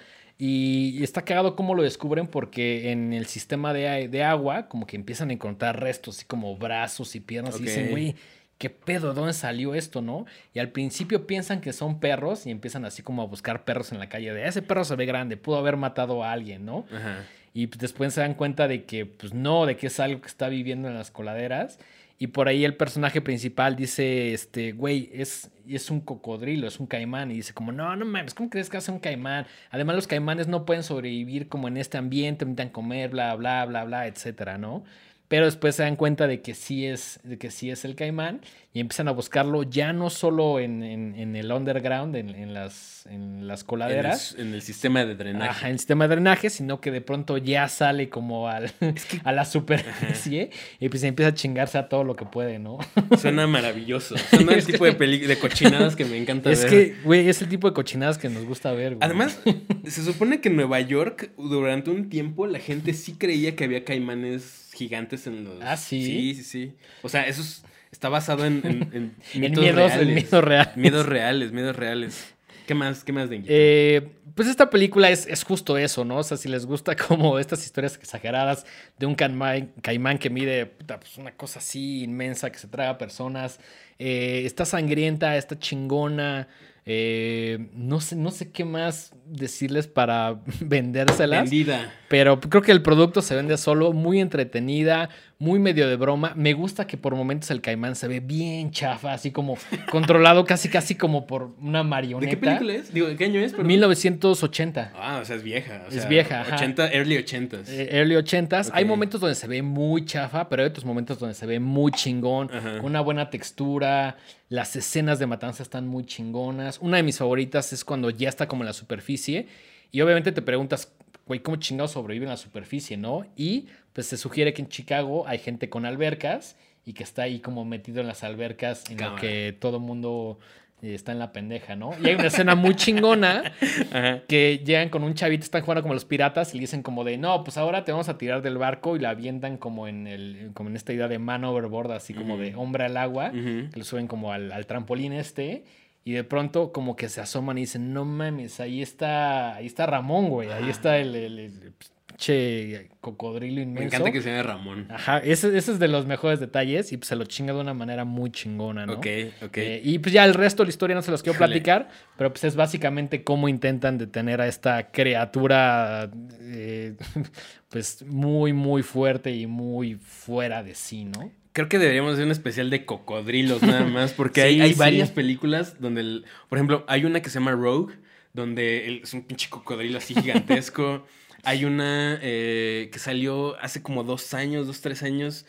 Y 0.45 1.05
está 1.05 1.22
cagado 1.22 1.55
cómo 1.55 1.72
lo 1.72 1.84
descubren 1.84 2.26
porque 2.26 2.90
en 2.90 3.12
el 3.12 3.26
sistema 3.26 3.72
de, 3.72 4.09
de 4.09 4.24
agua 4.24 4.66
como 4.66 4.88
que 4.88 4.97
empiezan 4.97 5.30
a 5.30 5.34
encontrar 5.34 5.78
restos, 5.78 6.16
así 6.16 6.24
como 6.26 6.57
brazos 6.57 7.14
y 7.14 7.20
piernas. 7.20 7.61
Y 7.61 7.62
dicen, 7.62 7.90
güey, 7.93 8.16
¿qué 8.59 8.68
pedo? 8.68 9.11
¿De 9.11 9.14
dónde 9.20 9.34
salió 9.34 9.76
esto, 9.76 10.03
no? 10.03 10.26
Y 10.53 10.59
al 10.59 10.70
principio 10.70 11.28
piensan 11.28 11.61
que 11.61 11.72
son 11.72 12.01
perros 12.01 12.45
y 12.45 12.51
empiezan 12.51 12.84
así 12.84 13.05
como 13.05 13.22
a 13.22 13.26
buscar 13.26 13.64
perros 13.64 13.93
en 13.93 14.01
la 14.01 14.09
calle. 14.09 14.34
De 14.34 14.45
ese 14.49 14.62
perro 14.62 14.84
se 14.84 14.97
ve 14.97 15.07
grande, 15.07 15.36
pudo 15.36 15.59
haber 15.59 15.76
matado 15.76 16.24
a 16.24 16.32
alguien, 16.32 16.64
¿no? 16.64 16.86
Ajá. 16.93 17.24
Y 17.55 17.66
después 17.66 18.12
se 18.12 18.22
dan 18.22 18.34
cuenta 18.34 18.66
de 18.66 18.84
que, 18.84 19.07
pues 19.07 19.32
no, 19.34 19.64
de 19.64 19.76
que 19.76 19.86
es 19.86 20.01
algo 20.01 20.22
que 20.22 20.26
está 20.26 20.49
viviendo 20.49 20.88
en 20.88 20.95
las 20.95 21.12
coladeras. 21.12 21.78
Y 22.22 22.28
por 22.28 22.46
ahí 22.46 22.64
el 22.64 22.76
personaje 22.76 23.20
principal 23.20 23.74
dice, 23.74 24.32
este, 24.32 24.70
güey, 24.70 25.10
es, 25.12 25.50
es 25.66 25.90
un 25.90 26.00
cocodrilo, 26.00 26.68
es 26.68 26.78
un 26.78 26.86
caimán. 26.86 27.32
Y 27.32 27.34
dice 27.34 27.52
como, 27.52 27.72
no, 27.72 27.96
no 27.96 28.04
mames, 28.04 28.32
¿cómo 28.32 28.48
crees 28.48 28.70
que 28.70 28.76
hace 28.76 28.92
un 28.92 29.00
caimán? 29.00 29.44
Además 29.72 29.96
los 29.96 30.06
caimanes 30.06 30.46
no 30.46 30.64
pueden 30.64 30.84
sobrevivir 30.84 31.48
como 31.48 31.66
en 31.66 31.78
este 31.78 31.98
ambiente, 31.98 32.44
necesitan 32.44 32.68
comer, 32.68 33.10
bla, 33.10 33.34
bla, 33.34 33.66
bla, 33.66 33.82
bla, 33.82 34.06
etcétera, 34.06 34.56
¿no? 34.56 34.84
Pero 35.32 35.46
después 35.46 35.76
se 35.76 35.82
dan 35.82 35.96
cuenta 35.96 36.26
de 36.26 36.42
que 36.42 36.52
sí 36.52 36.84
es, 36.84 37.18
de 37.22 37.38
que 37.38 37.50
sí 37.50 37.70
es 37.70 37.86
el 37.86 37.94
caimán 37.94 38.42
y 38.74 38.80
empiezan 38.80 39.08
a 39.08 39.12
buscarlo 39.12 39.62
ya 39.62 39.94
no 39.94 40.10
solo 40.10 40.60
en, 40.60 40.82
en, 40.82 41.36
el 41.36 41.50
underground, 41.50 42.14
en, 42.16 42.28
en, 42.34 42.52
las, 42.52 43.06
en 43.06 43.48
las 43.48 43.64
coladeras. 43.64 44.36
En 44.38 44.52
el, 44.52 44.60
sistema 44.60 45.06
de 45.06 45.14
drenaje. 45.14 45.50
Ajá, 45.50 45.66
en 45.68 45.72
el 45.72 45.78
sistema 45.78 46.06
de 46.06 46.16
drenaje, 46.16 46.50
sino 46.50 46.82
que 46.82 46.90
de 46.90 47.00
pronto 47.00 47.38
ya 47.38 47.66
sale 47.68 48.10
como 48.10 48.46
al, 48.46 48.72
a 49.24 49.32
la 49.32 49.46
superficie 49.46 50.50
y 50.78 50.90
pues 50.90 51.02
empieza 51.02 51.30
a 51.30 51.34
chingarse 51.34 51.78
a 51.78 51.88
todo 51.88 52.04
lo 52.04 52.14
que 52.14 52.26
puede, 52.26 52.58
¿no? 52.58 52.76
Suena 53.18 53.46
maravilloso. 53.46 54.18
Suena 54.18 54.52
el 54.56 54.66
tipo 54.66 54.84
de, 54.84 54.92
de 54.92 55.38
cochinadas 55.38 55.96
que 55.96 56.04
me 56.04 56.18
encanta 56.18 56.50
ver. 56.50 56.58
Es 56.58 56.66
que, 56.66 56.94
güey, 57.04 57.26
es 57.26 57.40
el 57.40 57.48
tipo 57.48 57.70
de 57.70 57.72
cochinadas 57.72 58.18
que 58.18 58.28
nos 58.28 58.44
gusta 58.44 58.70
ver, 58.72 58.96
güey. 58.96 59.02
Además, 59.02 59.40
se 59.86 60.04
supone 60.04 60.42
que 60.42 60.50
en 60.50 60.56
Nueva 60.56 60.78
York, 60.80 61.30
durante 61.38 61.88
un 61.88 62.10
tiempo, 62.10 62.46
la 62.46 62.58
gente 62.58 62.92
sí 62.92 63.14
creía 63.14 63.56
que 63.56 63.64
había 63.64 63.86
caimanes 63.86 64.61
gigantes 64.72 65.26
en 65.26 65.44
los. 65.44 65.62
Ah, 65.62 65.76
sí. 65.76 66.04
Sí, 66.04 66.34
sí, 66.34 66.44
sí. 66.44 66.72
O 67.02 67.08
sea, 67.08 67.26
eso 67.26 67.42
está 67.90 68.08
basado 68.08 68.44
en, 68.44 68.60
en, 68.64 69.14
en 69.34 69.40
miedos, 69.40 69.74
reales. 69.74 70.06
miedos 70.06 70.44
reales. 70.44 70.76
Miedos 70.76 71.06
reales, 71.06 71.52
miedos 71.52 71.76
reales. 71.76 72.34
¿Qué 72.66 72.74
más, 72.74 73.04
qué 73.04 73.12
más 73.12 73.28
de 73.28 73.42
eh, 73.48 74.12
Pues 74.34 74.48
esta 74.48 74.70
película 74.70 75.10
es, 75.10 75.26
es, 75.26 75.42
justo 75.42 75.76
eso, 75.76 76.04
¿no? 76.04 76.18
O 76.18 76.22
sea, 76.22 76.36
si 76.36 76.48
les 76.48 76.64
gusta 76.66 76.96
como 77.08 77.38
estas 77.38 77.64
historias 77.64 77.96
exageradas 77.96 78.64
de 78.98 79.06
un 79.06 79.14
caimán, 79.14 80.18
que 80.18 80.30
mide 80.30 80.66
pues 80.66 81.18
una 81.18 81.32
cosa 81.32 81.58
así 81.58 82.02
inmensa 82.02 82.50
que 82.50 82.58
se 82.58 82.68
traga 82.68 82.98
personas, 82.98 83.58
eh, 83.98 84.42
está 84.44 84.64
sangrienta, 84.64 85.36
está 85.36 85.58
chingona. 85.58 86.48
Eh, 86.84 87.70
no, 87.74 88.00
sé, 88.00 88.16
no 88.16 88.32
sé 88.32 88.50
qué 88.50 88.64
más 88.64 89.14
decirles 89.24 89.86
para 89.86 90.40
vendérselas. 90.60 91.42
Vendida. 91.42 91.92
Pero 92.08 92.40
creo 92.40 92.62
que 92.62 92.72
el 92.72 92.82
producto 92.82 93.22
se 93.22 93.36
vende 93.36 93.56
solo, 93.56 93.92
muy 93.92 94.20
entretenida, 94.20 95.08
muy 95.43 95.59
medio 95.59 95.88
de 95.88 95.97
broma. 95.97 96.34
Me 96.36 96.53
gusta 96.53 96.86
que 96.86 96.97
por 96.97 97.16
momentos 97.16 97.51
el 97.51 97.61
caimán 97.61 97.97
se 97.97 98.07
ve 98.07 98.20
bien 98.20 98.70
chafa, 98.70 99.12
así 99.12 99.32
como 99.32 99.59
controlado 99.90 100.45
casi 100.47 100.68
casi 100.68 100.95
como 100.95 101.26
por 101.26 101.51
una 101.61 101.82
marioneta. 101.82 102.30
¿De 102.30 102.30
qué 102.30 102.36
película 102.36 102.74
es? 102.74 102.95
Digo, 102.95 103.09
¿qué 103.18 103.24
año 103.24 103.40
es? 103.40 103.59
1980. 103.59 104.93
Ah, 104.95 105.18
o 105.20 105.24
sea, 105.24 105.34
es 105.34 105.43
vieja. 105.43 105.82
es 105.90 106.09
vieja. 106.09 106.47
80, 106.55 106.93
early 106.93 107.16
80s. 107.16 107.68
Eh, 107.70 107.88
early 107.90 108.14
80s. 108.14 108.70
Hay 108.72 108.84
momentos 108.84 109.20
donde 109.20 109.34
se 109.34 109.49
ve 109.49 109.62
muy 109.62 110.05
chafa, 110.05 110.49
pero 110.49 110.62
hay 110.62 110.68
otros 110.68 110.84
momentos 110.84 111.18
donde 111.18 111.34
se 111.34 111.45
ve 111.45 111.59
muy 111.59 111.90
chingón, 111.90 112.47
con 112.47 112.84
una 112.84 113.01
buena 113.01 113.28
textura. 113.28 114.18
Las 114.49 114.76
escenas 114.76 115.18
de 115.18 115.26
matanza 115.26 115.64
están 115.64 115.88
muy 115.88 116.05
chingonas. 116.05 116.78
Una 116.80 116.99
de 116.99 117.03
mis 117.03 117.18
favoritas 117.18 117.72
es 117.72 117.84
cuando 117.84 118.11
ya 118.11 118.28
está 118.28 118.47
como 118.47 118.62
en 118.62 118.68
la 118.68 118.74
superficie. 118.74 119.49
Y 119.90 120.03
obviamente 120.03 120.30
te 120.30 120.40
preguntas, 120.40 120.93
güey, 121.32 121.40
¿cómo 121.40 121.56
chingados 121.56 121.92
sobrevive 121.92 122.26
en 122.26 122.30
la 122.30 122.36
superficie, 122.36 122.98
no? 122.98 123.24
Y 123.36 123.68
pues 123.94 124.06
se 124.06 124.18
sugiere 124.18 124.52
que 124.52 124.60
en 124.60 124.68
Chicago 124.68 125.26
hay 125.26 125.38
gente 125.38 125.70
con 125.70 125.86
albercas 125.86 126.56
y 126.84 126.92
que 126.92 127.02
está 127.02 127.22
ahí 127.22 127.40
como 127.40 127.64
metido 127.64 128.02
en 128.02 128.06
las 128.06 128.22
albercas 128.22 128.84
en 128.90 128.98
lo 128.98 129.16
que 129.16 129.56
todo 129.58 129.80
mundo 129.80 130.38
eh, 130.82 130.92
está 130.92 131.12
en 131.12 131.18
la 131.18 131.32
pendeja, 131.32 131.74
¿no? 131.74 131.92
Y 132.02 132.08
hay 132.08 132.16
una 132.16 132.26
escena 132.26 132.54
muy 132.54 132.74
chingona 132.74 133.44
que 134.28 134.60
llegan 134.62 134.90
con 134.90 135.04
un 135.04 135.14
chavito, 135.14 135.44
están 135.44 135.62
jugando 135.62 135.80
como 135.80 135.94
los 135.94 136.04
piratas 136.04 136.52
y 136.52 136.58
le 136.58 136.62
dicen 136.62 136.82
como 136.82 137.02
de, 137.02 137.16
no, 137.16 137.44
pues 137.44 137.56
ahora 137.56 137.82
te 137.86 137.92
vamos 137.92 138.10
a 138.10 138.18
tirar 138.18 138.42
del 138.42 138.58
barco 138.58 138.94
y 138.96 138.98
la 138.98 139.08
avientan 139.08 139.56
como 139.56 139.88
en 139.88 140.06
el, 140.06 140.50
como 140.52 140.68
en 140.68 140.76
esta 140.76 140.92
idea 140.92 141.08
de 141.08 141.18
man 141.18 141.44
overboard, 141.44 141.92
así 141.92 142.12
como 142.12 142.36
de 142.36 142.54
hombre 142.56 142.84
al 142.84 142.98
agua, 142.98 143.30
que 143.32 143.70
lo 143.74 143.84
suben 143.84 144.06
como 144.06 144.32
al, 144.32 144.52
al 144.52 144.66
trampolín 144.66 145.14
este 145.14 145.64
y 146.05 146.12
de 146.12 146.24
pronto 146.24 146.72
como 146.72 146.96
que 146.96 147.09
se 147.09 147.20
asoman 147.20 147.59
y 147.59 147.62
dicen, 147.62 147.92
no 147.92 148.05
mames, 148.05 148.61
ahí 148.61 148.82
está, 148.82 149.55
ahí 149.55 149.66
está 149.66 149.86
Ramón, 149.86 150.28
güey, 150.28 150.50
ahí 150.50 150.68
está 150.68 150.98
el, 150.98 151.14
el, 151.14 151.74
che 152.16 152.88
cocodrilo 153.00 153.61
inmenso. 153.61 153.80
Me 153.80 153.86
encanta 153.86 154.12
que 154.12 154.22
se 154.22 154.30
llame 154.30 154.42
Ramón. 154.42 154.86
Ajá, 154.90 155.18
ese, 155.18 155.57
ese, 155.57 155.72
es 155.72 155.78
de 155.78 155.88
los 155.88 156.07
mejores 156.07 156.38
detalles 156.38 156.92
y 156.92 156.96
pues 156.96 157.09
se 157.09 157.16
lo 157.16 157.24
chinga 157.24 157.53
de 157.53 157.61
una 157.61 157.74
manera 157.74 158.05
muy 158.05 158.30
chingona, 158.30 158.86
¿no? 158.86 158.94
Ok, 158.94 159.07
ok. 159.42 159.57
Eh, 159.59 159.80
y 159.84 159.98
pues 159.98 160.12
ya 160.12 160.24
el 160.24 160.34
resto 160.34 160.62
de 160.62 160.66
la 160.66 160.70
historia 160.70 160.94
no 160.94 161.03
se 161.03 161.11
los 161.11 161.22
quiero 161.22 161.38
platicar, 161.38 161.88
pero 162.16 162.30
pues 162.30 162.44
es 162.44 162.55
básicamente 162.55 163.24
cómo 163.24 163.48
intentan 163.48 163.98
detener 163.98 164.40
a 164.40 164.46
esta 164.46 164.90
criatura 164.90 166.11
eh, 166.40 166.94
pues 167.68 168.03
muy, 168.03 168.53
muy 168.53 168.82
fuerte 168.82 169.32
y 169.32 169.46
muy 169.46 169.94
fuera 169.96 170.62
de 170.62 170.74
sí, 170.74 171.05
¿no? 171.05 171.30
Creo 171.53 171.68
que 171.68 171.78
deberíamos 171.78 172.14
hacer 172.14 172.24
un 172.24 172.32
especial 172.32 172.70
de 172.70 172.84
cocodrilos 172.84 173.62
nada 173.62 173.84
más, 173.84 174.12
porque 174.12 174.42
hay, 174.42 174.61
hay 174.61 174.74
varias 174.74 175.11
películas 175.11 175.80
donde, 175.80 176.00
el, 176.00 176.24
por 176.48 176.59
ejemplo, 176.59 176.84
hay 176.88 177.05
una 177.05 177.20
que 177.20 177.30
se 177.30 177.38
llama 177.38 177.53
Rogue, 177.53 177.94
donde 178.32 179.00
es 179.03 179.12
un 179.12 179.22
pinche 179.22 179.50
cocodrilo 179.50 179.98
así 179.98 180.14
gigantesco. 180.14 181.07
hay 181.44 181.64
una 181.64 182.18
eh, 182.22 182.88
que 182.92 182.98
salió 182.98 183.59
hace 183.61 183.82
como 183.82 184.05
dos 184.05 184.32
años, 184.34 184.66
dos, 184.66 184.80
tres 184.80 185.03
años, 185.03 185.44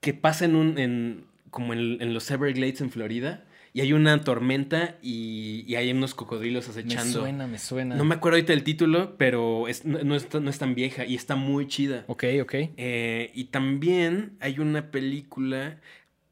que 0.00 0.14
pasa 0.14 0.44
en 0.44 0.54
un, 0.54 0.78
en, 0.78 1.24
como 1.50 1.72
en, 1.72 2.00
en 2.00 2.14
los 2.14 2.30
Everglades 2.30 2.80
en 2.80 2.90
Florida 2.90 3.44
y 3.72 3.80
hay 3.80 3.92
una 3.92 4.22
tormenta 4.22 4.96
y, 5.02 5.74
hay 5.74 5.90
unos 5.90 6.14
cocodrilos 6.14 6.68
acechando. 6.68 7.04
Me 7.04 7.28
suena, 7.28 7.46
me 7.46 7.58
suena. 7.58 7.96
No 7.96 8.04
me 8.04 8.14
acuerdo 8.14 8.36
ahorita 8.36 8.52
del 8.52 8.64
título, 8.64 9.16
pero 9.16 9.66
no, 9.84 10.16
es, 10.16 10.58
tan 10.58 10.74
vieja 10.74 11.04
y 11.04 11.14
está 11.14 11.36
muy 11.36 11.68
chida. 11.68 12.04
Ok, 12.06 12.24
ok. 12.42 12.54
Eh, 12.76 13.30
y 13.34 13.44
también 13.44 14.36
hay 14.40 14.58
una 14.58 14.90
película 14.90 15.80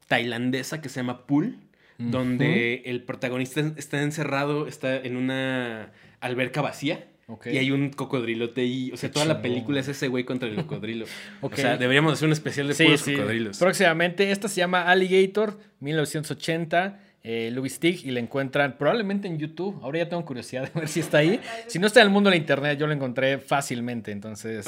tailandesa 0.07 0.81
que 0.81 0.89
se 0.89 0.99
llama 0.99 1.25
Pool, 1.25 1.57
donde 1.97 2.83
el 2.85 3.03
protagonista 3.03 3.73
está 3.75 4.01
encerrado, 4.01 4.67
está 4.67 4.95
en 4.97 5.15
una 5.15 5.91
alberca 6.19 6.61
vacía. 6.61 7.07
Y 7.45 7.57
hay 7.57 7.71
un 7.71 7.89
cocodrilote 7.89 8.63
y, 8.63 8.91
o 8.93 8.97
sea, 8.97 9.11
toda 9.11 9.25
la 9.25 9.41
película 9.41 9.81
es 9.81 9.89
ese 9.89 10.07
güey 10.07 10.23
contra 10.23 10.47
el 10.47 10.55
cocodrilo. 10.55 11.05
O 11.41 11.53
sea, 11.53 11.75
deberíamos 11.75 12.13
hacer 12.13 12.27
un 12.27 12.31
especial 12.31 12.69
de 12.69 12.75
puros 12.75 13.03
cocodrilos. 13.03 13.57
Próximamente, 13.57 14.31
esta 14.31 14.47
se 14.47 14.61
llama 14.61 14.83
Alligator, 14.83 15.59
1980 15.81 17.01
eh, 17.29 17.51
Louis 17.51 17.77
y 17.83 18.11
la 18.11 18.21
encuentran 18.21 18.77
probablemente 18.77 19.27
en 19.27 19.37
YouTube. 19.37 19.77
Ahora 19.83 19.99
ya 19.99 20.07
tengo 20.07 20.23
curiosidad 20.23 20.71
de 20.71 20.79
ver 20.79 20.87
si 20.87 21.01
está 21.01 21.17
ahí. 21.17 21.41
Si 21.67 21.77
no 21.77 21.85
está 21.85 21.99
en 21.99 22.07
el 22.07 22.13
mundo 22.13 22.29
de 22.29 22.37
la 22.37 22.39
internet, 22.39 22.79
yo 22.79 22.87
lo 22.87 22.93
encontré 22.93 23.37
fácilmente. 23.37 24.13
Entonces, 24.13 24.65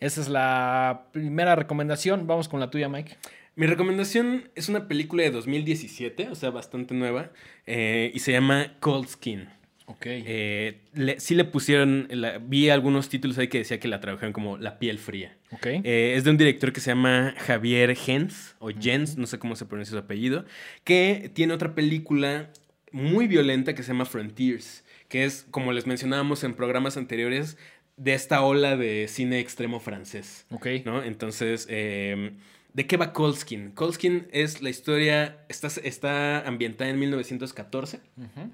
esa 0.00 0.20
es 0.20 0.28
la 0.28 1.04
primera 1.12 1.54
recomendación. 1.54 2.26
Vamos 2.26 2.48
con 2.48 2.58
la 2.58 2.68
tuya, 2.68 2.88
Mike. 2.88 3.16
Mi 3.54 3.66
recomendación 3.66 4.50
es 4.56 4.68
una 4.68 4.88
película 4.88 5.22
de 5.22 5.30
2017, 5.30 6.30
o 6.30 6.34
sea, 6.34 6.50
bastante 6.50 6.94
nueva, 6.94 7.30
eh, 7.66 8.10
y 8.12 8.18
se 8.18 8.32
llama 8.32 8.74
Cold 8.80 9.06
Skin. 9.06 9.48
Ok. 9.90 10.06
Eh, 10.06 10.80
sí 11.18 11.34
le 11.34 11.44
pusieron, 11.44 12.08
vi 12.42 12.68
algunos 12.68 13.08
títulos 13.08 13.38
ahí 13.38 13.48
que 13.48 13.58
decía 13.58 13.80
que 13.80 13.88
la 13.88 14.00
trabajaron 14.00 14.32
como 14.32 14.56
La 14.56 14.78
piel 14.78 14.98
fría. 14.98 15.36
Ok. 15.50 15.66
Eh, 15.66 16.14
es 16.16 16.22
de 16.22 16.30
un 16.30 16.36
director 16.36 16.72
que 16.72 16.80
se 16.80 16.92
llama 16.92 17.34
Javier 17.38 17.96
Jens, 17.96 18.54
o 18.60 18.70
Jens, 18.70 19.16
no 19.16 19.26
sé 19.26 19.40
cómo 19.40 19.56
se 19.56 19.66
pronuncia 19.66 19.92
su 19.92 19.98
apellido, 19.98 20.44
que 20.84 21.32
tiene 21.34 21.54
otra 21.54 21.74
película 21.74 22.50
muy 22.92 23.26
violenta 23.26 23.74
que 23.74 23.82
se 23.82 23.88
llama 23.88 24.04
Frontiers, 24.04 24.84
que 25.08 25.24
es, 25.24 25.44
como 25.50 25.72
les 25.72 25.88
mencionábamos 25.88 26.44
en 26.44 26.54
programas 26.54 26.96
anteriores, 26.96 27.58
de 27.96 28.14
esta 28.14 28.42
ola 28.42 28.76
de 28.76 29.08
cine 29.08 29.40
extremo 29.40 29.80
francés. 29.80 30.46
Ok. 30.50 30.68
¿no? 30.84 31.02
Entonces, 31.02 31.66
em, 31.68 32.36
¿de 32.72 32.86
qué 32.86 32.96
va 32.96 33.12
Colskin? 33.12 33.72
Colskin 33.72 34.28
es 34.30 34.62
la 34.62 34.70
historia, 34.70 35.44
está, 35.48 35.66
está 35.82 36.46
ambientada 36.46 36.90
en 36.90 37.00
1914. 37.00 38.00
Ajá 38.16 38.50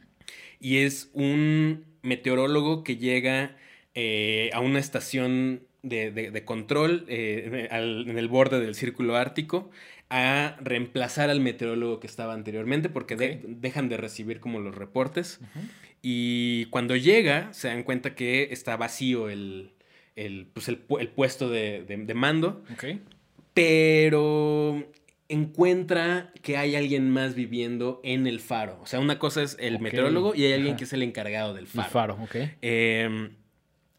y 0.60 0.78
es 0.78 1.10
un 1.12 1.84
meteorólogo 2.02 2.84
que 2.84 2.96
llega 2.96 3.56
eh, 3.94 4.50
a 4.52 4.60
una 4.60 4.78
estación 4.78 5.62
de, 5.82 6.42
control 6.44 7.04
eh, 7.08 7.68
en 7.70 8.18
el 8.18 8.28
borde 8.28 8.60
del 8.60 8.74
círculo 8.74 9.16
ártico 9.16 9.70
a 10.08 10.56
reemplazar 10.60 11.30
al 11.30 11.40
meteorólogo 11.40 12.00
que 12.00 12.06
estaba 12.06 12.34
anteriormente 12.34 12.88
porque 12.88 13.16
dejan 13.16 13.88
de 13.88 13.96
recibir 13.96 14.40
como 14.40 14.60
los 14.60 14.74
reportes. 14.74 15.40
Y 16.02 16.66
cuando 16.66 16.96
llega 16.96 17.52
se 17.52 17.68
dan 17.68 17.82
cuenta 17.82 18.14
que 18.14 18.48
está 18.52 18.76
vacío 18.76 19.28
el, 19.28 19.72
el, 20.14 20.48
pues 20.52 20.68
el, 20.68 20.78
puesto 20.78 21.48
de, 21.48 21.84
de 21.84 22.14
mando. 22.14 22.62
Pero 23.54 24.86
encuentra 25.28 26.32
que 26.42 26.56
hay 26.56 26.76
alguien 26.76 27.10
más 27.10 27.34
viviendo 27.34 28.00
en 28.04 28.26
el 28.26 28.40
faro. 28.40 28.78
O 28.82 28.86
sea, 28.86 29.00
una 29.00 29.18
cosa 29.18 29.42
es 29.42 29.56
el 29.60 29.80
meteorólogo 29.80 30.34
y 30.34 30.44
hay 30.44 30.52
alguien 30.52 30.76
que 30.76 30.84
es 30.84 30.92
el 30.92 31.02
encargado 31.02 31.54
del 31.54 31.66
faro. 31.66 31.86
El 31.86 31.92
faro, 31.92 32.14
ok. 32.22 32.36
Eh, 32.62 33.30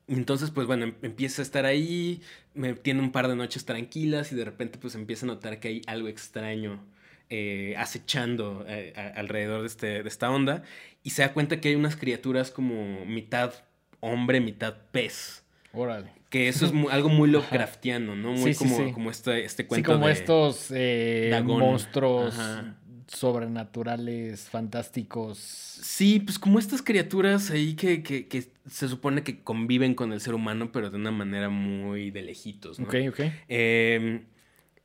entonces, 0.08 0.52
pues 0.52 0.68
bueno, 0.68 0.86
em, 0.86 0.94
empieza 1.02 1.42
a 1.42 1.44
estar 1.44 1.66
ahí, 1.66 2.22
me, 2.54 2.74
tiene 2.74 3.02
un 3.02 3.12
par 3.12 3.28
de 3.28 3.36
noches 3.36 3.66
tranquilas 3.66 4.32
y 4.32 4.36
de 4.36 4.46
repente 4.46 4.78
pues 4.78 4.96
empieza 4.96 5.26
a 5.26 5.28
notar 5.28 5.60
que 5.60 5.68
hay 5.68 5.82
algo 5.86 6.08
extraño 6.08 6.84
eh, 7.30 7.76
acechando 7.78 8.64
eh, 8.68 8.94
alrededor 9.16 9.62
de, 9.62 9.68
este, 9.68 10.04
de 10.04 10.10
esta 10.10 10.32
onda 10.32 10.64
y 11.04 11.10
se 11.10 11.24
da 11.24 11.34
cuenta 11.34 11.60
que 11.60 11.70
hay 11.70 11.76
unas 11.76 11.98
criaturas 11.98 12.52
como 12.52 13.06
mitad 13.06 13.54
hombre, 14.00 14.40
mitad 14.40 14.76
pez. 14.92 15.44
Órale. 15.78 16.12
Que 16.30 16.50
eso 16.50 16.66
es 16.66 16.74
algo 16.92 17.08
muy 17.10 17.30
Lovecraftiano, 17.30 18.16
¿no? 18.16 18.32
Muy 18.34 18.54
Sí, 18.54 18.54
sí, 18.54 18.58
como, 18.76 18.88
sí. 18.88 18.92
como 18.92 19.12
este, 19.12 19.46
este 19.46 19.64
Sí, 19.64 19.68
cuento 19.70 19.94
como 19.94 20.08
de... 20.08 20.14
estos 20.14 20.68
eh, 20.72 21.42
monstruos 21.46 22.34
Ajá. 22.38 22.76
sobrenaturales, 23.08 24.50
fantásticos. 24.50 25.38
Sí, 25.38 26.20
pues 26.20 26.40
como 26.40 26.60
estas 26.60 26.82
criaturas 26.82 27.50
ahí 27.52 27.76
que, 27.76 28.04
que, 28.04 28.28
que 28.28 28.52
se 28.70 28.90
supone 28.90 29.24
que 29.24 29.42
conviven 29.42 29.96
con 29.96 30.12
el 30.12 30.20
ser 30.20 30.34
humano, 30.34 30.72
pero 30.74 30.90
de 30.90 30.98
una 30.98 31.12
manera 31.12 31.50
muy 31.50 32.12
de 32.12 32.24
lejitos, 32.24 32.80
¿no? 32.80 32.88
Ok, 32.88 32.96
ok. 33.10 33.20
Eh, 33.48 34.24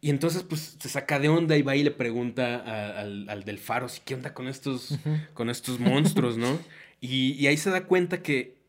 y 0.01 0.11
entonces, 0.11 0.43
pues, 0.43 0.77
se 0.81 0.89
saca 0.89 1.19
de 1.19 1.29
onda 1.29 1.57
y 1.57 1.63
va 1.63 1.75
y 1.77 1.83
le 1.83 1.91
pregunta 1.93 2.57
a- 2.57 3.01
al, 3.01 3.29
al 3.29 3.45
del 3.45 3.59
faro, 3.59 3.87
qué 4.05 4.15
onda 4.15 4.35
con 4.35 4.49
estos, 4.49 4.99
con 5.35 5.51
estos 5.51 5.79
monstruos, 5.81 6.37
¿no? 6.37 6.59
Y, 7.05 7.33
y 7.33 7.49
ahí 7.49 7.57
se 7.57 7.69
da 7.71 7.85
cuenta 7.87 8.23
que 8.23 8.62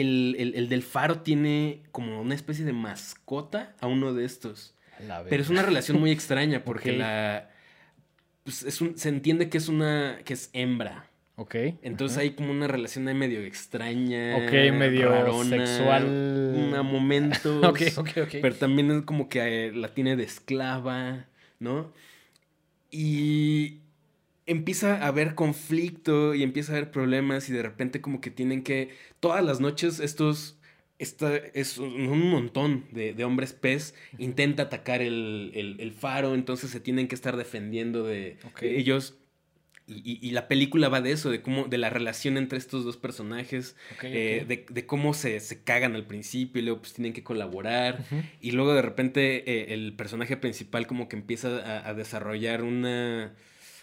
el, 0.00 0.36
el- 0.38 0.54
el 0.54 0.68
del 0.68 0.82
faro 0.82 1.20
tiene 1.20 1.82
como 1.92 2.20
una 2.20 2.34
especie 2.34 2.64
de 2.64 2.72
mascota 2.72 3.74
a 3.80 3.86
uno 3.86 4.12
de 4.14 4.24
estos. 4.24 4.74
La 5.06 5.24
Pero 5.24 5.42
es 5.42 5.48
una 5.50 5.62
relación 5.62 5.98
muy 6.00 6.10
extraña 6.10 6.64
porque 6.64 6.92
la... 6.92 7.50
Pues 8.44 8.62
es 8.62 8.80
un- 8.80 8.96
se 8.98 9.08
entiende 9.08 9.48
que 9.48 9.58
es 9.58 9.68
una... 9.68 10.18
que 10.24 10.34
es 10.34 10.50
hembra. 10.52 11.06
Ok. 11.36 11.54
Entonces 11.82 12.16
hay 12.18 12.30
como 12.30 12.52
una 12.52 12.68
relación 12.68 13.08
ahí 13.08 13.14
medio 13.14 13.40
extraña. 13.40 14.36
Ok, 14.36 14.52
medio 14.72 15.08
rarona, 15.10 15.66
sexual. 15.66 16.72
A 16.76 16.82
momentos. 16.82 17.64
Ok, 17.64 17.80
ok, 17.96 18.08
ok. 18.22 18.34
Pero 18.40 18.54
también 18.54 18.90
es 18.92 19.02
como 19.02 19.28
que 19.28 19.66
eh, 19.68 19.72
la 19.72 19.88
tiene 19.94 20.14
de 20.14 20.22
esclava, 20.22 21.24
¿no? 21.58 21.92
Y 22.90 23.80
empieza 24.46 25.02
a 25.02 25.06
haber 25.08 25.34
conflicto 25.34 26.34
y 26.34 26.42
empieza 26.42 26.72
a 26.72 26.76
haber 26.76 26.90
problemas 26.90 27.48
y 27.48 27.52
de 27.52 27.62
repente 27.62 28.00
como 28.00 28.20
que 28.20 28.30
tienen 28.30 28.62
que... 28.62 28.90
Todas 29.20 29.44
las 29.44 29.60
noches 29.60 30.00
estos... 30.00 30.58
Esta 31.00 31.34
es 31.36 31.78
un 31.78 32.30
montón 32.30 32.84
de, 32.92 33.14
de 33.14 33.24
hombres 33.24 33.52
pez 33.52 33.94
intenta 34.16 34.62
atacar 34.64 35.02
el, 35.02 35.50
el- 35.54 35.76
el 35.80 35.92
faro, 35.92 36.34
entonces 36.34 36.70
se 36.70 36.78
tienen 36.78 37.08
que 37.08 37.16
estar 37.16 37.36
defendiendo 37.36 38.04
de 38.04 38.36
ellos. 38.78 39.16
Y, 39.88 39.94
y- 40.12 40.18
y 40.22 40.30
la 40.30 40.46
película 40.46 40.88
va 40.88 41.00
de 41.00 41.10
eso, 41.10 41.30
de 41.30 41.42
cómo, 41.42 41.64
de 41.64 41.78
la 41.78 41.90
relación 41.90 42.36
entre 42.38 42.58
estos 42.58 42.84
dos 42.84 42.96
personajes, 42.96 43.76
eh, 44.02 44.44
de, 44.46 44.66
de 44.70 44.86
cómo 44.86 45.14
se, 45.14 45.40
se 45.40 45.62
cagan 45.64 45.96
al 45.96 46.06
principio 46.06 46.62
y 46.62 46.64
luego 46.64 46.80
pues 46.80 46.94
tienen 46.94 47.12
que 47.12 47.24
colaborar. 47.24 48.04
Y 48.40 48.52
luego 48.52 48.72
de 48.72 48.80
repente 48.82 49.50
eh, 49.50 49.74
el 49.74 49.94
personaje 49.94 50.36
principal 50.36 50.86
como 50.86 51.08
que 51.08 51.16
empieza 51.16 51.58
a, 51.58 51.88
a 51.88 51.92
desarrollar 51.94 52.62
una, 52.62 53.34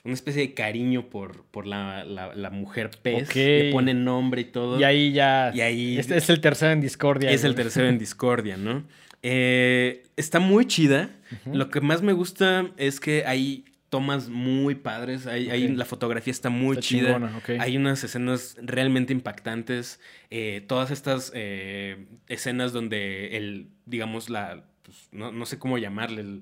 una 0.03 0.13
especie 0.13 0.41
de 0.41 0.53
cariño 0.53 1.09
por, 1.09 1.45
por 1.45 1.67
la, 1.67 2.03
la- 2.03 2.33
la 2.35 2.49
mujer 2.49 2.89
pez. 3.01 3.29
Ok. 3.29 3.35
Le 3.35 3.71
pone 3.71 3.93
nombre 3.93 4.41
y 4.41 4.45
todo. 4.45 4.79
Y 4.79 4.83
ahí 4.83 5.11
ya. 5.13 5.51
Y 5.53 5.61
ahí- 5.61 5.97
Este 5.99 6.17
es 6.17 6.29
el 6.29 6.41
tercero 6.41 6.71
en 6.71 6.81
discordia. 6.81 7.29
es 7.31 7.43
el 7.43 7.55
tercero 7.55 7.87
en 7.87 7.97
discordia, 7.99 8.57
¿no? 8.57 8.83
Eh, 9.23 10.03
está 10.17 10.39
muy 10.39 10.65
chida. 10.65 11.09
Lo 11.51 11.69
que 11.69 11.79
más 11.81 12.01
me 12.01 12.13
gusta 12.13 12.71
es 12.77 12.99
que 12.99 13.23
hay 13.25 13.65
tomas 13.89 14.29
muy 14.29 14.75
padres. 14.75 15.27
Hay, 15.27 15.67
la 15.67 15.85
fotografía 15.85 16.31
está 16.31 16.49
muy 16.49 16.71
Está 16.77 16.81
chida. 16.81 17.13
chingona, 17.13 17.37
ok. 17.37 17.49
Hay 17.59 17.77
unas 17.77 18.03
escenas 18.03 18.55
realmente 18.61 19.13
impactantes. 19.13 19.99
Eh, 20.31 20.63
todas 20.67 20.89
estas 20.91 21.31
eh, 21.35 22.05
escenas 22.27 22.71
donde 22.73 23.37
el, 23.37 23.67
digamos, 23.85 24.29
la, 24.29 24.63
pues, 24.81 25.09
no, 25.11 25.31
no 25.31 25.45
sé 25.45 25.59
cómo 25.59 25.77
llamarle, 25.77 26.21
el 26.21 26.41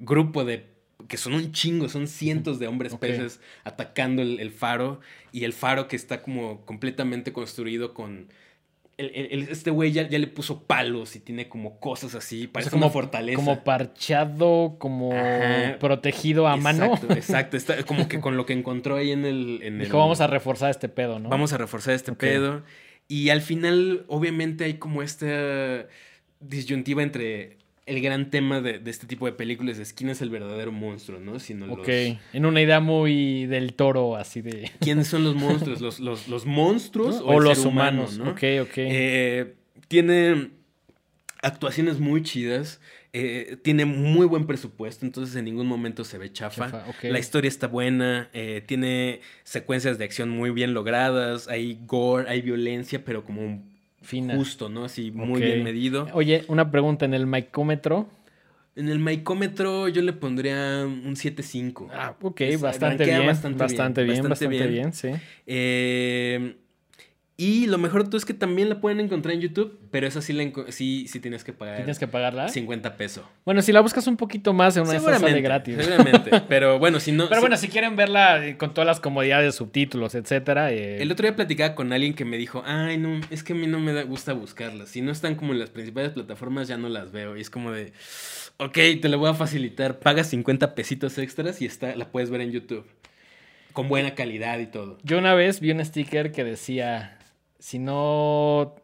grupo 0.00 0.44
de, 0.44 0.66
que 1.08 1.16
son 1.16 1.34
un 1.34 1.52
chingo, 1.52 1.88
son 1.88 2.06
cientos 2.06 2.58
de 2.58 2.66
hombres 2.66 2.94
peces 2.96 3.40
atacando 3.64 4.22
el, 4.22 4.40
el 4.40 4.50
faro 4.50 5.00
y 5.32 5.44
el 5.44 5.52
faro 5.52 5.88
que 5.88 5.96
está 5.96 6.22
como 6.22 6.64
completamente 6.66 7.32
construido 7.32 7.94
con... 7.94 8.28
el- 8.98 9.48
este 9.50 9.70
güey 9.70 9.92
ya, 9.92 10.08
ya 10.08 10.18
le 10.18 10.26
puso 10.26 10.64
palos 10.64 11.16
y 11.16 11.20
tiene 11.20 11.48
como 11.48 11.80
cosas 11.80 12.14
así, 12.14 12.38
O 12.38 12.40
sea, 12.42 12.52
parece 12.52 12.70
como 12.70 12.84
una 12.86 12.92
fortaleza. 12.92 13.36
Como 13.36 13.64
parchado, 13.64 14.76
como 14.78 15.12
Ajá. 15.12 15.78
protegido 15.78 16.46
a 16.48 16.56
mano. 16.56 16.94
Exacto. 17.10 17.56
Está 17.56 17.82
como 17.84 18.08
que 18.08 18.20
con 18.20 18.36
lo 18.36 18.44
que 18.46 18.52
encontró 18.52 18.96
ahí 18.96 19.10
en 19.10 19.24
el... 19.24 19.60
En 19.62 19.78
Dijo, 19.78 19.98
vamos 19.98 20.20
a 20.20 20.26
reforzar 20.26 20.70
este 20.70 20.88
pedo, 20.88 21.18
¿no? 21.18 21.28
Vamos 21.28 21.52
a 21.52 21.58
reforzar 21.58 21.94
este 21.94 22.12
pedo. 22.12 22.62
Y 23.08 23.30
al 23.30 23.40
final, 23.40 24.04
obviamente, 24.08 24.64
hay 24.64 24.74
como 24.74 25.02
esta 25.02 25.86
disyuntiva 26.40 27.02
entre 27.02 27.58
el 27.90 28.00
gran 28.00 28.30
tema 28.30 28.60
de, 28.60 28.78
de 28.78 28.90
este 28.90 29.06
tipo 29.06 29.26
de 29.26 29.32
películas 29.32 29.78
es 29.78 29.92
quién 29.92 30.10
es 30.10 30.22
el 30.22 30.30
verdadero 30.30 30.72
monstruo, 30.72 31.20
¿no? 31.20 31.38
Sino 31.38 31.66
los- 31.66 31.78
Ok. 31.80 31.88
En 32.32 32.46
una 32.46 32.60
idea 32.62 32.80
muy 32.80 33.46
del 33.46 33.74
toro, 33.74 34.16
así 34.16 34.40
de. 34.42 34.70
¿Quiénes 34.80 35.08
son 35.08 35.24
los 35.24 35.34
monstruos? 35.34 35.80
¿Los, 35.80 36.00
los, 36.00 36.28
los 36.28 36.46
monstruos 36.46 37.16
¿no? 37.20 37.26
o, 37.26 37.34
O 37.34 37.38
el 37.38 37.44
los 37.44 37.58
ser 37.58 37.66
humano, 37.66 38.02
humanos. 38.02 38.18
¿no? 38.18 38.30
Ok, 38.30 38.42
ok. 38.68 38.74
Eh, 38.78 39.54
tiene 39.88 40.50
actuaciones 41.42 41.98
muy 42.00 42.22
chidas. 42.22 42.80
eh, 43.12 43.56
tiene 43.64 43.86
muy 43.86 44.24
buen 44.26 44.46
presupuesto, 44.46 45.04
entonces 45.04 45.34
en 45.34 45.44
ningún 45.44 45.66
momento 45.66 46.04
se 46.04 46.16
ve 46.16 46.32
chafa. 46.32 46.84
La 47.02 47.18
historia 47.18 47.48
está 47.48 47.66
buena, 47.66 48.28
eh, 48.32 48.62
tiene 48.64 49.20
secuencias 49.42 49.98
de 49.98 50.04
acción 50.04 50.28
muy 50.30 50.50
bien 50.50 50.74
logradas, 50.74 51.48
hay 51.48 51.80
gore, 51.86 52.28
hay 52.30 52.40
violencia, 52.40 53.04
pero 53.04 53.24
como 53.24 53.68
Fina. 54.02 54.36
justo, 54.36 54.68
¿no? 54.68 54.84
Así 54.84 55.10
muy 55.10 55.42
bien 55.42 55.62
medido. 55.62 56.08
Oye, 56.14 56.44
una 56.48 56.70
pregunta 56.70 57.04
en 57.04 57.14
el 57.14 57.26
micómetro. 57.26 58.08
En 58.76 58.88
el 58.88 58.98
maicómetro 58.98 59.88
yo 59.88 60.00
le 60.00 60.12
pondría 60.12 60.84
un 60.86 61.16
7.5. 61.16 61.88
Ah, 61.92 62.16
ok, 62.20 62.40
bastante 62.60 63.04
bien, 63.04 63.26
bastante 63.26 63.58
bastante 63.58 64.04
bien, 64.04 64.12
bien, 64.14 64.28
bastante 64.28 64.28
bastante 64.28 64.66
bien. 64.66 64.70
bien, 64.70 64.92
sí. 64.92 65.10
Eh, 65.46 66.56
y 67.42 67.66
lo 67.66 67.78
mejor 67.78 68.04
todo 68.04 68.18
es 68.18 68.24
que 68.24 68.34
también 68.34 68.68
la 68.68 68.80
pueden 68.80 69.00
encontrar 69.00 69.34
en 69.34 69.40
YouTube, 69.40 69.78
pero 69.90 70.06
esa 70.06 70.20
sí, 70.20 70.32
la 70.34 70.50
sí, 70.68 71.06
sí 71.08 71.20
tienes 71.20 71.42
que 71.42 71.52
pagar 71.52 71.76
¿Tienes 71.76 71.98
que 71.98 72.06
pagarla? 72.06 72.48
50 72.48 72.96
pesos. 72.96 73.24
Bueno, 73.44 73.62
si 73.62 73.72
la 73.72 73.80
buscas 73.80 74.06
un 74.06 74.16
poquito 74.16 74.52
más, 74.52 74.76
en 74.76 74.82
una 74.82 74.92
de 74.92 74.98
Seguramente, 74.98 75.40
gratis. 75.40 75.76
seguramente. 75.78 76.30
Pero 76.48 76.78
bueno, 76.78 77.00
si 77.00 77.12
no... 77.12 77.28
Pero 77.28 77.40
si- 77.40 77.44
bueno, 77.44 77.56
si 77.56 77.68
quieren 77.68 77.96
verla 77.96 78.46
eh, 78.46 78.56
con 78.58 78.74
todas 78.74 78.86
las 78.86 79.00
comodidades, 79.00 79.54
subtítulos, 79.54 80.14
etcétera. 80.14 80.70
eh, 80.72 81.02
El 81.02 81.10
otro 81.10 81.26
día 81.26 81.34
platicaba 81.34 81.74
con 81.74 81.92
alguien 81.92 82.14
que 82.14 82.24
me 82.24 82.36
dijo, 82.36 82.62
ay, 82.66 82.98
no, 82.98 83.20
es 83.30 83.42
que 83.42 83.54
a 83.54 83.56
mí 83.56 83.66
no 83.66 83.80
me 83.80 83.92
da- 83.92 84.02
gusta 84.02 84.32
buscarlas. 84.34 84.90
Si 84.90 85.00
no 85.00 85.10
están 85.10 85.34
como 85.34 85.52
en 85.52 85.58
las 85.60 85.70
principales 85.70 86.10
plataformas, 86.12 86.68
ya 86.68 86.76
no 86.76 86.88
las 86.88 87.10
veo. 87.10 87.36
Y 87.36 87.40
es 87.40 87.48
como 87.50 87.72
de, 87.72 87.92
ok, 88.58 88.74
te 89.00 89.08
lo 89.08 89.18
voy 89.18 89.30
a 89.30 89.34
facilitar. 89.34 89.98
Pagas 89.98 90.26
50 90.28 90.74
pesitos 90.74 91.16
extras 91.18 91.62
y 91.62 91.66
está, 91.66 91.96
la 91.96 92.10
puedes 92.10 92.28
ver 92.30 92.42
en 92.42 92.52
YouTube. 92.52 92.84
Con 93.72 93.88
buena 93.88 94.14
calidad 94.14 94.58
y 94.58 94.66
todo. 94.66 94.98
Yo 95.04 95.16
una 95.18 95.34
vez 95.34 95.60
vi 95.60 95.70
un 95.70 95.84
sticker 95.84 96.32
que 96.32 96.42
decía, 96.42 97.16
si 97.60 97.78
no... 97.78 98.74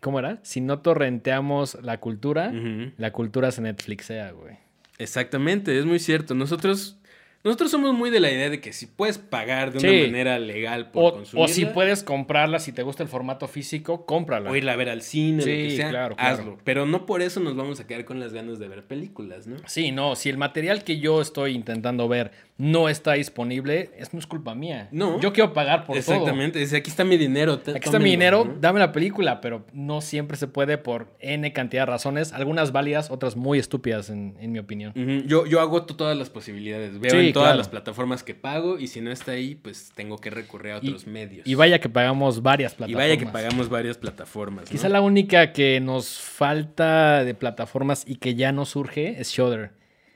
¿Cómo 0.00 0.18
era? 0.18 0.38
Si 0.42 0.60
no 0.60 0.80
torrenteamos 0.80 1.78
la 1.82 1.98
cultura, 2.00 2.52
la 2.98 3.12
cultura 3.12 3.52
se 3.52 3.62
Netflixea, 3.62 4.32
güey. 4.32 4.56
Exactamente, 4.98 5.78
es 5.78 5.84
muy 5.86 5.98
cierto. 5.98 6.34
Nosotros, 6.34 6.98
nosotros 7.42 7.70
somos 7.70 7.94
muy 7.94 8.10
de 8.10 8.20
la 8.20 8.30
idea 8.30 8.50
de 8.50 8.60
que 8.60 8.72
si 8.72 8.86
puedes 8.86 9.16
pagar 9.18 9.72
de 9.72 9.78
una 9.78 9.88
Sí. 9.88 10.06
manera 10.06 10.38
legal 10.38 10.90
por 10.90 11.04
O, 11.04 11.12
consumirla, 11.16 11.44
o 11.44 11.48
si 11.48 11.64
puedes 11.64 12.02
comprarla, 12.02 12.58
si 12.58 12.72
te 12.72 12.82
gusta 12.82 13.02
el 13.02 13.08
formato 13.08 13.48
físico, 13.48 14.04
cómprala. 14.06 14.50
o 14.50 14.54
irla 14.56 14.72
a 14.72 14.76
ver 14.76 14.90
al 14.90 15.02
cine, 15.02 15.38
lo 15.38 15.44
que 15.46 15.70
Sí, 15.70 15.76
sea, 15.76 15.88
claro, 15.88 16.16
claro. 16.16 16.34
hazlo. 16.36 16.58
Pero 16.64 16.86
no 16.86 17.06
por 17.06 17.22
eso 17.22 17.40
nos 17.40 17.56
vamos 17.56 17.80
a 17.80 17.86
quedar 17.86 18.04
con 18.04 18.20
las 18.20 18.32
ganas 18.32 18.58
de 18.58 18.68
ver 18.68 18.84
películas, 18.84 19.46
¿no? 19.46 19.56
Sí, 19.66 19.90
no, 19.90 20.14
si 20.16 20.28
el 20.28 20.36
material 20.36 20.84
que 20.84 20.98
yo 21.00 21.20
estoy 21.22 21.54
intentando 21.54 22.06
ver 22.08 22.30
no 22.62 22.88
está 22.88 23.14
disponible, 23.14 23.90
es 23.98 24.12
no 24.14 24.20
es 24.20 24.26
culpa 24.28 24.54
mía. 24.54 24.88
No. 24.92 25.18
Yo 25.20 25.32
quiero 25.32 25.52
pagar 25.52 25.80
por 25.84 25.96
todo. 25.98 25.98
Exactamente, 26.14 26.62
aquí 26.62 26.88
está 26.90 27.02
mi 27.02 27.16
dinero. 27.16 27.54
Aquí 27.54 27.70
está 27.70 27.72
mi 27.74 27.82
tómenlo", 27.82 28.04
dinero, 28.10 28.44
¿no? 28.44 28.54
dame 28.60 28.78
la 28.78 28.92
película, 28.92 29.40
pero 29.40 29.64
no 29.72 30.00
siempre 30.00 30.36
se 30.36 30.46
puede 30.46 30.78
por 30.78 31.08
N 31.18 31.52
cantidad 31.52 31.82
de 31.82 31.86
razones, 31.86 32.32
algunas 32.32 32.70
válidas, 32.70 33.10
otras 33.10 33.34
muy 33.34 33.58
estúpidas 33.58 34.10
en, 34.10 34.36
en 34.38 34.52
mi 34.52 34.60
opinión. 34.60 34.92
Yo, 35.26 35.44
yo 35.46 35.60
agoto 35.60 35.96
todas 35.96 36.16
las 36.16 36.30
posibilidades. 36.30 37.00
Veo 37.00 37.10
Sí, 37.10 37.16
en 37.28 37.32
todas 37.32 37.46
claro. 37.48 37.58
las 37.58 37.68
plataformas 37.68 38.22
que 38.22 38.34
pago 38.36 38.78
y 38.78 38.86
si 38.86 39.00
no 39.00 39.10
está 39.10 39.32
ahí, 39.32 39.56
pues 39.56 39.90
tengo 39.96 40.18
que 40.18 40.30
recurrir 40.30 40.74
a 40.74 40.76
Y- 40.82 40.86
otros 40.88 41.08
medios. 41.08 41.46
Y 41.46 41.54
vaya 41.56 41.80
que 41.80 41.88
pagamos 41.88 42.42
varias 42.42 42.74
Y 42.74 42.76
plataformas. 42.76 43.08
vaya 43.08 43.18
que 43.18 43.26
pagamos 43.26 43.68
varias 43.70 43.98
plataformas. 43.98 44.66
¿no? 44.66 44.70
Quizá 44.70 44.88
la 44.88 45.00
única 45.00 45.52
que 45.52 45.80
nos 45.80 46.20
falta 46.20 47.24
de 47.24 47.34
plataformas 47.34 48.04
y 48.06 48.16
que 48.16 48.34
ya 48.36 48.52
no 48.52 48.66
surge 48.66 49.20
es 49.20 49.30
Shudder. 49.32 49.72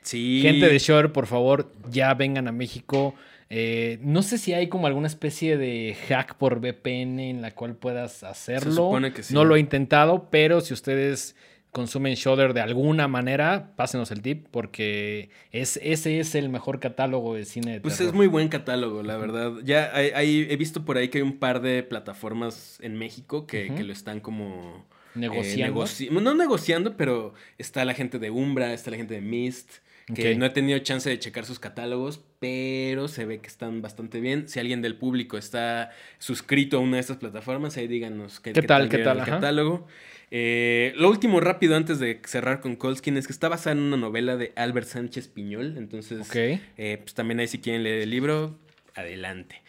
Sí. 0.07 0.39
Gente 0.41 0.67
de 0.67 0.79
Shudder, 0.79 1.11
por 1.11 1.27
favor, 1.27 1.71
ya 1.91 2.13
vengan 2.13 2.47
a 2.47 2.51
México. 2.51 3.13
Eh, 3.49 3.99
no 4.01 4.23
sé 4.23 4.37
si 4.37 4.53
hay 4.53 4.67
como 4.67 4.87
alguna 4.87 5.07
especie 5.07 5.57
de 5.57 5.95
hack 6.07 6.35
por 6.35 6.59
VPN 6.59 7.19
en 7.29 7.41
la 7.41 7.51
cual 7.51 7.75
puedas 7.75 8.23
hacerlo. 8.23 8.71
supone 8.73 9.13
que 9.13 9.23
sí. 9.23 9.33
No 9.33 9.45
lo 9.45 9.55
he 9.55 9.59
intentado, 9.59 10.29
pero 10.29 10.61
si 10.61 10.73
ustedes 10.73 11.35
consumen 11.71 12.15
Shudder 12.15 12.53
de 12.53 12.61
alguna 12.61 13.07
manera, 13.07 13.71
pásenos 13.75 14.09
el 14.11 14.21
tip 14.21 14.47
porque 14.51 15.29
es, 15.51 15.79
ese 15.83 16.19
es 16.19 16.33
el 16.35 16.49
mejor 16.49 16.79
catálogo 16.79 17.35
de 17.35 17.45
cine 17.45 17.73
de 17.73 17.81
Pues 17.81 17.97
terror. 17.97 18.09
es 18.13 18.15
muy 18.15 18.27
buen 18.27 18.47
catálogo, 18.47 19.03
la 19.03 19.15
verdad. 19.17 19.51
Ya 19.63 19.91
hay, 19.93 20.09
hay- 20.15 20.47
he 20.49 20.55
visto 20.57 20.83
por 20.85 20.97
ahí 20.97 21.09
que 21.09 21.19
hay 21.19 21.21
un 21.21 21.37
par 21.37 21.61
de 21.61 21.83
plataformas 21.83 22.79
en 22.81 22.97
México 22.97 23.45
que, 23.45 23.73
que 23.75 23.83
lo 23.83 23.93
están 23.93 24.19
como... 24.21 24.85
eh, 25.17 25.19
Negociando. 25.29 25.81
negoci- 25.83 26.09
no 26.11 26.33
negociando, 26.35 26.95
pero 26.97 27.33
está 27.57 27.83
la 27.85 27.93
gente 27.93 28.19
de 28.19 28.29
Umbra, 28.29 28.73
está 28.73 28.91
la 28.91 28.97
gente 28.97 29.13
de 29.15 29.21
Mist, 29.21 29.69
que 30.15 30.35
no 30.35 30.45
he 30.45 30.49
tenido 30.51 30.79
chance 30.79 31.09
de 31.09 31.19
checar 31.19 31.43
sus 31.45 31.59
catálogos, 31.59 32.21
pero 32.39 33.09
se 33.09 33.25
ve 33.25 33.39
que 33.39 33.47
están 33.47 33.81
bastante 33.81 34.21
bien. 34.21 34.47
Si 34.47 34.57
alguien 34.57 34.81
del 34.81 34.95
público 34.95 35.37
está 35.37 35.91
suscrito 36.17 36.77
a 36.77 36.79
una 36.79 36.95
de 36.95 37.01
estas 37.01 37.17
plataformas, 37.17 37.75
ahí 37.75 37.87
díganos 37.87 38.39
qué, 38.39 38.53
¿Qué 38.53 38.61
tal, 38.61 38.87
qué 38.87 38.99
tal? 38.99 39.17
el 39.17 39.23
Ajá. 39.23 39.31
catálogo. 39.33 39.85
Eh, 40.31 40.93
lo 40.97 41.09
último 41.09 41.39
rápido 41.41 41.75
antes 41.75 41.99
de 41.99 42.21
cerrar 42.25 42.61
con 42.61 42.75
Colskin 42.77 43.17
es 43.17 43.27
que 43.27 43.33
está 43.33 43.49
basada 43.49 43.75
en 43.75 43.81
una 43.81 43.97
novela 43.97 44.37
de 44.37 44.53
Albert 44.55 44.87
Sánchez 44.87 45.27
Piñol. 45.27 45.75
Entonces, 45.77 46.29
eh, 46.33 46.97
pues 47.01 47.13
también 47.13 47.39
ahí 47.41 47.47
si 47.47 47.59
quieren 47.59 47.83
leer 47.83 48.01
el 48.03 48.09
libro, 48.09 48.57
adelante. 48.95 49.61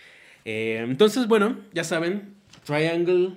Eh, 0.45 0.79
entonces, 0.89 1.27
bueno, 1.27 1.59
ya 1.73 1.83
saben, 1.85 2.35
Triangle, 2.65 3.33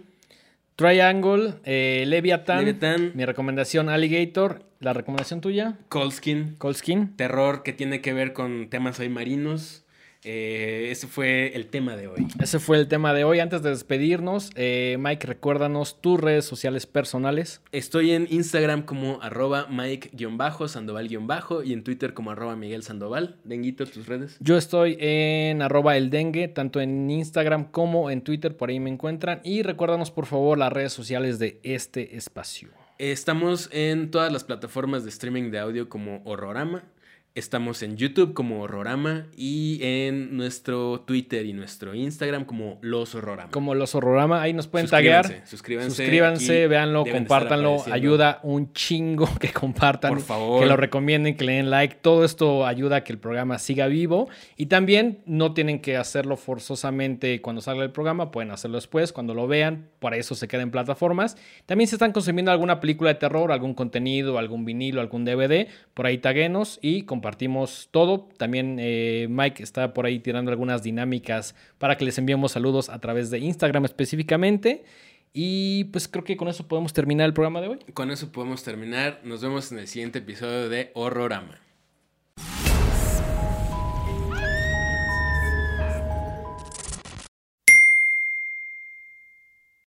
Triangle, 0.82 1.53
eh, 1.63 2.05
Leviathan, 2.07 2.65
Leviathan. 2.65 3.11
mi 3.13 3.23
recomendación 3.23 3.88
Alligator, 3.88 4.63
la 4.79 4.93
recomendación 4.93 5.39
tuya, 5.39 5.77
Colskin, 5.89 6.55
Cold 6.57 6.75
Skin. 6.75 7.15
terror 7.15 7.61
que 7.61 7.71
tiene 7.71 8.01
que 8.01 8.13
ver 8.13 8.34
con 8.34 8.67
temas 8.67 8.99
hoy 8.99 9.07
marinos. 9.07 9.80
Eh, 10.24 10.89
ese 10.91 11.07
fue 11.07 11.55
el 11.55 11.67
tema 11.67 11.95
de 11.95 12.07
hoy. 12.07 12.28
Ese 12.39 12.59
fue 12.59 12.78
el 12.78 12.88
tema 12.88 13.13
de 13.13 13.24
hoy. 13.24 13.39
Antes 13.39 13.63
de 13.63 13.72
despedirnos, 13.72 14.51
eh, 14.55 14.97
Mike, 14.99 15.26
recuérdanos 15.26 15.99
tus 15.99 16.19
redes 16.19 16.45
sociales 16.45 16.86
personales. 16.86 17.61
Estoy 17.72 18.11
en 18.11 18.28
Instagram 18.30 18.84
como 18.84 19.22
arroba 19.22 19.67
Mike-Sandoval- 19.69 21.63
y 21.65 21.74
en 21.74 21.84
Twitter 21.84 22.13
como 22.13 22.32
arroba 22.32 22.55
Miguel 22.55 22.84
Sandoval. 22.84 23.38
Denguito, 23.43 23.86
tus 23.86 24.07
redes. 24.07 24.38
Yo 24.39 24.57
estoy 24.57 24.97
en 24.99 25.61
arroba 25.61 25.97
el 25.97 26.09
dengue, 26.09 26.47
tanto 26.47 26.82
en 26.82 27.09
Instagram 27.09 27.65
como 27.72 28.11
en 28.11 28.22
Twitter, 28.22 28.55
por 28.55 28.69
ahí 28.69 28.80
me 28.80 28.89
encuentran. 28.91 29.41
Y 29.43 29.63
recuérdanos 29.63 30.11
por 30.11 30.28
favor 30.28 30.57
las 30.57 30.72
redes 30.72 30.93
sociales 30.93 31.39
de 31.39 31.59
este 31.63 32.15
espacio. 32.15 32.69
Estamos 32.99 33.67
en 33.72 34.11
todas 34.11 34.32
las 34.32 34.43
plataformas 34.43 35.03
de 35.03 35.09
streaming 35.09 35.49
de 35.49 35.57
audio 35.57 35.89
como 35.89 36.22
Horrorama. 36.24 36.84
Estamos 37.34 37.82
en 37.82 37.95
YouTube 37.95 38.34
como 38.34 38.61
Horrorama 38.61 39.27
y 39.38 39.79
en 39.82 40.36
nuestro 40.36 40.99
Twitter 41.07 41.45
y 41.45 41.53
nuestro 41.53 41.95
Instagram 41.95 42.43
como 42.43 42.77
Los 42.82 43.15
Horrorama. 43.15 43.51
Como 43.51 43.73
los 43.73 43.95
horrorama, 43.95 44.41
ahí 44.41 44.51
nos 44.51 44.67
pueden 44.67 44.89
Suscríbanse, 44.89 45.29
taguear. 45.29 45.47
suscríbanse, 45.47 45.95
Suscríbanse, 45.95 46.67
véanlo, 46.67 47.05
compártanlo. 47.05 47.86
Ayuda 47.89 48.41
un 48.43 48.73
chingo 48.73 49.29
que 49.39 49.53
compartan. 49.53 50.09
Por 50.09 50.19
favor. 50.19 50.59
Que 50.59 50.65
lo 50.65 50.75
recomienden, 50.75 51.38
que 51.38 51.45
le 51.45 51.53
den 51.53 51.69
like. 51.69 51.99
Todo 52.01 52.25
esto 52.25 52.65
ayuda 52.65 52.97
a 52.97 53.03
que 53.05 53.13
el 53.13 53.19
programa 53.19 53.59
siga 53.59 53.88
vivo. 53.88 54.27
Y 54.57 54.65
también 54.65 55.19
no 55.25 55.53
tienen 55.53 55.79
que 55.79 55.95
hacerlo 55.95 56.36
forzosamente 56.36 57.39
cuando 57.41 57.61
salga 57.61 57.86
el 57.86 57.91
programa. 57.91 58.29
Pueden 58.32 58.51
hacerlo 58.51 58.75
después, 58.75 59.13
cuando 59.13 59.34
lo 59.34 59.47
vean. 59.47 59.88
Para 59.99 60.17
eso 60.17 60.36
se 60.36 60.49
queda 60.49 60.63
en 60.63 60.71
plataformas. 60.71 61.38
También 61.65 61.88
si 61.88 61.95
están 61.95 62.11
consumiendo 62.11 62.51
alguna 62.51 62.82
película 62.82 63.13
de 63.13 63.19
terror, 63.19 63.53
algún 63.53 63.73
contenido, 63.73 64.38
algún 64.38 64.65
vinilo, 64.65 64.99
algún 64.99 65.23
DVD, 65.23 65.69
por 65.93 66.07
ahí 66.07 66.17
taguenos 66.17 66.77
y 66.82 67.03
compartimos 67.22 67.88
todo. 67.91 68.28
También 68.38 68.78
eh, 68.80 69.28
Mike 69.30 69.61
está 69.61 69.93
por 69.93 70.07
ahí 70.07 70.19
tirando 70.19 70.49
algunas 70.49 70.82
dinámicas 70.82 71.53
para 71.78 71.95
que 71.95 72.03
les 72.03 72.17
enviemos 72.17 72.53
saludos 72.53 72.89
a 72.89 72.97
través 72.97 73.30
de 73.30 73.38
Instagram 73.38 73.86
específicamente. 73.86 74.84
Y 75.34 75.84
pues 75.86 76.07
creo 76.07 76.24
que 76.24 76.36
con 76.36 76.47
eso 76.47 76.67
podemos 76.67 76.93
terminar 76.93 77.28
el 77.28 77.34
programa 77.34 77.61
de 77.61 77.67
hoy. 77.67 77.80
Con 77.93 78.09
eso 78.09 78.32
podemos 78.32 78.63
terminar. 78.63 79.22
Nos 79.24 79.41
vemos 79.41 79.72
en 79.72 79.78
el 79.78 79.88
siguiente 79.88 80.17
episodio 80.17 80.67
de 80.67 80.89
Horrorama. 80.95 81.61